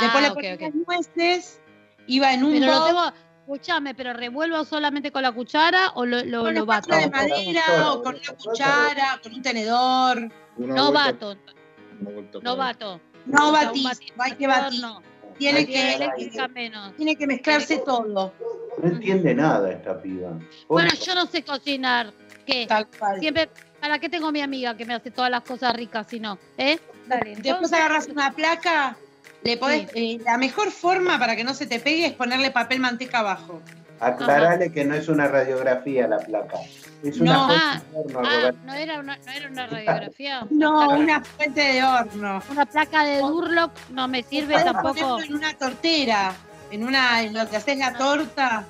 después 0.00 0.22
le 0.22 0.28
Ah, 0.28 0.32
ok, 0.32 0.34
pones 0.34 0.54
ok. 0.54 0.60
las 0.62 0.74
nueces 0.74 1.60
y 2.06 2.18
va 2.20 2.32
en 2.32 2.44
un 2.44 2.52
Pero 2.52 2.66
lo 2.66 2.72
bowl 2.80 2.86
tengo, 2.88 3.12
escúchame, 3.48 3.94
pero 3.94 4.12
revuelvo 4.14 4.64
solamente 4.64 5.12
con 5.12 5.22
la 5.22 5.32
cuchara 5.32 5.90
o 5.94 6.06
lo, 6.06 6.24
lo, 6.24 6.42
con 6.44 6.54
lo 6.54 6.62
una 6.62 6.64
bato. 6.64 6.92
espátula 6.94 6.98
de 7.00 7.10
madera 7.10 7.92
o 7.92 8.02
con 8.02 8.14
una 8.14 8.36
cuchara, 8.42 9.20
con 9.22 9.34
un 9.34 9.42
tenedor. 9.42 10.30
Una 10.56 10.74
No 10.74 10.92
vuelta- 10.92 11.12
bato, 11.12 11.36
no 12.42 12.56
bato. 12.56 13.00
No 13.26 13.52
batís, 13.52 13.86
hay 14.18 14.32
que 14.32 14.46
batir. 14.46 14.80
no. 14.80 15.02
Tiene 15.38 15.66
que, 15.66 16.10
menos. 16.54 16.94
tiene 16.96 17.16
que 17.16 17.26
mezclarse 17.26 17.78
todo. 17.78 18.32
No 18.82 18.88
entiende 18.88 19.34
nada 19.34 19.72
esta 19.72 20.00
piba. 20.00 20.38
Bueno, 20.68 20.90
yo 20.94 21.14
no 21.14 21.26
sé 21.26 21.42
cocinar. 21.42 22.12
¿Qué? 22.46 22.66
Tal 22.68 22.86
cual. 22.98 23.18
Siempre, 23.20 23.48
¿para 23.80 23.98
qué 23.98 24.08
tengo 24.08 24.30
mi 24.30 24.42
amiga 24.42 24.76
que 24.76 24.84
me 24.84 24.94
hace 24.94 25.10
todas 25.10 25.30
las 25.30 25.42
cosas 25.42 25.74
ricas 25.74 26.06
si 26.08 26.20
no? 26.20 26.38
¿Eh? 26.56 26.78
Dale, 27.06 27.30
Después 27.30 27.46
entonces- 27.46 27.72
agarras 27.78 28.06
una 28.08 28.30
placa, 28.32 28.96
le 29.44 29.56
podés, 29.56 29.88
eh, 29.94 30.18
la 30.24 30.38
mejor 30.38 30.70
forma 30.70 31.18
para 31.18 31.36
que 31.36 31.44
no 31.44 31.54
se 31.54 31.66
te 31.66 31.78
pegue 31.78 32.06
es 32.06 32.12
ponerle 32.14 32.50
papel 32.50 32.80
manteca 32.80 33.18
abajo. 33.20 33.60
Aclarale 34.00 34.72
que 34.72 34.84
no 34.84 34.94
es 34.94 35.08
una 35.08 35.28
radiografía 35.28 36.08
la 36.08 36.18
placa. 36.18 36.58
Es 37.02 37.20
una 37.20 37.32
No. 37.34 37.46
fuente 37.46 37.62
Ah, 37.64 37.82
de 37.92 37.98
horno, 38.16 38.20
Ah. 38.28 38.52
¿no 38.64 38.74
era 38.74 38.98
una, 39.00 39.16
no 39.18 39.32
era 39.32 39.48
una 39.48 39.66
radiografía? 39.66 40.46
No, 40.50 40.88
Una, 40.90 41.22
fuente 41.22 41.60
de 41.60 41.84
horno. 41.84 42.42
una 42.50 42.66
placa 42.66 43.04
de 43.04 43.18
Durlock 43.18 43.72
no 43.90 44.08
me 44.08 44.22
sirve 44.22 44.54
tampoco. 44.62 45.20
en 45.22 45.34
una 45.34 45.54
tortera, 45.56 46.32
en 46.70 46.84
una, 46.84 47.22
en 47.22 47.34
lo 47.34 47.48
que 47.48 47.56
haces 47.56 47.78
la 47.78 47.92
torta, 47.94 48.64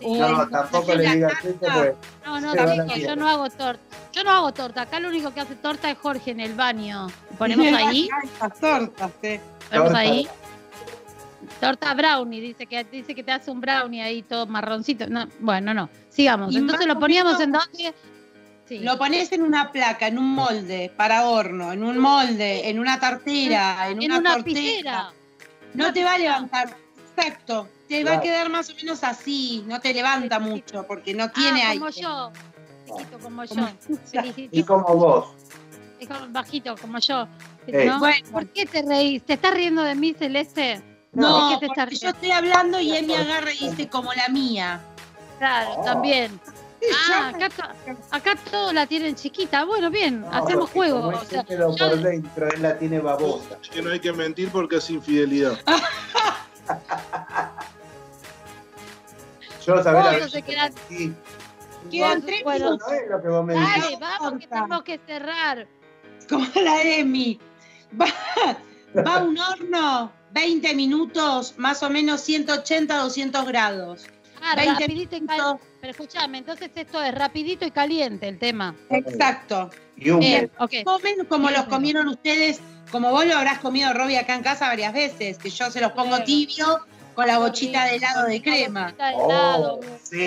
No, 0.00 0.48
tampoco 0.48 0.94
le 0.94 1.14
digas 1.14 1.32
eso, 1.44 1.56
pues. 1.60 1.94
No, 2.24 2.40
no, 2.40 2.52
chicos, 2.54 2.98
yo 2.98 3.16
no 3.16 3.28
hago 3.28 3.48
torta. 3.50 3.80
Yo 4.12 4.24
no 4.24 4.30
hago 4.30 4.52
torta. 4.52 4.82
Acá 4.82 5.00
lo 5.00 5.08
único 5.08 5.32
que 5.32 5.40
hace 5.40 5.54
torta 5.54 5.90
es 5.90 5.96
Jorge 5.96 6.32
en 6.32 6.40
el 6.40 6.54
baño. 6.54 7.06
Ponemos 7.38 7.66
ahí. 7.78 8.08
Las 8.40 8.58
tortas, 8.60 9.10
eh. 9.22 9.40
Torta. 9.72 9.98
ahí. 9.98 10.28
Torta 11.60 11.94
brownie, 11.94 12.40
dice 12.40 12.66
que 12.66 12.84
dice 12.84 13.14
que 13.14 13.22
te 13.22 13.32
hace 13.32 13.50
un 13.50 13.60
brownie 13.60 14.02
ahí 14.02 14.22
todo 14.22 14.46
marroncito. 14.46 15.06
No, 15.08 15.28
bueno, 15.40 15.74
no. 15.74 15.88
Sigamos. 16.08 16.52
Y 16.52 16.58
Entonces 16.58 16.86
lo 16.86 16.98
poníamos 16.98 17.40
en 17.40 17.52
donde. 17.52 17.94
Sí. 18.68 18.78
Lo 18.78 18.96
pones 18.96 19.30
en 19.32 19.42
una 19.42 19.70
placa, 19.70 20.06
en 20.06 20.18
un 20.18 20.34
molde 20.34 20.90
para 20.96 21.26
horno, 21.26 21.72
en 21.72 21.84
un 21.84 21.98
molde, 21.98 22.68
en 22.68 22.78
una 22.78 22.98
tartera, 22.98 23.88
en, 23.88 24.02
en 24.02 24.12
una, 24.12 24.18
una 24.18 24.34
tortera. 24.34 25.12
No 25.74 25.92
te 25.92 26.04
va 26.04 26.14
a 26.14 26.18
levantar. 26.18 26.76
Exacto. 27.16 27.68
Te 27.88 28.04
va 28.04 28.14
a 28.14 28.20
quedar 28.20 28.48
más 28.48 28.70
o 28.70 28.74
menos 28.74 29.04
así. 29.04 29.64
No 29.66 29.80
te 29.80 29.92
levanta 29.92 30.38
mucho 30.38 30.86
porque 30.86 31.14
no 31.14 31.30
tiene 31.30 31.62
ah, 31.62 31.70
aire. 31.70 31.80
como 31.80 31.90
yo. 31.90 32.32
Chiquito 32.86 33.18
como 33.18 33.44
yo. 33.44 33.68
Felicito. 34.06 34.56
Y 34.56 34.62
como 34.62 34.94
vos. 34.94 35.28
Bajito, 36.30 36.76
como 36.76 36.98
yo. 36.98 37.26
¿no? 37.66 37.98
Bueno. 37.98 38.26
¿Por 38.30 38.46
qué 38.48 38.66
te 38.66 38.82
reís? 38.82 39.22
¿Te 39.24 39.34
estás 39.34 39.54
riendo 39.54 39.82
de 39.82 39.94
mí, 39.94 40.14
Celeste? 40.14 40.82
No, 41.12 41.48
¿De 41.50 41.54
qué 41.54 41.60
te 41.60 41.66
estás 41.66 41.84
porque 41.84 41.98
yo 41.98 42.08
estoy 42.10 42.30
hablando 42.30 42.80
y 42.80 42.96
él 42.96 43.06
me 43.06 43.16
agarra 43.16 43.52
y 43.52 43.68
dice 43.70 43.88
como 43.88 44.12
la 44.14 44.28
mía. 44.28 44.80
Claro, 45.38 45.74
Oh. 45.78 45.84
también. 45.84 46.40
Ah, 47.10 47.28
acá, 47.36 47.48
acá 48.10 48.36
todos 48.50 48.72
la 48.74 48.86
tienen 48.86 49.14
chiquita. 49.14 49.64
Bueno, 49.64 49.88
bien, 49.90 50.24
hacemos 50.32 50.68
juego. 50.70 51.08
O 51.08 51.24
sea, 51.24 51.44
yo- 51.46 51.76
por 51.76 51.96
dentro, 52.00 52.48
él 52.48 52.62
la 52.62 52.76
tiene 52.78 52.98
babosa. 52.98 53.56
Es 53.62 53.68
que 53.68 53.82
no 53.82 53.90
hay 53.92 54.00
que 54.00 54.12
mentir 54.12 54.48
porque 54.50 54.76
es 54.76 54.90
infidelidad. 54.90 55.58
Yo 59.64 59.80
sabés 59.82 60.20
la 60.22 60.28
se 60.28 60.42
quedan- 60.42 60.72
tres 62.24 62.42
bueno, 62.42 62.64
minutos. 62.64 62.88
No 62.88 62.94
es 62.94 63.10
lo 63.10 63.22
que 63.22 63.28
vos 63.28 63.44
me 63.44 63.54
Dale, 63.54 63.96
vamos, 64.00 64.40
que 64.40 64.46
tenemos 64.48 64.82
que 64.82 65.00
cerrar. 65.06 65.68
Como 66.32 66.46
la 66.64 66.82
Emi. 66.82 67.38
Va, 68.00 68.06
va 69.06 69.16
a 69.16 69.22
un 69.22 69.38
horno, 69.38 70.12
20 70.32 70.74
minutos, 70.74 71.54
más 71.58 71.82
o 71.82 71.90
menos 71.90 72.22
180, 72.22 72.96
200 72.96 73.46
grados. 73.46 74.06
Ah, 74.40 74.54
20 74.56 74.80
rapidito 74.80 75.16
y 75.16 75.26
caliente. 75.26 75.62
Pero 75.80 75.90
escúchame, 75.90 76.38
entonces 76.38 76.70
esto 76.74 77.02
es 77.02 77.14
rapidito 77.14 77.64
y 77.66 77.70
caliente 77.70 78.28
el 78.28 78.38
tema. 78.38 78.74
Exacto. 78.90 79.70
Y. 79.96 80.10
Más 80.10 80.50
o 80.86 80.98
menos 81.00 81.26
como 81.28 81.50
los 81.50 81.64
comieron 81.66 82.08
ustedes, 82.08 82.60
como 82.90 83.10
vos 83.10 83.26
lo 83.26 83.36
habrás 83.36 83.58
comido, 83.60 83.92
Robbie, 83.92 84.16
acá 84.18 84.34
en 84.34 84.42
casa 84.42 84.66
varias 84.68 84.92
veces, 84.92 85.38
que 85.38 85.50
yo 85.50 85.70
se 85.70 85.80
los 85.80 85.92
pongo 85.92 86.22
tibio 86.24 86.80
con 87.14 87.26
la 87.26 87.38
bochita 87.38 87.84
de 87.84 87.96
helado 87.96 88.26
de 88.26 88.42
crema. 88.42 88.84
Bochita 88.84 89.08
de 89.08 89.14
helado, 89.14 89.80
Oh, 89.80 89.86
sí. 90.02 90.18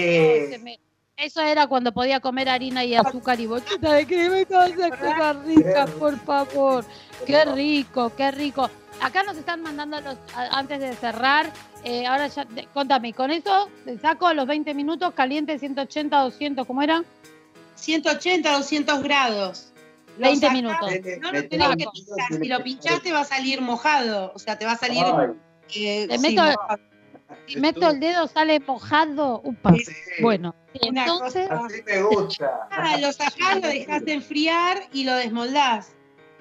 se 0.52 0.60
me- 0.62 0.80
Eso 1.18 1.40
era 1.42 1.66
cuando 1.68 1.94
podía 1.94 2.20
comer 2.20 2.50
harina 2.50 2.84
y 2.84 2.94
azúcar 2.94 3.40
y 3.40 3.46
bochita 3.48 3.94
de 3.94 4.06
crema 4.06 4.40
y 4.42 4.46
todas 4.46 4.72
esas 4.72 4.92
cosas 5.00 5.46
ricas, 5.46 5.90
por 5.92 6.20
favor. 6.20 6.86
Qué 7.26 7.46
rico, 7.46 8.12
qué 8.18 8.32
rico. 8.32 8.70
Acá 9.02 9.24
nos 9.24 9.38
están 9.38 9.62
mandando 9.62 10.02
los, 10.02 10.18
a- 10.36 10.58
antes 10.58 10.80
de 10.80 10.94
cerrar. 10.94 11.52
eh, 11.86 12.06
ahora 12.08 12.28
ya, 12.28 12.44
de- 12.46 12.66
contame, 12.74 13.14
con 13.14 13.30
eso 13.32 13.70
te 13.86 13.98
saco 14.00 14.26
a 14.28 14.34
los 14.34 14.46
20 14.48 14.74
minutos, 14.74 15.14
caliente 15.14 15.58
180, 15.60 16.18
200, 16.18 16.66
¿cómo 16.68 16.82
era? 16.82 17.04
180, 17.76 18.52
200 18.52 19.04
grados. 19.04 19.72
Lo 20.18 20.24
20 20.28 20.40
sacás, 20.48 20.54
minutos. 20.54 20.92
No 21.22 21.32
lo 21.32 21.48
tenés 21.48 21.70
la 21.70 21.76
que 21.78 21.86
pinchar. 21.94 22.42
Si 22.42 22.48
lo 22.50 22.64
pinchás 22.64 23.02
te 23.04 23.12
va 23.14 23.20
a 23.22 23.26
salir 23.26 23.62
mojado. 23.62 24.32
O 24.34 24.40
sea, 24.40 24.58
te 24.58 24.66
va 24.66 24.74
a 24.74 24.78
salir. 24.78 25.04
Eh, 25.76 26.08
Te 26.10 26.18
sí, 26.18 26.22
meto- 26.36 26.44
mojado. 26.44 26.80
Si 27.48 27.60
meto 27.60 27.90
el 27.90 28.00
dedo 28.00 28.28
sale 28.28 28.60
mojado. 28.60 29.42
Upa. 29.44 29.74
sí. 29.76 29.86
Bueno, 30.22 30.56
Una 30.88 31.02
entonces, 31.04 31.48
cosa- 31.48 31.66
Así 31.66 31.82
me 31.86 32.02
gusta. 32.04 32.68
Ah, 32.72 32.98
lo 32.98 33.12
sacás, 33.12 33.56
lo 33.62 33.68
dejás 33.68 34.04
de 34.06 34.14
enfriar 34.14 34.84
y 34.94 35.04
lo 35.04 35.14
desmoldás. 35.16 35.92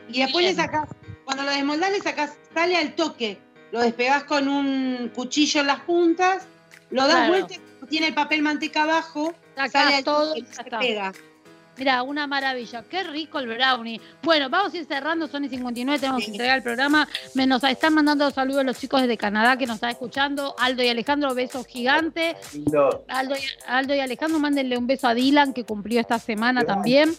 Y 0.08 0.20
después 0.20 0.44
Bien. 0.44 0.56
le 0.56 0.62
sacás, 0.62 0.88
cuando 1.24 1.42
lo 1.44 1.50
desmoldás 1.50 1.90
le 1.92 2.00
sacás, 2.00 2.36
sale 2.52 2.76
al 2.76 2.94
toque. 2.94 3.38
Lo 3.72 3.80
despegás 3.80 4.24
con 4.24 4.46
un 4.48 5.10
cuchillo 5.14 5.60
en 5.62 5.66
las 5.66 5.80
puntas, 5.80 6.46
lo 6.90 7.02
das 7.06 7.14
Claro. 7.16 7.28
vuelta, 7.32 7.54
tiene 7.88 8.08
el 8.08 8.14
papel 8.14 8.42
manteca 8.42 8.82
abajo, 8.84 9.34
Sacás 9.56 9.72
sale 9.72 9.96
al 9.96 10.04
todo 10.04 10.28
toque 10.34 10.40
y 10.40 10.44
se 10.54 10.62
está. 10.62 10.78
pega. 10.78 11.12
Mira, 11.76 12.02
una 12.02 12.26
maravilla. 12.26 12.84
Qué 12.88 13.02
rico 13.02 13.38
el 13.40 13.48
brownie. 13.48 14.00
Bueno, 14.22 14.48
vamos 14.48 14.72
a 14.74 14.76
ir 14.76 14.86
cerrando. 14.86 15.26
Son 15.28 15.44
y 15.44 15.48
59. 15.48 15.98
Tenemos 15.98 16.24
que 16.24 16.30
entregar 16.30 16.56
el 16.58 16.62
programa. 16.62 17.08
Me 17.34 17.46
nos 17.46 17.64
están 17.64 17.94
mandando 17.94 18.30
saludos 18.30 18.64
los 18.64 18.78
chicos 18.78 19.00
desde 19.02 19.16
Canadá 19.16 19.56
que 19.56 19.66
nos 19.66 19.76
están 19.76 19.90
escuchando. 19.90 20.54
Aldo 20.58 20.82
y 20.82 20.88
Alejandro, 20.88 21.34
besos 21.34 21.66
gigantes. 21.66 22.36
Aldo 23.08 23.34
y, 23.36 23.40
Aldo 23.66 23.94
y 23.94 24.00
Alejandro, 24.00 24.38
mándenle 24.38 24.78
un 24.78 24.86
beso 24.86 25.08
a 25.08 25.14
Dylan 25.14 25.52
que 25.52 25.64
cumplió 25.64 26.00
esta 26.00 26.18
semana 26.18 26.62
también. 26.62 27.14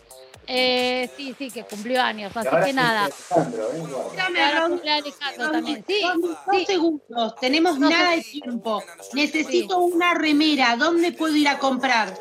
Eh, 0.48 1.10
sí, 1.18 1.36
sí, 1.38 1.50
que 1.50 1.64
cumplió 1.64 2.02
años. 2.02 2.32
Así 2.36 2.50
que 2.66 2.74
nada. 2.74 3.08
sí, 3.08 3.34
Alejandro, 3.34 3.72
¿eh? 3.74 4.42
Ahora 4.42 4.68
cumple 4.70 4.92
Alejandro 4.92 5.52
también. 5.52 5.86
Sí, 5.88 6.02
dos 6.22 6.38
sí. 6.52 6.66
segundos, 6.66 7.36
tenemos 7.42 7.80
No 7.80 7.90
nada 7.90 8.12
de 8.12 8.22
tiempo. 8.22 8.84
Necesito 9.14 9.80
una 9.80 10.14
remera, 10.14 10.76
¿dónde 10.76 11.12
puedo 11.12 11.36
ir 11.36 11.48
a 11.48 11.58
comprar? 11.58 12.14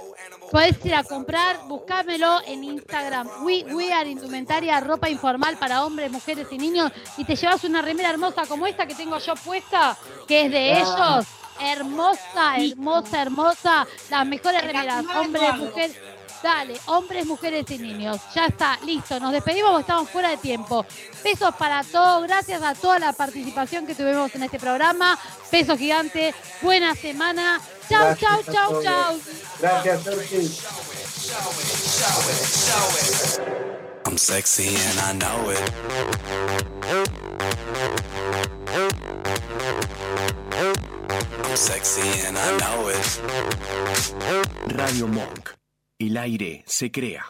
Podés 0.51 0.77
ir 0.85 0.95
a 0.95 1.03
comprar, 1.03 1.61
buscámelo 1.67 2.41
en 2.47 2.63
Instagram. 2.65 3.29
We, 3.45 3.65
we 3.75 3.93
are 3.93 4.09
indumentaria, 4.09 4.79
ropa 4.81 5.09
informal 5.11 5.57
para 5.57 5.85
hombres, 5.85 6.11
mujeres 6.13 6.47
y 6.51 6.59
niños. 6.59 6.93
Y 7.17 7.25
te 7.25 7.35
llevas 7.35 7.65
una 7.65 7.83
remera 7.83 8.11
hermosa 8.11 8.47
como 8.47 8.67
esta 8.67 8.87
que 8.87 8.95
tengo 8.95 9.19
yo 9.19 9.35
puesta, 9.35 9.97
que 10.29 10.47
es 10.47 10.53
de 10.53 10.73
Ah. 10.73 10.79
ellos. 10.79 11.27
Hermosa, 11.61 12.57
hermosa, 12.59 13.23
hermosa. 13.23 13.87
Las 14.11 14.27
mejores 14.27 14.63
remeras, 14.65 15.05
hombres, 15.17 15.57
mujeres. 15.57 15.97
Dale, 16.43 16.79
hombres, 16.87 17.25
mujeres 17.25 17.65
y 17.71 17.79
niños. 17.79 18.21
Ya 18.35 18.47
está, 18.47 18.79
listo. 18.85 19.19
Nos 19.19 19.33
despedimos 19.33 19.71
porque 19.71 19.81
estamos 19.83 20.11
fuera 20.11 20.29
de 20.29 20.37
tiempo. 20.37 20.85
Besos 21.23 21.55
para 21.55 21.83
todos. 21.85 22.23
Gracias 22.25 22.63
a 22.63 22.75
toda 22.75 22.99
la 22.99 23.13
participación 23.15 23.87
que 23.87 23.95
tuvimos 23.95 24.35
en 24.35 24.43
este 24.43 24.59
programa. 24.59 25.19
Beso 25.51 25.77
gigante. 25.77 26.35
Buena 26.61 26.95
semana. 26.95 27.61
Chau, 27.89 28.15
chau, 28.17 28.43
chau, 28.43 28.83
chau. 28.83 29.21
Gracias, 29.61 30.03
Sergi. 30.03 30.51
I'm 34.07 34.19
sexy 34.19 34.69
and 34.69 34.99
I 35.01 35.13
know 35.13 35.51
it. 35.51 35.73
I'm 41.45 41.57
sexy 41.57 42.27
and 42.27 42.37
I 42.39 42.57
know 42.59 42.89
it. 42.89 43.23
Radio 44.77 45.07
Monk. 45.09 45.51
El 45.99 46.17
aire 46.17 46.65
se 46.67 46.91
crea. 46.91 47.25